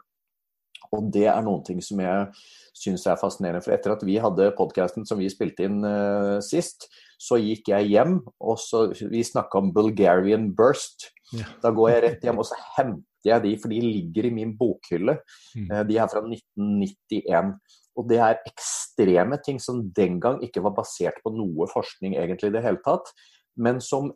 Og 0.94 1.10
det 1.12 1.26
er 1.28 1.42
noen 1.44 1.64
ting 1.66 1.80
som 1.84 2.00
jeg 2.00 2.28
syns 2.76 3.04
er 3.08 3.18
fascinerende. 3.20 3.62
For 3.64 3.74
etter 3.74 3.92
at 3.94 4.04
vi 4.06 4.16
hadde 4.22 4.52
podkasten 4.56 5.06
som 5.08 5.20
vi 5.20 5.28
spilte 5.32 5.66
inn 5.66 5.82
uh, 5.84 6.38
sist, 6.44 6.88
så 7.20 7.40
gikk 7.42 7.72
jeg 7.72 7.90
hjem, 7.92 8.20
og 8.38 8.60
så 8.62 8.86
Vi 8.94 9.24
snakka 9.26 9.60
om 9.60 9.72
Bulgarian 9.74 10.52
Burst. 10.54 11.10
Ja. 11.34 11.44
Da 11.64 11.74
går 11.74 11.90
jeg 11.92 12.04
rett 12.06 12.22
hjem, 12.24 12.38
og 12.40 12.48
så 12.48 12.56
henter 12.78 13.04
jeg 13.26 13.44
de, 13.44 13.56
for 13.60 13.74
de 13.74 13.82
ligger 13.84 14.28
i 14.28 14.32
min 14.32 14.54
bokhylle. 14.56 15.18
Mm. 15.58 15.66
Uh, 15.68 15.82
de 15.90 15.98
er 15.98 16.08
fra 16.08 16.22
1991. 16.24 17.52
Og 17.98 18.06
det 18.08 18.20
er 18.22 18.38
ekstreme 18.46 19.40
ting 19.42 19.58
som 19.60 19.82
den 19.92 20.20
gang 20.22 20.38
ikke 20.46 20.62
var 20.62 20.76
basert 20.76 21.18
på 21.24 21.34
noe 21.34 21.66
forskning 21.68 22.14
egentlig 22.14 22.52
i 22.52 22.54
det 22.54 22.62
hele 22.62 22.78
tatt, 22.84 23.10
men 23.58 23.80
som 23.82 24.12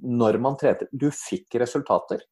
når 0.00 0.38
man 0.42 0.56
trente 0.60 0.88
Du 0.92 1.10
fikk 1.12 1.58
resultater. 1.60 2.22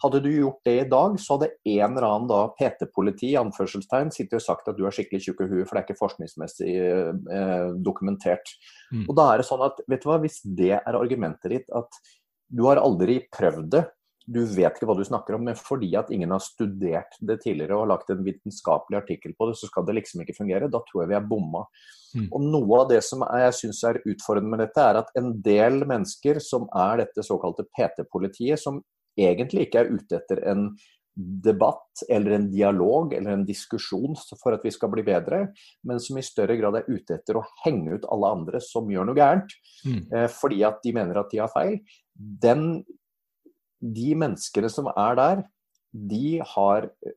Hadde 0.00 0.22
du 0.24 0.30
gjort 0.32 0.62
det 0.64 0.76
i 0.80 0.88
dag, 0.88 1.16
så 1.20 1.36
hadde 1.36 1.50
en 1.68 1.92
eller 1.92 2.06
annen 2.08 2.28
da 2.30 2.38
PT-politi 2.56 3.34
anførselstegn 3.36 4.08
sittet 4.14 4.38
og 4.38 4.44
sagt 4.46 4.70
at 4.70 4.78
du 4.78 4.86
er 4.88 4.94
skikkelig 4.96 5.26
tjukk 5.26 5.42
i 5.44 5.48
huet, 5.50 5.66
for 5.68 5.76
det 5.76 5.82
er 5.82 5.86
ikke 5.90 6.00
forskningsmessig 6.00 6.76
eh, 6.80 7.66
dokumentert. 7.84 8.54
Mm. 8.94 9.04
Og 9.04 9.12
da 9.18 9.26
er 9.28 9.42
det 9.42 9.48
sånn 9.50 9.66
at, 9.66 9.82
vet 9.92 10.00
du 10.00 10.08
hva, 10.08 10.16
Hvis 10.22 10.40
det 10.44 10.72
er 10.78 10.96
argumentet 10.96 11.52
ditt, 11.52 11.68
at 11.68 12.00
du 12.48 12.64
har 12.64 12.80
aldri 12.80 13.18
prøvd 13.28 13.68
det, 13.76 13.84
du 14.30 14.40
vet 14.46 14.76
ikke 14.76 14.86
hva 14.86 14.94
du 14.94 15.02
snakker 15.06 15.34
om, 15.34 15.48
men 15.48 15.58
fordi 15.58 15.90
at 15.98 16.10
ingen 16.14 16.30
har 16.30 16.42
studert 16.44 17.16
det 17.26 17.40
tidligere 17.42 17.74
og 17.74 17.84
har 17.84 17.90
lagt 17.96 18.12
en 18.12 18.22
vitenskapelig 18.22 19.00
artikkel 19.00 19.34
på 19.34 19.48
det, 19.48 19.56
så 19.58 19.66
skal 19.70 19.88
det 19.88 19.96
liksom 19.96 20.22
ikke 20.22 20.36
fungere. 20.36 20.70
Da 20.70 20.82
tror 20.86 21.02
jeg 21.02 21.10
vi 21.10 21.18
er 21.18 21.26
bomma. 21.32 21.64
Mm. 22.14 22.28
Og 22.28 22.46
Noe 22.46 22.78
av 22.84 22.92
det 22.92 23.00
som 23.06 23.24
jeg 23.26 23.56
syns 23.58 23.82
er 23.90 23.98
utfordrende 24.04 24.52
med 24.52 24.62
dette, 24.62 24.84
er 24.86 25.00
at 25.00 25.10
en 25.18 25.34
del 25.42 25.82
mennesker 25.82 26.38
som 26.44 26.68
er 26.78 27.02
dette 27.02 27.26
såkalte 27.26 27.66
PT-politiet, 27.74 28.62
som 28.62 28.78
egentlig 29.18 29.66
ikke 29.66 29.82
er 29.82 29.92
ute 29.96 30.20
etter 30.20 30.44
en 30.52 30.70
debatt 31.20 32.04
eller 32.08 32.36
en 32.36 32.46
dialog 32.52 33.12
eller 33.14 33.34
en 33.34 33.42
diskusjon 33.44 34.14
for 34.38 34.54
at 34.54 34.62
vi 34.64 34.70
skal 34.72 34.92
bli 34.92 35.02
bedre, 35.04 35.42
men 35.84 35.98
som 36.00 36.20
i 36.20 36.24
større 36.24 36.54
grad 36.60 36.78
er 36.78 36.88
ute 36.88 37.18
etter 37.18 37.36
å 37.36 37.44
henge 37.64 37.98
ut 37.98 38.06
alle 38.14 38.30
andre 38.38 38.62
som 38.64 38.88
gjør 38.90 39.10
noe 39.10 39.18
gærent, 39.18 39.58
mm. 39.84 40.00
eh, 40.14 40.28
fordi 40.32 40.62
at 40.70 40.80
de 40.86 40.94
mener 40.96 41.20
at 41.20 41.34
de 41.34 41.42
har 41.42 41.50
feil. 41.52 41.80
Den 42.14 42.84
de 43.80 44.12
menneskene 44.18 44.70
som 44.72 44.90
er 44.92 45.18
der, 45.18 45.42
de 45.90 46.40
har 46.54 46.88
eh, 47.06 47.16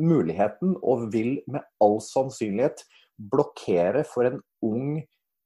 muligheten 0.00 0.74
og 0.82 1.08
vil 1.14 1.38
med 1.50 1.64
all 1.82 2.00
sannsynlighet 2.02 2.82
blokkere 3.30 4.02
for 4.08 4.26
en 4.26 4.40
ung 4.66 5.04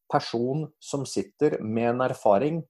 person 0.09 0.67
som 0.81 1.05
sitter 1.07 1.59
med 1.61 1.93
en 1.93 2.07
erfaring 2.09 2.63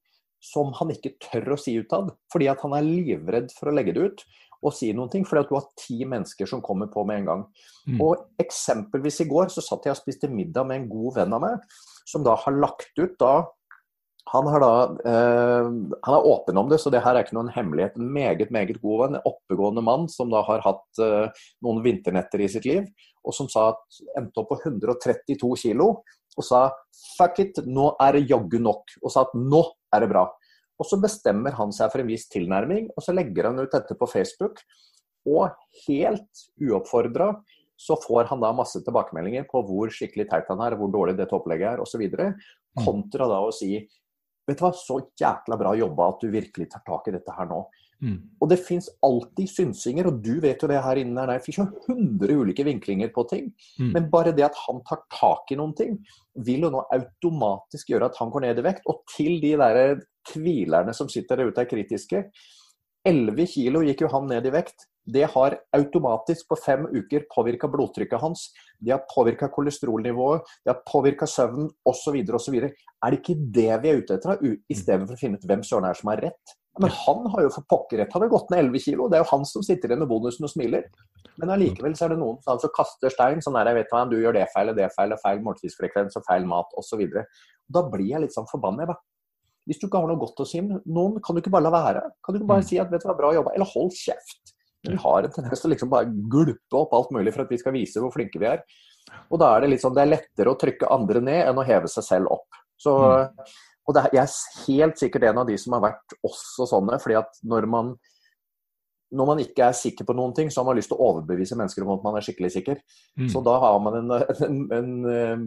som 0.42 0.72
han 0.78 0.90
ikke 0.94 1.16
tør 1.22 1.54
å 1.54 1.58
si 1.58 1.76
utad, 1.78 2.12
fordi 2.30 2.48
at 2.50 2.60
han 2.62 2.74
er 2.78 2.86
livredd 2.86 3.50
for 3.54 3.70
å 3.70 3.74
legge 3.74 3.94
det 3.94 4.10
ut 4.10 4.26
og 4.58 4.74
si 4.74 4.88
noen 4.94 5.10
ting, 5.12 5.22
fordi 5.26 5.44
at 5.44 5.50
du 5.50 5.54
har 5.54 5.66
ti 5.78 6.00
mennesker 6.08 6.48
som 6.50 6.62
kommer 6.64 6.88
på 6.90 7.04
med 7.06 7.20
en 7.20 7.28
gang. 7.28 7.42
Mm. 7.86 8.00
Og 8.02 8.24
Eksempelvis 8.42 9.20
i 9.22 9.28
går 9.30 9.52
så 9.54 9.62
satt 9.62 9.86
jeg 9.86 9.94
og 9.94 10.00
spiste 10.00 10.30
middag 10.30 10.66
med 10.66 10.80
en 10.80 10.88
god 10.90 11.20
venn 11.20 11.36
av 11.36 11.44
meg, 11.44 11.76
som 12.08 12.24
da 12.26 12.34
har 12.42 12.58
lagt 12.58 12.90
ut 12.98 13.14
da 13.20 13.34
han, 14.28 14.48
da, 14.60 14.72
eh, 15.08 15.68
han 16.04 16.16
er 16.16 16.26
åpen 16.30 16.58
om 16.60 16.68
det, 16.68 16.80
så 16.82 16.92
det 16.92 17.00
her 17.04 17.16
er 17.16 17.24
ikke 17.24 17.36
noen 17.38 17.52
hemmelighet. 17.54 17.96
En 17.96 18.10
meget 18.12 18.50
meget 18.54 18.80
god 18.82 19.02
venn, 19.02 19.18
en 19.18 19.28
oppegående 19.28 19.84
mann 19.84 20.08
som 20.12 20.30
da 20.32 20.42
har 20.46 20.64
hatt 20.64 21.02
eh, 21.04 21.44
noen 21.64 21.80
vinternetter 21.84 22.44
i 22.44 22.50
sitt 22.52 22.68
liv, 22.68 22.86
og 23.24 23.36
som 23.36 23.48
sa 23.52 23.70
at 23.72 24.00
endte 24.20 24.42
opp 24.42 24.52
på 24.52 24.60
132 24.60 25.52
kilo, 25.64 25.90
og 26.38 26.46
sa 26.46 26.68
fuck 27.16 27.40
it, 27.42 27.62
nå 27.66 27.90
er 28.02 28.18
det 28.18 28.28
jaggu 28.30 28.58
nok. 28.62 28.98
Og 29.02 29.12
sa 29.12 29.24
at 29.26 29.34
nå 29.34 29.62
er 29.94 30.04
det 30.04 30.10
bra. 30.12 30.26
Og 30.78 30.86
så 30.86 31.00
bestemmer 31.02 31.56
han 31.58 31.72
seg 31.74 31.90
for 31.90 32.02
en 32.02 32.10
viss 32.10 32.28
tilnærming, 32.30 32.92
og 32.94 33.02
så 33.04 33.14
legger 33.16 33.50
han 33.50 33.58
ut 33.58 33.72
dette 33.74 33.96
på 33.98 34.10
Facebook. 34.10 34.62
Og 35.28 35.50
helt 35.86 36.44
uoppfordra 36.62 37.32
så 37.78 37.94
får 38.02 38.30
han 38.30 38.40
da 38.42 38.50
masse 38.56 38.80
tilbakemeldinger 38.82 39.46
på 39.50 39.62
hvor 39.66 39.90
skikkelig 39.94 40.26
teit 40.30 40.48
han 40.50 40.62
er, 40.64 40.74
hvor 40.78 40.90
dårlig 40.90 41.14
dette 41.18 41.34
opplegget 41.36 41.76
er 41.76 41.82
osv. 41.82 42.02
Kontra 42.78 43.28
da 43.30 43.38
å 43.44 43.52
si 43.54 43.76
Vet 44.48 44.58
du 44.58 44.64
hva, 44.64 44.72
så 44.72 45.02
jækla 45.20 45.58
bra 45.60 45.74
jobba 45.76 46.08
at 46.14 46.24
du 46.24 46.32
virkelig 46.32 46.70
tar 46.72 46.84
tak 46.86 47.10
i 47.10 47.14
dette 47.18 47.34
her 47.36 47.48
nå. 47.50 47.60
Mm. 47.98 48.18
Og 48.38 48.50
det 48.52 48.60
fins 48.62 48.86
alltid 49.02 49.50
synsinger, 49.50 50.06
og 50.08 50.20
du 50.22 50.38
vet 50.42 50.62
jo 50.62 50.70
det 50.70 50.78
her 50.84 51.00
inne. 51.00 51.24
Det 51.30 51.40
fins 51.44 51.58
jo 51.58 51.66
100 51.90 52.36
ulike 52.40 52.66
vinklinger 52.66 53.10
på 53.14 53.24
ting. 53.30 53.48
Mm. 53.80 53.90
Men 53.96 54.10
bare 54.12 54.34
det 54.36 54.46
at 54.46 54.60
han 54.66 54.80
tar 54.88 55.02
tak 55.12 55.50
i 55.52 55.58
noen 55.58 55.74
ting, 55.78 55.98
vil 56.46 56.68
jo 56.68 56.72
nå 56.74 56.84
automatisk 56.94 57.90
gjøre 57.92 58.10
at 58.10 58.20
han 58.22 58.30
går 58.34 58.46
ned 58.46 58.62
i 58.62 58.66
vekt. 58.68 58.86
Og 58.90 59.02
til 59.16 59.40
de 59.42 59.56
der 59.60 59.98
tvilerne 60.28 60.94
som 60.94 61.10
sitter 61.10 61.40
der 61.40 61.50
ute 61.50 61.64
er 61.64 61.70
kritiske. 61.70 62.22
11 63.08 63.50
kilo 63.50 63.82
gikk 63.86 64.04
jo 64.04 64.12
han 64.12 64.30
ned 64.30 64.46
i 64.46 64.54
vekt. 64.54 64.88
Det 65.08 65.24
har 65.32 65.56
automatisk 65.76 66.50
på 66.50 66.58
fem 66.60 66.84
uker 66.92 67.24
påvirka 67.32 67.70
blodtrykket 67.72 68.20
hans. 68.20 68.48
Det 68.78 68.92
har 68.92 69.06
påvirka 69.08 69.48
kolesterolnivået, 69.52 70.44
det 70.64 70.74
har 70.74 70.82
påvirka 70.88 71.26
søvnen 71.26 71.70
osv. 71.88 72.20
osv. 72.36 72.56
Er 72.60 73.14
det 73.14 73.20
ikke 73.22 73.38
det 73.38 73.70
vi 73.82 73.92
er 73.92 74.02
ute 74.02 74.18
etter, 74.18 74.42
i 74.44 74.76
stedet 74.76 75.06
for 75.06 75.16
å 75.16 75.20
finne 75.20 75.40
ut 75.40 75.46
hvem 75.48 75.64
søren 75.64 75.88
er 75.88 75.98
som 75.98 76.12
har 76.12 76.24
rett? 76.28 76.56
Men 76.78 76.92
han 76.94 77.24
har 77.32 77.42
jo 77.42 77.50
for 77.50 77.66
pokker 77.70 77.98
rett. 77.98 78.12
Han 78.14 78.22
har 78.22 78.30
gått 78.30 78.52
ned 78.52 78.68
11 78.68 78.84
kilo. 78.84 79.08
Det 79.10 79.18
er 79.18 79.24
jo 79.24 79.30
han 79.32 79.46
som 79.48 79.64
sitter 79.66 79.90
igjen 79.90 80.04
med 80.04 80.10
bonusen 80.10 80.46
og 80.46 80.52
smiler. 80.52 80.86
Men 81.38 81.50
allikevel 81.54 81.96
så 81.98 82.06
er 82.06 82.14
det 82.14 82.20
noen 82.20 82.38
som 82.46 82.74
kaster 82.74 83.10
stein. 83.10 83.42
Sånn 83.42 83.58
her, 83.58 83.72
jeg 83.72 83.80
vet 83.80 83.94
hva, 83.94 84.04
du 84.10 84.14
gjør 84.20 84.36
det 84.38 84.46
feil 84.52 84.70
og 84.70 84.78
det 84.78 84.90
feil, 84.94 85.14
og 85.14 85.22
feil 85.24 85.42
måltidsfrekvens 85.46 86.18
og 86.20 86.26
feil 86.28 86.46
mat 86.46 86.76
osv. 86.78 87.02
Da 87.66 87.82
blir 87.90 88.12
jeg 88.12 88.22
litt 88.26 88.36
sånn 88.36 88.46
forbanna. 88.50 88.86
Hvis 89.68 89.82
du 89.82 89.88
ikke 89.88 90.00
har 90.00 90.08
noe 90.08 90.20
godt 90.20 90.44
å 90.44 90.46
si 90.48 90.62
noen, 90.62 91.18
kan 91.24 91.34
du 91.34 91.42
ikke 91.42 91.52
bare 91.52 91.66
la 91.66 91.74
være? 91.74 92.04
Kan 92.24 92.34
du 92.34 92.40
ikke 92.40 92.52
bare 92.54 92.64
mm. 92.64 92.68
si 92.70 92.78
at 92.80 92.92
vet 92.92 93.02
du 93.02 93.10
hva, 93.10 93.18
bra 93.18 93.34
jobba, 93.36 93.56
eller 93.58 93.68
hold 93.74 93.90
kjeft? 93.98 94.54
Vi 94.86 94.98
har 95.02 95.24
en 95.24 95.32
tendens 95.34 95.62
til 95.62 95.72
liksom 95.74 95.90
bare 95.90 96.10
gulpe 96.30 96.78
opp 96.78 96.92
alt 96.94 97.10
mulig 97.14 97.32
for 97.34 97.44
at 97.44 97.50
vi 97.52 97.58
skal 97.60 97.74
vise 97.74 98.02
hvor 98.02 98.14
flinke 98.14 98.40
vi 98.40 98.50
er. 98.50 98.62
Og 99.32 99.40
da 99.40 99.54
er 99.54 99.64
det 99.64 99.72
litt 99.72 99.82
sånn, 99.82 99.96
det 99.96 100.04
er 100.04 100.12
lettere 100.12 100.52
å 100.52 100.58
trykke 100.60 100.90
andre 100.92 101.22
ned 101.24 101.40
enn 101.48 101.58
å 101.60 101.66
heve 101.66 101.90
seg 101.90 102.06
selv 102.06 102.34
opp. 102.36 102.60
Så, 102.78 102.92
og 103.88 103.96
er, 103.96 104.12
jeg 104.14 104.22
er 104.22 104.68
helt 104.68 105.00
sikkert 105.00 105.26
en 105.30 105.42
av 105.42 105.48
de 105.48 105.56
som 105.58 105.74
har 105.76 105.82
vært 105.88 106.14
også 106.26 106.68
sånne. 106.70 107.00
fordi 107.02 107.18
at 107.18 107.40
når 107.42 107.66
man, 107.72 107.90
når 109.18 109.30
man 109.32 109.42
ikke 109.42 109.70
er 109.70 109.76
sikker 109.76 110.06
på 110.06 110.16
noen 110.16 110.36
ting, 110.36 110.52
så 110.52 110.60
har 110.60 110.68
man 110.68 110.78
lyst 110.78 110.92
til 110.92 110.98
å 111.00 111.10
overbevise 111.10 111.58
mennesker 111.58 111.86
om 111.86 111.96
at 111.96 112.06
man 112.06 112.18
er 112.18 112.26
skikkelig 112.28 112.52
sikker. 112.58 112.80
Mm. 113.18 113.28
Så 113.32 113.42
da 113.44 113.56
har 113.64 113.80
man 113.82 113.98
en, 114.02 114.16
en, 114.20 114.60
en, 114.78 114.90
en, 115.16 115.46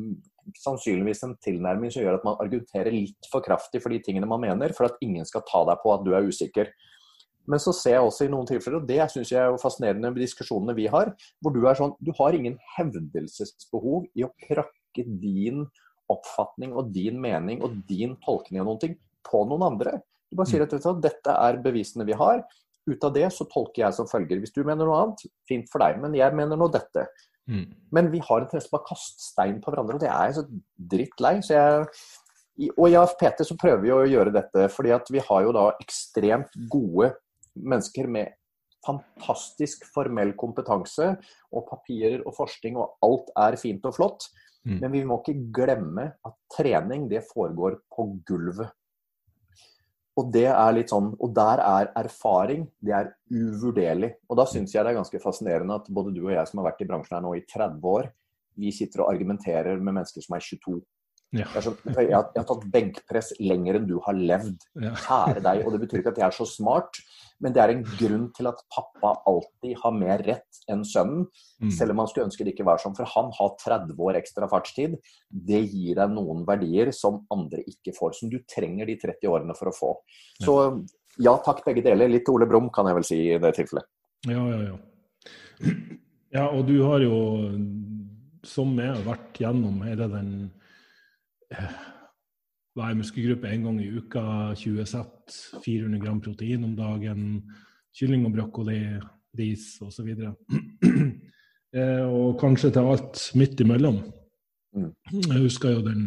sannsynligvis 0.58 1.24
en 1.28 1.38
tilnærming 1.46 1.94
som 1.94 2.04
gjør 2.04 2.18
at 2.20 2.26
man 2.28 2.40
argumenterer 2.42 2.94
litt 2.94 3.30
for 3.32 3.46
kraftig 3.46 3.84
for 3.84 3.94
de 3.94 4.02
tingene 4.04 4.30
man 4.30 4.42
mener, 4.44 4.74
for 4.78 4.90
at 4.90 5.00
ingen 5.06 5.28
skal 5.30 5.46
ta 5.48 5.64
deg 5.70 5.84
på 5.84 5.94
at 5.94 6.04
du 6.06 6.16
er 6.18 6.28
usikker. 6.28 6.74
Men 7.50 7.62
så 7.62 7.74
ser 7.76 7.98
jeg 7.98 8.06
også 8.06 8.28
i 8.28 8.32
noen 8.32 8.48
tilfeller, 8.50 8.82
og 8.82 8.90
det 8.90 9.02
syns 9.12 9.32
jeg 9.34 9.42
er 9.42 9.62
fascinerende 9.62 10.12
med 10.14 10.22
diskusjonene 10.22 10.76
vi 10.78 10.88
har, 10.92 11.14
hvor 11.42 11.56
du 11.56 11.64
er 11.66 11.78
sånn 11.78 11.96
Du 12.04 12.12
har 12.20 12.38
ingen 12.38 12.58
hevdelsesbehov 12.76 14.06
i 14.18 14.26
å 14.28 14.34
prakke 14.46 15.06
din 15.22 15.66
oppfatning 16.12 16.76
og 16.76 16.92
din 16.94 17.20
mening 17.24 17.62
og 17.64 17.80
din 17.90 18.18
tolkning 18.26 18.62
av 18.62 18.70
noen 18.70 18.82
ting 18.82 18.98
på 19.28 19.44
noen 19.48 19.66
andre. 19.72 19.98
Du 20.30 20.38
bare 20.40 20.50
sier 20.52 20.64
mm. 20.64 20.78
at 20.78 21.04
dette 21.04 21.36
er 21.48 21.60
bevisene 21.64 22.08
vi 22.08 22.18
har. 22.18 22.44
Ut 22.90 23.04
av 23.06 23.14
det 23.16 23.28
så 23.34 23.46
tolker 23.50 23.86
jeg 23.86 23.98
som 23.98 24.10
følger. 24.10 24.40
Hvis 24.42 24.54
du 24.56 24.64
mener 24.64 24.88
noe 24.88 25.04
annet, 25.04 25.28
fint 25.50 25.70
for 25.72 25.84
deg, 25.84 26.00
men 26.02 26.16
jeg 26.18 26.36
mener 26.38 26.60
nå 26.60 26.70
dette. 26.74 27.06
Mm. 27.50 27.68
Men 27.94 28.10
vi 28.14 28.22
har 28.24 28.40
en 28.40 28.48
interesse 28.48 28.72
på 28.72 28.80
å 28.80 28.88
kaste 28.88 29.24
stein 29.24 29.60
på 29.62 29.74
hverandre, 29.74 29.98
og 29.98 30.04
det 30.04 30.10
er 30.12 30.30
jeg 30.30 30.38
så 30.40 30.46
drittlei. 30.94 31.36
Så 31.46 31.56
jeg 31.58 31.88
og 32.76 32.88
i 32.92 32.96
AFPT 33.00 33.44
så 33.48 33.58
prøver 33.60 33.82
vi 33.86 33.92
å 33.96 34.02
gjøre 34.10 34.34
dette, 34.36 34.68
fordi 34.74 34.92
at 34.94 35.08
vi 35.14 35.22
har 35.24 35.46
jo 35.46 35.54
da 35.56 35.70
ekstremt 35.82 36.56
gode 36.72 37.12
mennesker 37.56 38.08
med 38.12 38.38
fantastisk 38.86 39.86
formell 39.94 40.34
kompetanse 40.40 41.14
og 41.54 41.66
papirer 41.70 42.24
og 42.26 42.34
forskning, 42.38 42.80
og 42.82 42.98
alt 43.06 43.30
er 43.38 43.58
fint 43.62 43.86
og 43.86 43.96
flott. 43.98 44.28
Mm. 44.66 44.78
Men 44.78 44.94
vi 44.94 45.02
må 45.10 45.18
ikke 45.22 45.40
glemme 45.54 46.12
at 46.26 46.38
trening, 46.54 47.08
det 47.10 47.26
foregår 47.30 47.80
på 47.94 48.08
gulvet. 48.28 48.70
Og 50.20 50.28
det 50.34 50.48
er 50.52 50.74
litt 50.76 50.92
sånn, 50.92 51.14
og 51.24 51.32
der 51.34 51.62
er 51.64 51.92
erfaring 52.02 52.66
det 52.84 52.94
er 52.98 53.14
uvurderlig. 53.32 54.12
Og 54.28 54.38
da 54.42 54.46
syns 54.50 54.74
jeg 54.76 54.84
det 54.84 54.92
er 54.92 55.00
ganske 55.00 55.22
fascinerende 55.24 55.78
at 55.80 55.88
både 55.94 56.12
du 56.14 56.26
og 56.26 56.34
jeg 56.34 56.50
som 56.50 56.62
har 56.62 56.72
vært 56.72 56.84
i 56.84 56.90
bransjen 56.90 57.16
her 57.16 57.24
nå 57.26 57.36
i 57.38 57.46
30 57.48 57.88
år, 57.94 58.10
vi 58.60 58.74
sitter 58.76 59.06
og 59.06 59.14
argumenterer 59.14 59.80
med 59.80 59.96
mennesker 59.96 60.26
som 60.26 60.36
er 60.36 60.44
22 60.44 60.82
ja. 61.32 61.46
Jeg, 61.56 61.64
sånn, 61.64 61.78
jeg, 61.88 61.96
har, 61.96 62.08
jeg, 62.10 62.36
har, 62.36 62.46
tatt 62.50 62.64
benkpress 62.74 63.30
lenger 63.40 63.78
enn 63.80 63.88
du 63.88 63.96
har 64.04 64.18
levd. 64.18 64.66
Kjære 64.76 65.44
deg. 65.46 65.62
Og 65.64 65.74
det 65.74 65.80
betyr 65.86 66.02
ikke 66.02 66.12
at 66.12 66.20
jeg 66.20 66.28
er 66.28 66.36
så 66.36 66.48
smart, 66.50 67.00
men 67.42 67.56
det 67.56 67.62
er 67.64 67.74
en 67.74 67.86
grunn 67.88 68.26
til 68.36 68.50
at 68.52 68.60
pappa 68.74 69.14
alltid 69.32 69.80
har 69.80 69.96
mer 69.96 70.24
rett 70.28 70.60
enn 70.72 70.84
sønnen. 70.88 71.24
Mm. 71.64 71.72
Selv 71.78 71.96
om 71.96 72.04
han 72.04 72.12
skulle 72.12 72.28
ønske 72.28 72.46
det 72.46 72.54
ikke 72.56 72.68
var 72.68 72.84
sånn. 72.84 72.98
For 72.98 73.08
han 73.14 73.32
har 73.38 73.56
30 73.64 74.04
år 74.08 74.20
ekstra 74.20 74.52
fartstid. 74.52 75.00
Det 75.32 75.64
gir 75.64 76.02
deg 76.02 76.14
noen 76.18 76.44
verdier 76.48 76.92
som 76.96 77.24
andre 77.34 77.64
ikke 77.64 77.96
får. 77.96 78.20
Som 78.20 78.34
du 78.34 78.42
trenger 78.44 78.92
de 78.92 79.00
30 79.00 79.32
årene 79.32 79.56
for 79.58 79.72
å 79.72 79.76
få. 79.76 79.96
Så 80.44 80.58
ja 81.24 81.38
takk, 81.46 81.64
begge 81.66 81.84
deler. 81.88 82.12
Litt 82.12 82.30
Ole 82.32 82.48
Brumm, 82.50 82.70
kan 82.76 82.92
jeg 82.92 83.00
vel 83.00 83.08
si 83.08 83.24
i 83.32 83.40
det 83.42 83.56
tilfellet. 83.56 83.88
Ja, 84.28 84.44
ja, 84.52 84.62
ja. 84.68 84.80
Ja, 86.32 86.46
og 86.48 86.64
du 86.70 86.78
har 86.86 87.04
jo, 87.04 87.16
som 88.48 88.72
meg, 88.76 89.02
vært 89.04 89.40
gjennom 89.42 89.82
hele 89.84 90.08
den 90.12 90.30
hver 91.52 92.96
muskelgruppe 92.96 93.50
en 93.52 93.66
gang 93.68 93.82
i 93.84 93.90
uka, 93.92 94.24
20 94.56 94.88
sett, 94.88 95.36
400 95.66 96.00
gram 96.04 96.22
protein 96.24 96.64
om 96.68 96.76
dagen, 96.78 97.26
kylling 97.98 98.26
og 98.28 98.36
brokkoli, 98.38 98.80
ris 99.40 99.66
osv. 99.84 100.10
eh, 101.78 102.06
og 102.06 102.40
kanskje 102.40 102.72
til 102.72 102.92
alt 102.94 103.26
midt 103.40 103.64
imellom. 103.64 104.00
Mm. 104.76 104.92
Jeg 105.12 105.42
husker 105.42 105.76
jo 105.76 105.84
den, 105.84 106.06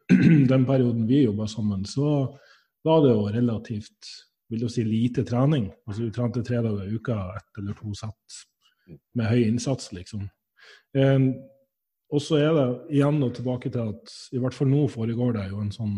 den 0.52 0.66
perioden 0.68 1.08
vi 1.10 1.24
jobba 1.24 1.48
sammen, 1.50 1.82
så 1.84 2.28
var 2.84 3.02
det 3.02 3.14
jo 3.14 3.26
relativt 3.34 4.14
vil 4.52 4.60
du 4.60 4.68
si 4.68 4.84
lite 4.84 5.24
trening. 5.26 5.70
Altså 5.88 6.04
Du 6.04 6.10
trente 6.12 6.42
tre 6.44 6.60
dager 6.62 6.84
i 6.84 6.94
uka, 6.94 7.16
ett 7.36 7.58
eller 7.58 7.74
to 7.78 7.94
sett 7.96 8.38
mm. 8.86 8.98
med 9.18 9.30
høy 9.30 9.42
innsats, 9.48 9.92
liksom. 9.96 10.28
Eh, 10.94 11.18
og 12.12 12.22
så 12.22 12.38
er 12.38 12.52
det 12.56 12.66
igjen 12.98 13.22
og 13.24 13.32
tilbake 13.36 13.70
til 13.72 13.94
at 13.94 14.14
i 14.34 14.40
hvert 14.42 14.56
fall 14.56 14.70
nå 14.70 14.84
foregår 14.92 15.38
det 15.38 15.48
jo 15.50 15.62
en 15.62 15.72
sånn 15.74 15.96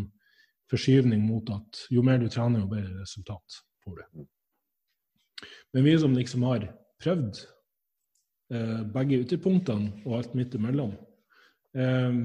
forskyvning 0.70 1.22
mot 1.26 1.50
at 1.54 1.86
jo 1.92 2.02
mer 2.06 2.20
du 2.22 2.28
trener, 2.30 2.62
jo 2.62 2.70
bedre 2.70 3.02
resultat 3.02 3.60
får 3.84 4.00
du. 4.00 4.24
Men 5.74 5.86
vi 5.86 5.96
som 6.00 6.14
liksom 6.16 6.46
har 6.48 6.68
prøvd 7.02 7.42
eh, 8.54 8.82
begge 8.94 9.20
ytterpunktene 9.24 10.06
og 10.06 10.20
alt 10.20 10.38
midt 10.38 10.56
imellom, 10.58 10.94
eh, 11.76 12.22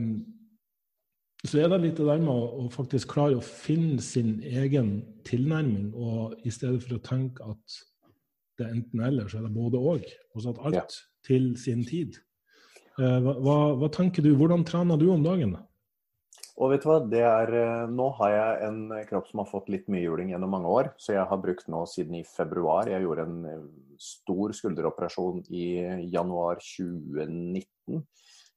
så 1.42 1.58
er 1.58 1.72
det 1.72 1.82
litt 1.82 1.98
det 1.98 2.06
der 2.06 2.22
med 2.22 2.32
å, 2.32 2.50
å, 2.62 2.68
faktisk 2.74 3.16
klare 3.16 3.40
å 3.40 3.46
finne 3.46 4.02
sin 4.06 4.36
egen 4.46 5.00
tilnærming, 5.28 5.90
og 5.98 6.38
i 6.46 6.54
stedet 6.54 6.84
for 6.86 6.98
å 7.00 7.06
tenke 7.06 7.48
at 7.50 7.80
det 8.60 8.68
er 8.68 8.76
enten 8.76 9.02
eller, 9.02 9.30
så 9.30 9.40
er 9.40 9.48
det 9.48 9.56
både 9.56 9.80
og. 9.82 10.06
Og 10.36 10.44
så 10.44 10.54
at 10.54 10.62
alt 10.70 10.78
ja. 10.78 10.84
til 11.26 11.56
sin 11.58 11.82
tid. 11.88 12.20
Eh, 13.02 13.20
hva, 13.26 13.58
hva, 13.80 13.90
tenker 13.94 14.26
du, 14.26 14.34
hvordan 14.38 14.66
trener 14.68 15.00
du 15.00 15.08
om 15.14 15.24
dagen? 15.26 15.56
Og 16.62 16.74
vet 16.74 16.84
du 16.84 16.90
hva, 16.92 17.00
det 17.10 17.22
er, 17.26 17.54
eh, 17.58 17.86
Nå 17.90 18.10
har 18.20 18.34
jeg 18.36 18.68
en 18.68 18.82
kropp 19.10 19.32
som 19.32 19.42
har 19.42 19.50
fått 19.50 19.72
litt 19.74 19.88
mye 19.90 20.04
juling 20.04 20.34
gjennom 20.34 20.54
mange 20.54 20.70
år. 20.70 20.92
Så 21.02 21.16
jeg 21.16 21.26
har 21.30 21.42
brukt 21.42 21.70
nå 21.72 21.86
siden 21.90 22.20
i 22.20 22.26
februar 22.28 22.92
Jeg 22.92 23.06
gjorde 23.06 23.26
en 23.26 23.40
eh, 23.50 23.64
stor 24.02 24.54
skulderoperasjon 24.58 25.42
i 25.50 25.66
januar 26.12 26.62
2019 26.62 28.06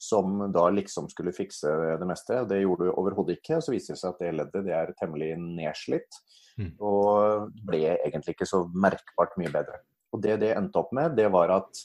som 0.05 0.37
da 0.53 0.67
liksom 0.69 1.07
skulle 1.09 1.33
fikse 1.33 1.71
det 2.01 2.07
meste. 2.09 2.43
Det 2.51 2.61
gjorde 2.61 2.91
du 2.91 2.93
overhodet 2.93 3.39
ikke. 3.39 3.63
Så 3.65 3.73
viste 3.73 3.95
det 3.95 4.03
seg 4.03 4.13
at 4.13 4.21
det 4.21 4.33
leddet 4.37 4.67
det 4.67 4.75
er 4.77 4.93
temmelig 4.99 5.31
nedslitt. 5.41 6.19
Mm. 6.61 6.75
Og 6.85 7.55
ble 7.65 7.81
egentlig 7.95 8.35
ikke 8.37 8.49
så 8.51 8.67
merkbart 8.69 9.39
mye 9.41 9.53
bedre. 9.55 9.81
Og 10.13 10.21
det 10.23 10.37
det 10.43 10.53
endte 10.59 10.83
opp 10.83 10.93
med, 10.93 11.17
det 11.17 11.31
var 11.33 11.55
at 11.57 11.81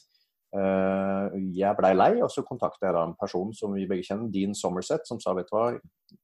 jeg 0.49 1.77
blei 1.77 1.91
lei, 1.93 2.13
og 2.25 2.31
så 2.33 2.41
kontakta 2.41 2.87
jeg 2.87 2.95
da 2.95 3.03
en 3.05 3.17
person 3.19 3.51
som 3.53 3.75
vi 3.77 3.85
begge 3.89 4.07
kjenner, 4.07 4.31
Dean 4.33 4.55
Somerset, 4.57 5.05
som 5.05 5.19
sa 5.21 5.35
vet 5.37 5.49
du 5.51 5.53
hva, 5.53 5.67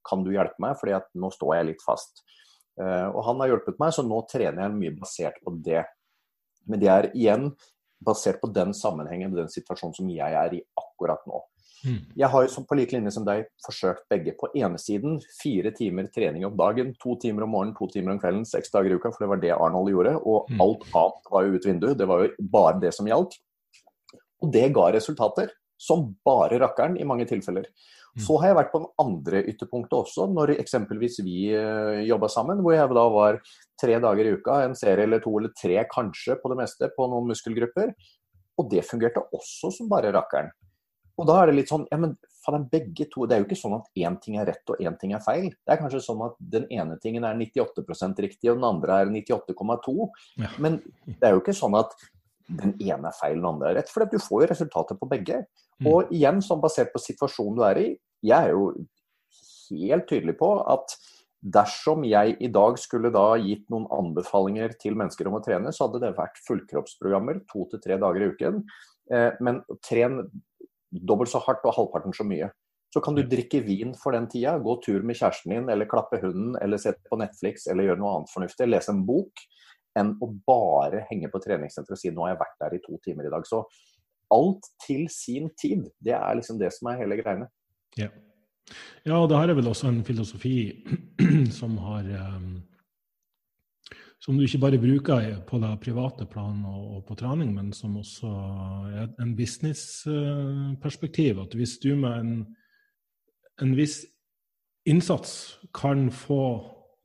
kan 0.08 0.24
du 0.26 0.32
hjelpe 0.34 0.58
meg, 0.64 0.74
fordi 0.80 0.96
at 0.98 1.06
nå 1.14 1.30
står 1.34 1.60
jeg 1.60 1.68
litt 1.70 1.86
fast. 1.86 2.24
Uh, 2.82 3.08
og 3.14 3.22
han 3.30 3.44
har 3.44 3.54
hjulpet 3.54 3.78
meg, 3.80 3.94
så 3.96 4.04
nå 4.04 4.24
trener 4.32 4.66
jeg 4.66 4.78
mye 4.80 4.96
basert 4.98 5.38
på 5.46 5.54
det. 5.64 5.86
Men 6.66 6.82
det 6.82 6.92
er 6.92 7.12
igjen 7.14 7.52
basert 8.06 8.42
på 8.42 8.50
den 8.54 8.74
sammenhengen 8.76 9.32
og 9.34 9.44
den 9.44 9.52
situasjonen 9.54 9.96
som 9.96 10.10
jeg 10.12 10.40
er 10.42 10.58
i 10.58 10.64
akkurat 10.82 11.22
nå. 11.30 11.44
Mm. 11.86 12.00
Jeg 12.18 12.30
har 12.34 12.48
på 12.70 12.78
lik 12.80 12.94
linje 12.96 13.12
som 13.14 13.26
deg 13.28 13.46
forsøkt 13.66 14.08
begge. 14.10 14.34
På 14.40 14.50
ene 14.58 14.80
siden 14.82 15.20
fire 15.38 15.72
timer 15.76 16.10
trening 16.14 16.46
om 16.48 16.56
dagen. 16.58 16.96
To 17.04 17.16
timer 17.22 17.46
om 17.46 17.54
morgenen, 17.54 17.76
to 17.78 17.88
timer 17.94 18.16
om 18.16 18.22
kvelden, 18.22 18.46
seks 18.48 18.74
dager 18.74 18.94
i 18.94 18.98
uka. 18.98 19.12
For 19.14 19.26
det 19.26 19.30
var 19.32 19.44
det 19.44 19.54
Arnold 19.54 19.92
gjorde. 19.94 20.16
Og 20.24 20.50
mm. 20.50 20.64
alt 20.66 20.88
annet 20.90 21.32
var 21.36 21.46
jo 21.46 21.54
ut 21.54 21.68
vinduet. 21.70 22.00
Det 22.00 22.10
var 22.10 22.24
jo 22.26 22.48
bare 22.58 22.82
det 22.82 22.94
som 22.98 23.10
gjaldt. 23.10 23.38
Og 24.44 24.52
det 24.54 24.70
ga 24.76 24.90
resultater. 24.96 25.54
Som 25.76 26.14
bare 26.24 26.56
rakkeren 26.62 26.94
i 26.96 27.04
mange 27.08 27.26
tilfeller. 27.28 27.66
Mm. 28.16 28.22
Så 28.24 28.38
har 28.40 28.48
jeg 28.48 28.58
vært 28.62 28.70
på 28.72 28.80
den 28.80 28.92
andre 29.04 29.42
ytterpunktet 29.52 29.96
også, 29.98 30.28
når 30.32 30.54
eksempelvis 30.56 31.18
vi 31.26 31.50
eh, 31.52 32.06
jobba 32.08 32.30
sammen. 32.32 32.62
Hvor 32.64 32.78
jeg 32.78 32.96
da 32.96 33.04
var 33.12 33.42
tre 33.82 33.98
dager 34.00 34.30
i 34.30 34.36
uka, 34.38 34.62
en 34.64 34.78
serie 34.80 35.04
eller 35.04 35.20
to 35.24 35.34
eller 35.36 35.52
tre 35.60 35.82
kanskje 35.92 36.38
på 36.40 36.52
det 36.54 36.62
meste, 36.62 36.92
på 36.96 37.10
noen 37.12 37.28
muskelgrupper. 37.34 37.92
Og 38.56 38.70
det 38.72 38.86
fungerte 38.88 39.26
også 39.36 39.74
som 39.76 39.92
bare 39.92 40.16
rakkeren. 40.16 40.54
Og 41.20 41.28
da 41.28 41.36
er 41.42 41.50
det 41.50 41.60
litt 41.60 41.72
sånn 41.72 41.86
ja, 41.92 42.00
men 42.00 42.16
faen, 42.44 42.66
begge 42.72 43.08
to 43.12 43.26
Det 43.28 43.36
er 43.36 43.42
jo 43.42 43.48
ikke 43.48 43.60
sånn 43.60 43.78
at 43.78 43.86
én 44.00 44.18
ting 44.22 44.36
er 44.40 44.50
rett 44.50 44.72
og 44.72 44.82
én 44.84 44.98
ting 45.00 45.14
er 45.16 45.24
feil. 45.24 45.48
Det 45.52 45.76
er 45.76 45.80
kanskje 45.80 46.04
sånn 46.04 46.24
at 46.28 46.36
den 46.56 46.68
ene 46.74 46.98
tingen 47.04 47.28
er 47.28 47.38
98% 47.40 48.20
riktig, 48.26 48.50
og 48.52 48.60
den 48.60 48.68
andre 48.68 49.00
er 49.04 49.12
98,2. 49.12 50.10
Ja. 50.44 50.52
Men 50.64 50.82
det 51.08 51.20
er 51.24 51.36
jo 51.36 51.44
ikke 51.44 51.56
sånn 51.56 51.78
at 51.80 51.96
den 52.48 52.76
ene 52.78 53.10
er 53.10 53.18
feil, 53.18 53.40
den 53.40 53.50
andre 53.50 53.72
er 53.72 53.80
rett. 53.80 53.92
For 53.92 54.06
du 54.10 54.20
får 54.22 54.46
jo 54.46 54.52
resultater 54.52 55.00
på 55.00 55.10
begge. 55.10 55.44
Mm. 55.82 55.90
Og 55.92 56.14
igjen, 56.14 56.42
sånn 56.46 56.62
basert 56.64 56.94
på 56.94 57.02
situasjonen 57.02 57.58
du 57.58 57.66
er 57.68 57.82
i, 57.82 57.90
jeg 58.26 58.50
er 58.50 58.54
jo 58.54 58.70
helt 59.72 60.08
tydelig 60.10 60.38
på 60.40 60.50
at 60.72 60.96
dersom 61.46 62.06
jeg 62.08 62.36
i 62.42 62.50
dag 62.50 62.78
skulle 62.82 63.12
da 63.14 63.36
gitt 63.38 63.68
noen 63.70 63.86
anbefalinger 63.94 64.74
til 64.82 64.98
mennesker 64.98 65.30
om 65.30 65.38
å 65.38 65.44
trene, 65.46 65.74
så 65.74 65.86
hadde 65.86 66.02
det 66.02 66.16
vært 66.18 66.42
fullkroppsprogrammer 66.48 67.44
to 67.52 67.68
til 67.70 67.82
tre 67.84 68.00
dager 68.02 68.26
i 68.26 68.30
uken. 68.34 68.62
Eh, 69.14 69.32
men 69.46 69.62
tren 69.86 70.24
dobbelt 70.90 71.30
så 71.30 71.42
hardt 71.46 71.66
og 71.68 71.76
halvparten 71.78 72.16
så 72.16 72.26
mye. 72.26 72.50
Så 72.94 73.02
kan 73.04 73.18
du 73.18 73.26
drikke 73.28 73.60
vin 73.66 73.92
for 74.00 74.16
den 74.16 74.30
tida, 74.32 74.56
gå 74.64 74.78
tur 74.86 75.04
med 75.04 75.20
kjæresten 75.20 75.52
din, 75.52 75.70
eller 75.70 75.90
klappe 75.92 76.22
hunden, 76.22 76.56
eller 76.64 76.80
se 76.82 76.96
på 77.10 77.20
Netflix, 77.20 77.68
eller 77.68 77.90
gjøre 77.90 78.02
noe 78.02 78.14
annet 78.16 78.32
fornuftig, 78.32 78.70
lese 78.72 78.94
en 78.94 79.04
bok, 79.06 79.44
enn 80.00 80.14
å 80.22 80.30
bare 80.48 81.06
henge 81.10 81.32
på 81.32 81.42
treningssenteret 81.44 81.96
og 81.96 82.02
si 82.02 82.12
'nå 82.12 82.26
har 82.26 82.36
jeg 82.36 82.44
vært 82.44 82.62
der 82.62 82.76
i 82.76 82.84
to 82.84 83.00
timer 83.04 83.28
i 83.28 83.34
dag'. 83.34 83.48
Så 83.48 83.64
alt 84.34 84.64
til 84.86 85.08
sin 85.10 85.50
tid. 85.62 85.90
Det 86.04 86.14
er 86.14 86.36
liksom 86.36 86.60
det 86.60 86.74
som 86.74 86.90
er 86.90 86.98
hele 86.98 87.22
greiene. 87.22 87.48
Ja, 87.98 88.10
ja 89.06 89.22
og 89.22 89.30
det 89.30 89.38
her 89.38 89.50
er 89.50 89.60
vel 89.60 89.68
også 89.68 89.88
en 89.88 90.04
filosofi 90.04 90.84
som 91.60 91.78
har 91.78 92.04
um 92.36 92.64
som 94.26 94.38
du 94.38 94.46
ikke 94.46 94.64
bare 94.64 94.82
bruker 94.82 95.26
på 95.46 95.58
det 95.62 95.70
private 95.84 96.26
plan 96.26 96.64
og, 96.66 97.04
på 97.06 97.14
trening, 97.20 97.52
men 97.54 97.68
som 97.78 97.98
også 98.00 98.30
er 98.98 99.12
en 99.22 99.36
businessperspektiv. 99.38 101.44
At 101.44 101.54
hvis 101.54 101.76
du 101.84 101.92
med 102.00 102.24
en, 102.24 102.32
en 103.62 103.76
viss 103.78 104.00
innsats 104.90 105.60
kan 105.78 106.10
få 106.10 106.40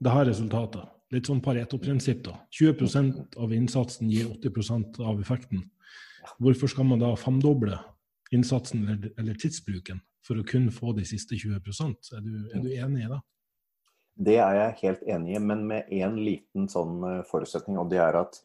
det 0.01 0.15
her 0.15 0.31
resultatet, 0.31 0.89
litt 1.15 1.31
sånn 1.31 1.43
Pareto-prinsipp, 1.43 2.23
da. 2.27 2.37
20% 2.55 3.39
av 3.43 3.55
innsatsen 3.55 4.11
gir 4.13 4.31
80% 4.31 5.01
av 5.03 5.21
effekten. 5.23 5.65
Hvorfor 6.39 6.71
skal 6.71 6.87
man 6.87 7.03
da 7.03 7.15
femdoble 7.19 7.79
innsatsen 8.31 8.85
eller, 8.87 9.13
eller, 9.19 9.39
tidsbruken 9.41 10.03
for 10.27 10.39
å 10.39 10.47
kun 10.47 10.69
få 10.75 10.95
de 10.95 11.07
siste 11.09 11.35
20 11.35 11.59
Er 11.59 12.23
du, 12.23 12.33
er 12.55 12.63
du 12.63 12.71
enig 12.71 13.07
i 13.07 13.11
det? 13.11 13.21
Det 14.21 14.37
er 14.37 14.59
jeg 14.59 14.79
helt 14.83 15.07
enig 15.17 15.37
i, 15.37 15.41
men 15.43 15.65
med 15.67 15.89
én 15.95 16.19
liten 16.21 16.69
sånn 16.69 17.01
eh, 17.09 17.23
forutsetning. 17.31 17.79
Og 17.81 17.89
det 17.91 18.03
er 18.05 18.19
at 18.21 18.37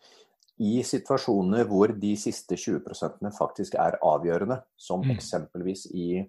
i 0.64 0.80
situasjoner 0.88 1.68
hvor 1.68 1.92
de 2.00 2.14
siste 2.18 2.56
20 2.56 3.34
faktisk 3.36 3.76
er 3.76 3.98
avgjørende, 4.00 4.62
som 4.80 5.04
mm. 5.04 5.12
eksempelvis 5.18 5.90
i 5.92 6.24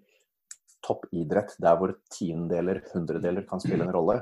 toppidrett, 0.86 1.54
der 1.62 1.78
hvor 1.78 1.94
tiendedeler, 2.12 2.82
hundredeler 2.92 3.46
kan 3.46 3.62
spille 3.62 3.86
en 3.86 3.94
rolle, 3.94 4.20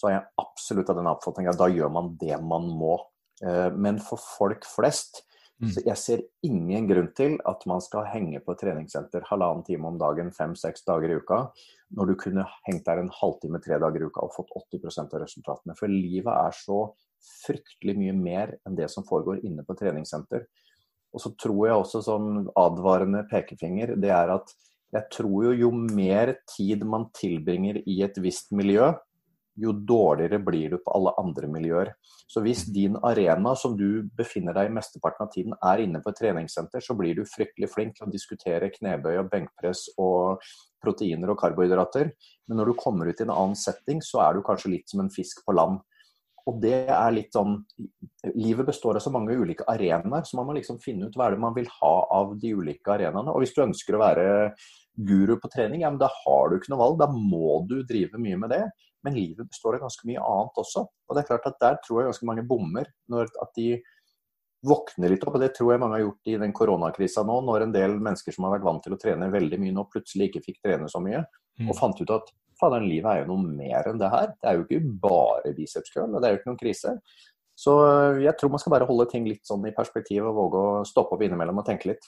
så 0.00 0.08
er 0.08 0.16
jeg 0.16 0.28
absolutt 0.40 0.92
av 0.92 0.96
den 0.96 1.10
oppfatning 1.10 1.50
at 1.50 1.60
da 1.60 1.68
gjør 1.68 1.92
man 1.92 2.14
det 2.20 2.38
man 2.40 2.70
må. 2.72 2.96
Eh, 3.44 3.68
men 3.76 4.00
for 4.04 4.20
folk 4.38 4.64
flest 4.68 5.22
Mm. 5.60 5.68
Så 5.74 5.82
jeg 5.84 6.00
ser 6.00 6.20
ingen 6.46 6.86
grunn 6.88 7.10
til 7.16 7.34
at 7.48 7.66
man 7.68 7.82
skal 7.84 8.06
henge 8.08 8.40
på 8.44 8.54
treningssenter 8.56 9.26
halvannen 9.28 9.64
time 9.66 9.90
om 9.90 9.98
dagen 10.00 10.30
fem-seks 10.32 10.86
dager 10.86 11.12
i 11.12 11.18
uka, 11.20 11.40
når 11.96 12.08
du 12.08 12.14
kunne 12.22 12.46
hengt 12.64 12.86
der 12.86 13.02
en 13.02 13.12
halvtime 13.12 13.60
tre 13.60 13.76
dager 13.82 14.00
i 14.00 14.08
uka 14.08 14.24
og 14.24 14.32
fått 14.38 14.54
80% 14.56 15.12
av 15.12 15.20
resultatene. 15.26 15.76
For 15.76 15.92
livet 15.92 16.32
er 16.32 16.56
så 16.56 16.80
fryktelig 17.42 17.96
mye 17.98 18.16
mer 18.16 18.54
enn 18.64 18.78
det 18.78 18.88
som 18.92 19.04
foregår 19.04 19.44
inne 19.44 19.66
på 19.66 19.76
treningssenter. 19.76 20.48
Og 21.12 21.20
så 21.20 21.34
tror 21.36 21.60
jeg 21.66 21.76
også 21.76 22.04
sånn 22.06 22.32
advarende 22.56 23.26
pekefinger, 23.28 23.98
det 24.00 24.14
er 24.16 24.32
at 24.38 24.54
jeg 24.94 25.12
tror 25.12 25.50
jo 25.50 25.52
jo 25.66 25.70
mer 25.76 26.38
tid 26.48 26.86
man 26.88 27.10
tilbringer 27.14 27.82
i 27.84 28.00
et 28.06 28.16
visst 28.22 28.48
miljø, 28.56 28.94
jo 29.58 29.72
dårligere 29.72 30.38
blir 30.44 30.70
du 30.70 30.78
på 30.78 30.92
alle 30.94 31.12
andre 31.20 31.48
miljøer. 31.50 31.92
Så 32.30 32.42
hvis 32.44 32.66
mm. 32.68 32.72
din 32.74 32.96
arena 33.06 33.54
som 33.58 33.76
du 33.78 34.06
befinner 34.16 34.56
deg 34.56 34.70
i 34.70 34.74
mesteparten 34.76 35.26
av 35.26 35.32
tiden 35.34 35.56
er 35.58 35.82
inne 35.84 36.02
på 36.02 36.12
et 36.12 36.20
treningssenter, 36.20 36.84
så 36.84 36.96
blir 36.98 37.18
du 37.18 37.28
fryktelig 37.28 37.70
flink 37.72 37.96
til 37.98 38.08
å 38.08 38.12
diskutere 38.12 38.72
knebøy 38.76 39.16
og 39.18 39.30
benkpress 39.32 39.88
og 39.98 40.42
proteiner 40.80 41.32
og 41.32 41.40
karbohydrater. 41.42 42.12
Men 42.48 42.60
når 42.60 42.72
du 42.72 42.80
kommer 42.80 43.10
ut 43.10 43.20
i 43.20 43.26
en 43.26 43.34
annen 43.34 43.58
setting, 43.58 44.02
så 44.04 44.22
er 44.24 44.36
du 44.36 44.44
kanskje 44.46 44.74
litt 44.76 44.92
som 44.92 45.04
en 45.04 45.12
fisk 45.12 45.44
på 45.46 45.56
land. 45.56 45.80
Og 46.48 46.60
det 46.62 46.86
er 46.88 47.10
litt 47.14 47.34
sånn 47.36 47.60
Livet 48.34 48.66
består 48.68 48.96
av 48.98 49.04
så 49.04 49.10
mange 49.12 49.32
ulike 49.36 49.64
arenaer, 49.70 50.24
så 50.28 50.36
man 50.36 50.48
må 50.48 50.54
liksom 50.56 50.80
finne 50.82 51.08
ut 51.08 51.14
hva 51.16 51.28
er 51.28 51.36
det 51.36 51.42
man 51.42 51.54
vil 51.56 51.68
ha 51.78 51.94
av 52.16 52.34
de 52.40 52.50
ulike 52.56 52.92
arenaene. 52.92 53.32
Og 53.32 53.44
hvis 53.44 53.54
du 53.56 53.62
ønsker 53.64 53.96
å 53.96 54.02
være 54.02 54.26
guru 55.08 55.36
på 55.40 55.48
trening, 55.52 55.84
ja, 55.84 55.90
men 55.92 56.00
da 56.00 56.10
har 56.12 56.50
du 56.50 56.58
ikke 56.58 56.72
noe 56.74 56.82
valg. 56.82 56.98
Da 57.00 57.08
må 57.12 57.62
du 57.68 57.78
drive 57.88 58.20
mye 58.20 58.40
med 58.40 58.52
det. 58.52 58.64
Men 59.06 59.16
livet 59.16 59.48
består 59.48 59.78
av 59.78 59.86
ganske 59.86 60.06
mye 60.08 60.20
annet 60.20 60.60
også. 60.60 60.84
Og 60.84 61.16
det 61.16 61.22
er 61.22 61.30
klart 61.30 61.48
at 61.48 61.58
Der 61.62 61.80
tror 61.84 62.00
jeg 62.00 62.10
ganske 62.10 62.28
mange 62.28 62.46
bommer. 62.46 62.86
når 63.08 63.32
at 63.42 63.54
de 63.56 63.80
våkner 64.66 65.08
litt 65.08 65.24
opp, 65.24 65.36
og 65.38 65.40
det 65.40 65.54
tror 65.56 65.72
jeg 65.72 65.80
mange 65.80 65.96
har 65.96 66.04
gjort 66.04 66.28
i 66.28 66.36
den 66.42 66.52
koronakrisa 66.52 67.24
nå, 67.24 67.38
når 67.46 67.64
en 67.64 67.72
del 67.72 67.96
mennesker 67.96 68.34
som 68.34 68.44
har 68.44 68.58
vært 68.58 68.66
vant 68.66 68.82
til 68.84 68.92
å 68.92 69.00
trene 69.00 69.30
veldig 69.32 69.58
mye 69.62 69.72
nå, 69.72 69.86
plutselig 69.92 70.28
ikke 70.28 70.44
fikk 70.44 70.60
trene 70.66 70.88
så 70.92 71.00
mye, 71.00 71.22
mm. 71.60 71.70
og 71.70 71.78
fant 71.78 72.00
ut 72.02 72.12
at 72.12 72.28
fader, 72.60 72.84
livet 72.84 73.08
er 73.08 73.22
jo 73.22 73.30
noe 73.32 73.54
mer 73.56 73.88
enn 73.88 74.00
det 74.00 74.10
her. 74.12 74.34
Det 74.36 74.50
er 74.50 74.58
jo 74.58 74.66
ikke 74.66 74.94
bare 75.00 75.54
bicepskøl, 75.56 76.10
og 76.12 76.20
det 76.20 76.28
er 76.28 76.34
jo 76.34 76.40
ikke 76.40 76.50
noen 76.50 76.60
krise. 76.60 76.96
Så 77.60 77.76
øh, 77.84 78.22
jeg 78.24 78.36
tror 78.40 78.52
man 78.52 78.62
skal 78.62 78.74
bare 78.76 78.88
holde 78.88 79.08
ting 79.10 79.26
litt 79.28 79.48
sånn 79.48 79.64
i 79.68 79.74
perspektiv 79.76 80.28
og 80.28 80.36
våge 80.36 80.60
å 80.60 80.74
stoppe 80.88 81.16
opp 81.16 81.24
innimellom 81.24 81.60
og 81.60 81.66
tenke 81.68 81.92
litt. 81.92 82.04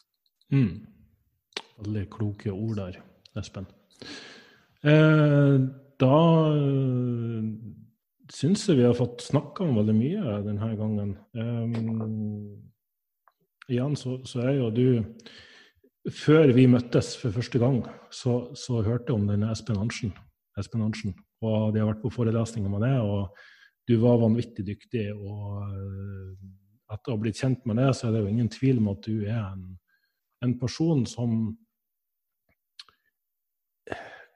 Mm. 0.53 0.85
Veldig 1.83 2.05
kloke 2.13 2.53
ord 2.53 2.79
der, 2.79 3.01
Espen. 3.41 3.69
Eh, 4.85 5.57
da 6.03 6.19
uh, 6.53 7.47
syns 8.33 8.67
jeg 8.69 8.81
vi 8.81 8.87
har 8.87 8.97
fått 8.99 9.25
snakka 9.25 9.65
om 9.67 9.79
veldig 9.81 9.95
mye 9.97 10.37
denne 10.47 10.71
gangen. 10.79 11.17
Um, 11.37 12.61
igjen 13.71 13.97
så, 13.99 14.19
så, 14.29 14.43
er 14.49 14.59
jo 14.59 14.71
du 14.75 14.87
Før 16.11 16.51
vi 16.51 16.67
møttes 16.67 17.13
for 17.15 17.31
første 17.31 17.61
gang, 17.63 17.85
så, 18.11 18.51
så 18.59 18.81
hørte 18.83 19.13
jeg 19.13 19.21
om 19.21 19.29
denne 19.29 19.53
Espen 19.55 19.79
Arntzen. 19.79 20.11
Espen 20.59 20.83
Arntzen. 20.83 21.15
Og 21.47 21.71
de 21.71 21.79
har 21.79 21.87
vært 21.93 22.03
på 22.03 22.11
forelesninger 22.11 22.71
med 22.71 22.83
det, 22.83 22.97
og 22.99 23.37
du 23.87 23.95
var 24.03 24.19
vanvittig 24.19 24.65
dyktig. 24.67 25.05
og 25.15 25.63
uh, 25.71 26.35
etter 26.93 27.13
å 27.13 27.17
ha 27.17 27.23
blitt 27.23 27.39
kjent 27.41 27.63
med 27.69 27.79
det, 27.81 27.93
så 27.95 28.09
er 28.09 28.17
det 28.17 28.25
jo 28.25 28.33
ingen 28.33 28.51
tvil 28.53 28.81
om 28.83 28.91
at 28.93 29.07
du 29.07 29.23
er 29.23 29.45
en, 29.47 29.63
en 30.45 30.57
person 30.61 31.07
som 31.09 31.37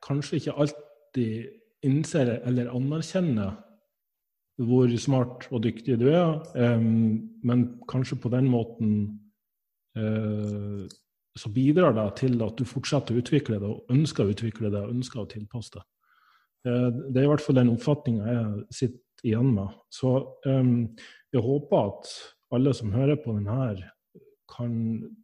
kanskje 0.07 0.41
ikke 0.41 0.55
alltid 1.17 1.47
innser 1.83 2.43
eller 2.45 2.69
anerkjenner 2.75 3.57
hvor 4.57 4.89
smart 4.97 5.47
og 5.53 5.62
dyktig 5.67 5.99
du 6.01 6.09
er, 6.09 6.41
um, 6.57 7.29
men 7.45 7.79
kanskje 7.89 8.17
på 8.17 8.31
den 8.33 8.49
måten 8.49 8.93
uh, 9.99 10.87
så 11.37 11.51
bidrar 11.53 11.93
det 11.93 12.07
til 12.23 12.41
at 12.43 12.57
du 12.57 12.64
fortsetter 12.64 13.12
å 13.12 13.21
utvikle 13.21 13.59
det, 13.61 13.69
og 13.69 13.93
ønsker 13.93 14.25
å 14.25 14.33
utvikle 14.33 14.71
det, 14.73 14.81
og 14.81 14.95
ønsker 14.95 15.21
å 15.21 15.29
tilpasse 15.29 15.77
det. 15.77 15.85
Uh, 16.64 16.89
det 17.12 17.21
er 17.21 17.27
i 17.27 17.31
hvert 17.35 17.45
fall 17.45 17.61
den 17.61 17.75
oppfatninga 17.75 18.33
jeg 18.33 18.64
sitter 18.79 19.29
igjen 19.29 19.53
med. 19.59 19.77
Så 19.93 20.17
um, 20.49 20.89
jeg 21.33 21.45
håper 21.45 21.93
at 21.93 22.17
alle 22.57 22.73
som 22.75 22.97
hører 22.97 23.21
på 23.21 23.37
den 23.37 23.53
her, 23.53 23.85
kan 24.57 24.73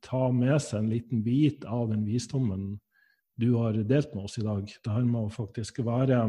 ta 0.02 0.26
med 0.34 0.58
seg 0.60 0.82
en 0.82 0.92
liten 0.92 1.20
bit 1.24 1.62
av 1.64 1.86
den 1.88 2.02
visdommen 2.04 2.74
du 3.42 3.52
har 3.58 3.76
delt 3.88 4.14
med 4.14 4.26
oss 4.28 4.38
i 4.38 4.46
dag. 4.46 4.66
Det 4.66 4.92
her 4.92 5.06
med 5.06 5.26
å 5.26 5.32
faktisk 5.32 5.82
være, 5.86 6.22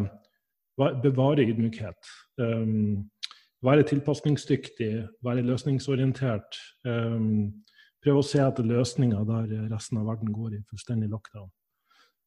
bevare 1.04 1.46
ydmykhet. 1.46 2.14
Um, 2.42 3.10
være 3.64 3.86
tilpasningsdyktig, 3.88 4.94
være 5.24 5.46
løsningsorientert. 5.46 6.58
Um, 6.88 7.66
prøve 8.04 8.24
å 8.24 8.28
se 8.28 8.42
etter 8.44 8.68
løsninger 8.68 9.28
der 9.30 9.70
resten 9.72 10.02
av 10.02 10.10
verden 10.10 10.34
går 10.36 10.58
i 10.58 10.64
fullstendig 10.72 11.12
lockdown. 11.14 11.52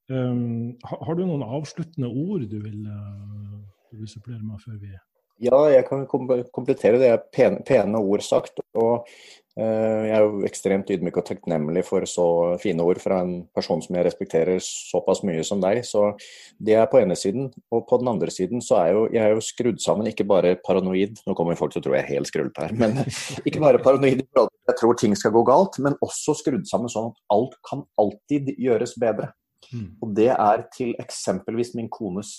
Um, 0.06 0.76
har, 0.86 1.16
du 1.18 1.24
noen 1.26 1.42
avsluttende 1.42 2.08
ord 2.08 2.46
du 2.46 2.60
vil, 2.62 2.86
uh, 2.86 3.58
du 3.90 3.98
vil 4.04 4.10
supplere 4.10 4.44
med 4.44 4.62
før 4.62 4.78
vi 4.78 4.94
ja, 5.42 5.56
jeg 5.72 5.86
kan 5.88 6.06
komplettere 6.08 7.00
det. 7.00 7.16
Pene, 7.34 7.60
pene 7.66 8.00
ord 8.00 8.24
sagt. 8.24 8.62
Og 8.76 9.04
uh, 9.04 10.02
jeg 10.06 10.14
er 10.16 10.24
jo 10.24 10.42
ekstremt 10.48 10.90
ydmyk 10.92 11.20
og 11.20 11.26
takknemlig 11.28 11.84
for 11.88 12.06
så 12.08 12.26
fine 12.62 12.84
ord 12.84 13.00
fra 13.02 13.20
en 13.24 13.34
person 13.56 13.82
som 13.84 13.98
jeg 13.98 14.06
respekterer 14.08 14.60
såpass 14.64 15.22
mye 15.28 15.44
som 15.46 15.60
deg. 15.62 15.82
Så 15.86 16.08
det 16.56 16.78
er 16.80 16.88
på 16.92 17.00
ene 17.02 17.18
siden. 17.18 17.50
Og 17.68 17.84
på 17.88 18.00
den 18.00 18.12
andre 18.12 18.32
siden 18.32 18.64
så 18.64 18.80
er 18.80 18.92
jo, 18.96 19.06
jeg 19.12 19.22
er 19.24 19.36
jo 19.36 19.44
skrudd 19.44 19.80
sammen, 19.84 20.08
ikke 20.10 20.28
bare 20.28 20.56
paranoid. 20.64 21.20
Nå 21.26 21.36
kommer 21.36 21.58
folk 21.58 21.76
til 21.76 21.84
å 21.84 21.88
tro 21.88 21.96
jeg 21.96 22.06
er 22.06 22.14
helt 22.16 22.32
skrullete 22.32 22.68
her, 22.68 22.76
men 22.76 23.00
ikke 23.48 23.62
bare 23.62 23.82
paranoid 23.84 24.24
i 24.24 24.28
forhold 24.30 24.52
til 24.52 24.56
jeg 24.66 24.80
tror 24.80 24.96
ting 24.98 25.14
skal 25.14 25.34
gå 25.34 25.44
galt, 25.46 25.76
men 25.82 25.94
også 26.02 26.34
skrudd 26.40 26.66
sammen 26.68 26.90
sånn 26.90 27.12
at 27.12 27.20
alt 27.34 27.54
kan 27.68 27.84
alltid 28.00 28.50
gjøres 28.58 28.96
bedre. 28.98 29.30
Mm. 29.70 29.88
Og 30.02 30.12
det 30.16 30.32
er 30.34 30.64
til 30.74 30.92
eksempelvis 31.02 31.74
min 31.78 31.90
kones 31.92 32.34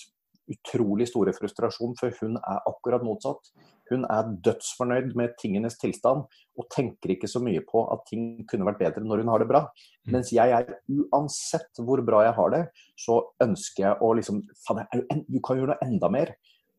utrolig 0.52 1.08
store 1.10 1.34
frustrasjon, 1.36 1.96
for 2.00 2.14
hun 2.22 2.38
er 2.40 2.70
akkurat 2.70 3.04
motsatt. 3.06 3.52
Hun 3.92 4.04
er 4.12 4.34
dødsfornøyd 4.44 5.14
med 5.20 5.36
tingenes 5.40 5.78
tilstand 5.80 6.26
og 6.58 6.68
tenker 6.74 7.14
ikke 7.14 7.30
så 7.32 7.40
mye 7.44 7.62
på 7.68 7.86
at 7.94 8.04
ting 8.10 8.44
kunne 8.50 8.68
vært 8.68 8.82
bedre 8.82 9.06
når 9.06 9.24
hun 9.24 9.32
har 9.32 9.44
det 9.44 9.50
bra. 9.52 9.64
Mm. 9.68 10.18
Mens 10.18 10.34
jeg 10.36 10.54
er 10.56 10.74
uansett 10.92 11.82
hvor 11.84 12.04
bra 12.06 12.26
jeg 12.28 12.36
har 12.40 12.54
det, 12.56 12.64
så 13.00 13.22
ønsker 13.44 13.86
jeg 13.86 14.02
å 14.04 14.12
liksom 14.18 14.44
du 14.44 15.40
kan 15.40 15.60
gjøre 15.60 15.74
noe 15.74 15.88
enda 15.88 16.12
mer. 16.12 16.36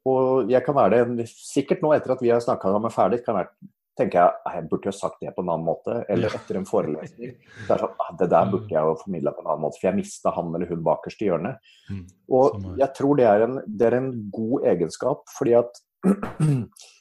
Og 0.08 0.52
jeg 0.52 0.64
kan 0.64 0.76
være 0.76 1.02
det 1.16 1.28
sikkert 1.32 1.82
nå 1.84 1.92
etter 1.96 2.14
at 2.14 2.22
vi 2.24 2.32
har 2.32 2.44
snakka 2.44 2.76
med 2.80 2.94
ferdig, 2.94 3.22
kan 3.24 3.40
være 3.40 3.72
tenker 3.98 4.20
jeg 4.20 4.58
jeg 4.58 4.68
burde 4.70 4.90
jo 4.90 4.94
sagt 4.96 5.22
det 5.22 5.34
på 5.36 5.44
en 5.44 5.52
annen 5.52 5.66
måte. 5.68 5.96
Eller 6.12 6.34
etter 6.38 6.60
en 6.60 6.68
forelesning. 6.68 7.34
Det, 7.38 7.70
er 7.70 7.82
sånn, 7.84 7.96
ah, 8.04 8.12
det 8.20 8.30
der 8.34 8.52
burde 8.52 8.74
jeg 8.74 8.90
jo 8.90 8.98
formidla 9.02 9.34
på 9.34 9.44
en 9.44 9.50
annen 9.50 9.64
måte, 9.66 9.80
for 9.80 9.90
jeg 9.90 9.98
mista 9.98 10.34
han 10.36 10.54
eller 10.54 10.70
hun 10.72 10.84
bakerst 10.86 11.24
i 11.24 11.30
hjørnet. 11.30 11.72
Mm. 11.90 12.04
Og 12.38 12.70
jeg 12.80 12.94
tror 12.98 13.18
det 13.18 13.26
er, 13.30 13.48
en, 13.48 13.58
det 13.66 13.90
er 13.90 13.98
en 13.98 14.12
god 14.34 14.70
egenskap, 14.74 15.26
fordi 15.38 15.58
at 15.58 15.82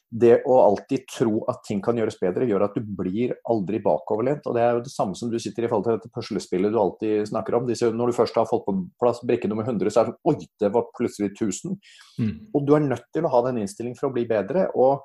det 0.08 0.38
å 0.48 0.56
alltid 0.64 1.04
tro 1.12 1.42
at 1.52 1.60
ting 1.68 1.82
kan 1.84 1.98
gjøres 2.00 2.16
bedre, 2.22 2.48
gjør 2.48 2.64
at 2.70 2.78
du 2.78 2.92
blir 3.00 3.34
aldri 3.52 3.82
bakoverlent. 3.84 4.46
Og 4.48 4.56
det 4.56 4.64
er 4.64 4.78
jo 4.78 4.84
det 4.86 4.94
samme 4.94 5.18
som 5.20 5.32
du 5.32 5.36
sitter 5.42 5.68
i 5.68 5.70
forhold 5.72 5.88
til 5.88 5.98
dette 5.98 6.12
puslespillet 6.16 6.72
du 6.72 6.80
alltid 6.80 7.28
snakker 7.28 7.58
om. 7.60 7.68
Disse, 7.68 7.90
når 7.92 8.12
du 8.12 8.18
først 8.22 8.40
har 8.40 8.48
fått 8.48 8.64
på 8.68 8.76
plass 9.02 9.20
brikke 9.28 9.52
nummer 9.52 9.68
100, 9.68 9.92
så 9.92 10.02
er 10.02 10.10
det 10.10 10.16
sånn 10.16 10.32
Oi, 10.32 10.50
det 10.64 10.72
var 10.76 10.88
plutselig 10.96 11.34
1000. 11.34 11.76
Mm. 12.24 12.34
Og 12.56 12.68
du 12.68 12.74
er 12.78 12.88
nødt 12.88 13.08
til 13.16 13.28
å 13.28 13.34
ha 13.36 13.44
den 13.50 13.60
innstillingen 13.64 14.00
for 14.00 14.10
å 14.10 14.16
bli 14.16 14.24
bedre. 14.30 14.70
Og 14.80 15.04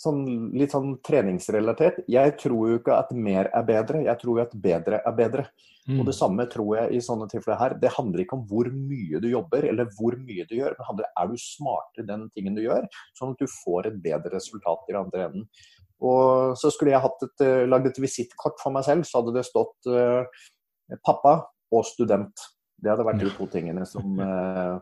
sånn, 0.00 0.20
litt 0.56 0.74
sånn 0.74 0.96
treningsrelatert. 1.04 2.02
Jeg 2.10 2.34
tror 2.40 2.70
jo 2.70 2.80
ikke 2.80 2.98
at 2.98 3.14
mer 3.16 3.48
er 3.54 3.64
bedre, 3.68 4.02
jeg 4.06 4.20
tror 4.20 4.40
jo 4.40 4.44
at 4.44 4.54
bedre 4.66 5.00
er 5.00 5.16
bedre. 5.16 5.46
Mm. 5.86 6.00
Og 6.00 6.08
det 6.08 6.16
samme 6.18 6.46
tror 6.50 6.72
jeg 6.80 6.96
i 6.98 7.02
sånne 7.04 7.28
tilfeller 7.30 7.60
her. 7.60 7.76
Det 7.80 7.92
handler 7.94 8.24
ikke 8.24 8.36
om 8.38 8.44
hvor 8.50 8.68
mye 8.74 9.20
du 9.22 9.28
jobber 9.30 9.68
eller 9.70 9.88
hvor 9.96 10.18
mye 10.18 10.46
du 10.50 10.56
gjør, 10.58 10.74
men 10.76 10.88
handler 10.88 11.10
er 11.12 11.30
du 11.30 11.36
smartere 11.40 12.08
den 12.08 12.26
tingen 12.34 12.58
du 12.58 12.64
gjør, 12.64 12.88
sånn 13.18 13.36
at 13.36 13.42
du 13.42 13.56
får 13.62 13.90
et 13.90 14.00
bedre 14.04 14.34
resultat 14.34 14.90
i 14.90 14.94
den 14.94 15.02
andre 15.04 15.26
enden. 15.28 15.48
Og 16.04 16.58
så 16.60 16.68
skulle 16.74 16.92
jeg 16.92 17.04
hatt 17.06 17.22
et, 17.24 17.46
uh, 17.46 17.64
lagd 17.70 17.88
et 17.88 18.02
visittkort 18.02 18.60
for 18.60 18.74
meg 18.74 18.84
selv, 18.84 19.06
så 19.08 19.22
hadde 19.22 19.38
det 19.38 19.46
stått 19.48 19.88
uh, 19.88 20.26
pappa 21.06 21.38
og 21.72 21.86
student. 21.88 22.44
Det 22.76 22.92
hadde 22.92 23.06
vært 23.06 23.22
de 23.22 23.30
to 23.32 23.46
tingene 23.48 23.86
som 23.88 24.18
uh, 24.20 24.76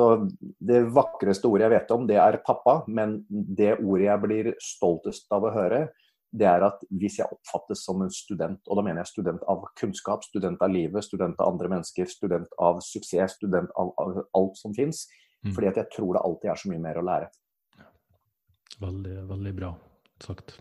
Så 0.00 0.28
Det 0.58 0.78
vakreste 0.96 1.48
ordet 1.48 1.66
jeg 1.66 1.74
vet 1.74 1.90
om, 1.92 2.06
det 2.08 2.16
er 2.16 2.38
pappa, 2.46 2.78
men 2.88 3.18
det 3.28 3.74
ordet 3.82 4.06
jeg 4.06 4.22
blir 4.22 4.48
stoltest 4.64 5.26
av 5.34 5.44
å 5.44 5.52
høre, 5.52 5.88
det 6.30 6.46
er 6.46 6.62
at 6.62 6.80
hvis 6.94 7.18
jeg 7.18 7.28
oppfattes 7.34 7.82
som 7.84 8.00
en 8.04 8.12
student, 8.14 8.62
og 8.68 8.78
da 8.78 8.84
mener 8.86 9.02
jeg 9.02 9.10
student 9.10 9.44
av 9.50 9.66
kunnskap, 9.76 10.24
student 10.24 10.62
av 10.62 10.72
livet, 10.72 11.04
student 11.04 11.36
av 11.42 11.52
andre 11.52 11.72
mennesker, 11.74 12.08
student 12.08 12.54
av 12.62 12.80
suksess, 12.86 13.36
student 13.36 13.74
av, 13.76 13.92
av 14.00 14.22
alt 14.38 14.56
som 14.56 14.72
fins, 14.76 15.04
mm. 15.44 15.52
fordi 15.52 15.72
at 15.72 15.82
jeg 15.82 15.92
tror 15.98 16.14
det 16.16 16.24
alltid 16.24 16.54
er 16.54 16.62
så 16.62 16.72
mye 16.72 16.84
mer 16.86 17.02
å 17.02 17.06
lære. 17.10 17.30
Veldig, 18.80 19.16
veldig 19.34 19.56
bra 19.58 19.74
sagt. 20.24 20.54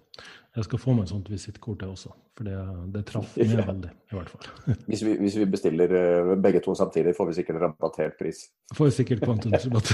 Jeg 0.59 0.65
skal 0.67 0.79
få 0.83 0.91
meg 0.91 1.05
et 1.05 1.11
sånt 1.13 1.29
visittkort, 1.31 1.83
jeg 1.85 1.93
også. 1.93 2.09
For 2.35 2.47
det, 2.47 2.55
det 2.91 3.05
traff 3.07 3.35
meg 3.39 3.53
ja. 3.55 3.63
veldig, 3.69 3.91
i 4.11 4.17
hvert 4.17 4.31
fall. 4.33 4.47
hvis, 4.89 5.03
vi, 5.07 5.13
hvis 5.21 5.37
vi, 5.39 5.45
bestiller 5.53 5.93
uh, 5.95 6.31
begge 6.43 6.59
to 6.65 6.73
samtidig, 6.75 7.13
får 7.15 7.29
vi 7.29 7.35
sikkert 7.37 7.61
rabattert 7.63 8.17
pris. 8.19 8.41
Får 8.75 8.89
vi 8.89 8.95
sikkert 8.97 9.23
kvantumsrabatt. 9.23 9.93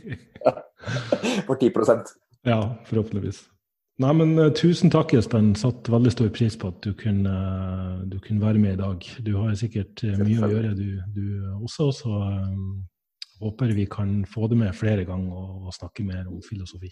For 1.48 1.60
10% 1.60 2.14
Ja, 2.48 2.60
forhåpentligvis. 2.88 3.42
Nei, 4.00 4.14
men 4.16 4.32
uh, 4.40 4.46
Tusen 4.56 4.94
takk, 4.94 5.12
Espen. 5.20 5.52
Satt 5.60 5.92
veldig 5.92 6.14
stor 6.14 6.32
pris 6.32 6.56
på 6.56 6.72
at 6.72 6.80
du 6.86 6.94
kunne, 6.96 7.36
du 8.08 8.16
kunne 8.24 8.40
være 8.40 8.64
med 8.64 8.78
i 8.78 8.80
dag. 8.80 9.04
Du 9.26 9.34
har 9.36 9.52
sikkert 9.60 10.06
mye 10.22 10.40
å 10.48 10.48
gjøre, 10.54 10.72
du, 10.80 10.96
du 11.12 11.26
også. 11.60 11.90
Så 12.00 12.24
håper 13.44 13.76
vi 13.76 13.84
kan 13.84 14.22
få 14.24 14.48
det 14.48 14.62
med 14.64 14.72
flere 14.80 15.04
ganger 15.04 15.44
og, 15.44 15.68
og 15.68 15.76
snakke 15.76 16.08
mer 16.08 16.24
om 16.24 16.40
filosofi. 16.48 16.88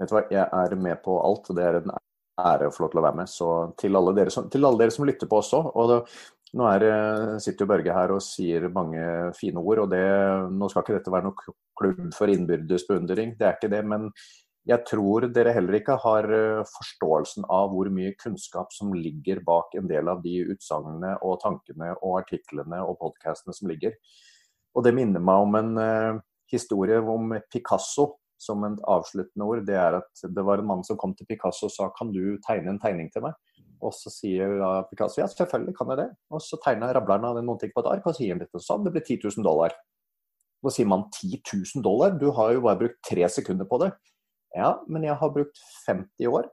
Vet 0.00 0.10
du 0.10 0.16
hva, 0.16 0.24
jeg 0.32 0.44
er 0.44 0.76
med 0.80 1.02
på 1.04 1.16
alt. 1.22 1.50
Det 1.54 1.64
er 1.64 1.80
en 1.80 1.94
ære 2.40 2.68
å 2.68 2.74
få 2.74 2.84
lov 2.84 2.94
til 2.94 3.02
å 3.02 3.04
være 3.06 3.20
med. 3.20 3.30
Så 3.30 3.50
til 3.80 3.98
alle 3.98 4.14
dere 4.16 4.32
som, 4.34 4.48
alle 4.50 4.80
dere 4.80 4.94
som 4.94 5.06
lytter 5.06 5.30
på 5.30 5.40
også. 5.42 5.60
og 5.74 5.92
det, 5.92 5.98
nå 6.54 6.68
er, 6.70 6.84
sitter 7.42 7.64
jo 7.64 7.70
Børge 7.72 7.94
her 7.94 8.14
og 8.14 8.22
sier 8.22 8.68
mange 8.74 9.02
fine 9.38 9.62
ord. 9.62 9.84
og 9.84 9.90
det, 9.90 10.04
Nå 10.54 10.70
skal 10.70 10.84
ikke 10.84 10.98
dette 10.98 11.14
være 11.14 11.28
noe 11.28 11.54
klubb 11.78 12.08
for 12.14 12.30
innbyrdes 12.30 12.86
beundring, 12.90 13.34
det 13.38 13.48
er 13.48 13.56
ikke 13.58 13.72
det. 13.72 13.82
Men 13.90 14.10
jeg 14.64 14.80
tror 14.88 15.26
dere 15.34 15.52
heller 15.52 15.76
ikke 15.76 15.98
har 16.00 16.28
eh, 16.32 16.62
forståelsen 16.64 17.44
av 17.52 17.68
hvor 17.74 17.90
mye 17.92 18.14
kunnskap 18.16 18.70
som 18.72 18.94
ligger 18.96 19.42
bak 19.44 19.74
en 19.76 19.90
del 19.90 20.08
av 20.08 20.22
de 20.24 20.38
utsagnene 20.54 21.18
og 21.26 21.42
tankene 21.42 21.90
og 21.98 22.22
artiklene 22.22 22.78
og 22.80 22.96
podkastene 23.02 23.52
som 23.56 23.68
ligger. 23.68 23.98
Og 24.74 24.86
det 24.86 24.94
minner 24.96 25.22
meg 25.22 25.42
om 25.44 25.58
en 25.58 25.76
uh, 25.78 26.22
historie 26.50 26.96
om 26.98 27.36
Picasso 27.52 28.08
som 28.40 28.64
et 28.66 28.80
avsluttende 28.90 29.46
ord, 29.46 29.64
det 29.66 29.76
er 29.78 29.98
at 30.00 30.24
det 30.36 30.44
var 30.46 30.60
en 30.60 30.68
mann 30.68 30.84
som 30.86 30.98
kom 31.00 31.14
til 31.16 31.28
Picasso 31.28 31.68
og 31.68 31.74
sa 31.74 31.90
kan 31.96 32.12
du 32.12 32.36
tegne 32.44 32.74
en 32.74 32.80
tegning 32.82 33.10
til 33.14 33.26
meg? 33.26 33.36
Og 33.84 33.92
så 33.96 34.12
sier 34.12 34.56
da 34.60 34.70
Picasso 34.88 35.20
ja, 35.20 35.28
selvfølgelig 35.30 35.76
kan 35.76 35.92
jeg 35.92 36.00
det. 36.02 36.08
Og 36.32 36.42
så 36.42 36.58
tegner 36.64 36.94
rableren 36.96 37.26
av 37.28 37.40
noen 37.40 37.60
ting 37.60 37.72
på 37.74 37.84
et 37.84 37.90
ark 37.92 38.08
og 38.08 38.16
sier 38.16 38.38
dette 38.40 38.62
sånn, 38.62 38.84
det 38.86 38.94
blir 38.94 39.04
10 39.04 39.28
000 39.28 39.46
dollar. 39.46 39.76
Så 40.64 40.72
sier 40.78 40.88
man 40.88 41.06
10 41.10 41.42
000 41.44 41.84
dollar, 41.84 42.16
du 42.16 42.30
har 42.36 42.54
jo 42.56 42.64
bare 42.64 42.80
brukt 42.80 43.00
tre 43.04 43.28
sekunder 43.28 43.68
på 43.68 43.82
det. 43.84 43.92
Ja, 44.56 44.76
men 44.88 45.04
jeg 45.04 45.18
har 45.20 45.34
brukt 45.34 45.60
50 45.84 46.30
år 46.30 46.48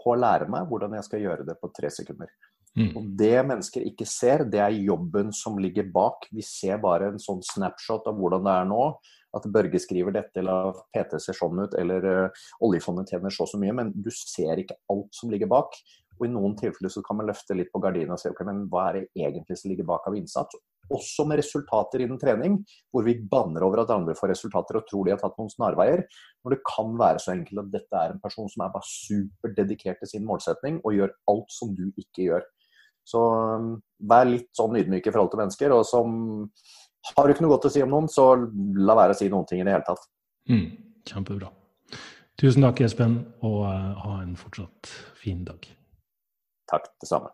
på 0.00 0.14
å 0.14 0.18
lære 0.18 0.48
meg 0.50 0.68
hvordan 0.70 0.96
jeg 0.96 1.06
skal 1.06 1.22
gjøre 1.22 1.46
det 1.46 1.58
på 1.60 1.70
tre 1.76 1.90
sekunder. 1.92 2.30
Mm. 2.76 2.90
Og 2.92 3.04
Det 3.18 3.36
mennesker 3.48 3.86
ikke 3.88 4.06
ser, 4.08 4.44
det 4.52 4.60
er 4.60 4.74
jobben 4.84 5.32
som 5.32 5.56
ligger 5.60 5.88
bak. 5.92 6.28
Vi 6.32 6.44
ser 6.44 6.80
bare 6.82 7.12
en 7.12 7.22
sånn 7.22 7.40
snapshot 7.44 8.08
av 8.10 8.18
hvordan 8.18 8.44
det 8.44 8.56
er 8.56 8.68
nå 8.68 8.82
at 9.36 9.46
Børge 9.52 9.80
skriver 9.82 10.14
dette, 10.16 10.40
eller 10.40 10.74
PT 10.94 11.18
ser 11.22 11.36
sånn 11.36 11.62
ut, 11.64 11.76
eller 11.78 12.08
uh, 12.08 12.46
oljefondet 12.66 13.12
tjener 13.12 13.34
så 13.34 13.44
og 13.46 13.52
så 13.52 13.60
mye, 13.60 13.74
men 13.76 13.92
du 13.94 14.10
ser 14.14 14.62
ikke 14.62 14.78
alt 14.92 15.12
som 15.16 15.32
ligger 15.32 15.50
bak. 15.52 15.76
Og 16.16 16.24
I 16.26 16.32
noen 16.32 16.54
tilfeller 16.56 16.92
så 16.92 17.02
kan 17.04 17.18
man 17.18 17.28
løfte 17.28 17.56
litt 17.56 17.68
på 17.72 17.82
gardinen 17.82 18.14
og 18.14 18.20
se 18.20 18.32
ok, 18.32 18.40
men 18.48 18.64
hva 18.72 18.88
er 18.88 18.98
det 18.98 19.26
egentlig 19.26 19.58
som 19.60 19.70
ligger 19.72 19.88
bak 19.88 20.06
av 20.08 20.16
innsats. 20.16 20.56
Også 20.96 21.26
med 21.26 21.40
resultater 21.40 22.04
innen 22.04 22.18
trening, 22.20 22.60
hvor 22.94 23.04
vi 23.06 23.16
banner 23.30 23.64
over 23.66 23.82
at 23.82 23.92
andre 23.92 24.14
får 24.16 24.30
resultater 24.32 24.78
og 24.78 24.86
tror 24.88 25.06
de 25.06 25.12
har 25.12 25.20
tatt 25.20 25.36
noen 25.40 25.52
snarveier. 25.52 26.04
Når 26.44 26.54
det 26.54 26.62
kan 26.68 26.94
være 27.00 27.22
så 27.22 27.34
enkelt 27.34 27.64
at 27.64 27.72
dette 27.74 28.02
er 28.02 28.14
en 28.14 28.22
person 28.22 28.48
som 28.52 28.64
er 28.64 28.74
bare 28.74 28.88
superdedikert 28.88 30.00
til 30.02 30.14
sin 30.14 30.28
målsetning 30.28 30.78
og 30.84 30.94
gjør 30.96 31.16
alt 31.32 31.52
som 31.52 31.74
du 31.76 31.88
ikke 31.90 32.30
gjør. 32.30 32.46
Så 33.06 33.22
um, 33.22 33.74
vær 34.10 34.26
litt 34.26 34.50
sånn 34.56 34.78
ydmyk 34.80 35.06
i 35.06 35.12
forhold 35.14 35.32
til 35.34 35.42
mennesker. 35.42 35.74
og 35.74 35.84
som 35.86 36.16
har 37.14 37.26
du 37.26 37.34
ikke 37.34 37.44
noe 37.44 37.54
godt 37.54 37.68
å 37.68 37.72
si 37.72 37.84
om 37.84 37.92
noen, 37.92 38.10
så 38.10 38.32
la 38.82 38.96
være 38.98 39.14
å 39.14 39.18
si 39.18 39.30
noen 39.32 39.46
ting 39.48 39.62
i 39.62 39.66
det 39.66 39.76
hele 39.76 39.86
tatt. 39.86 40.08
Mm, 40.50 40.66
kjempebra. 41.06 41.52
Tusen 42.40 42.66
takk, 42.66 42.82
Espen, 42.84 43.20
og 43.46 43.62
uh, 43.64 43.92
ha 44.02 44.18
en 44.20 44.34
fortsatt 44.36 44.90
fin 45.20 45.44
dag. 45.46 45.68
Takk, 46.70 46.90
det 47.00 47.08
samme. 47.08 47.30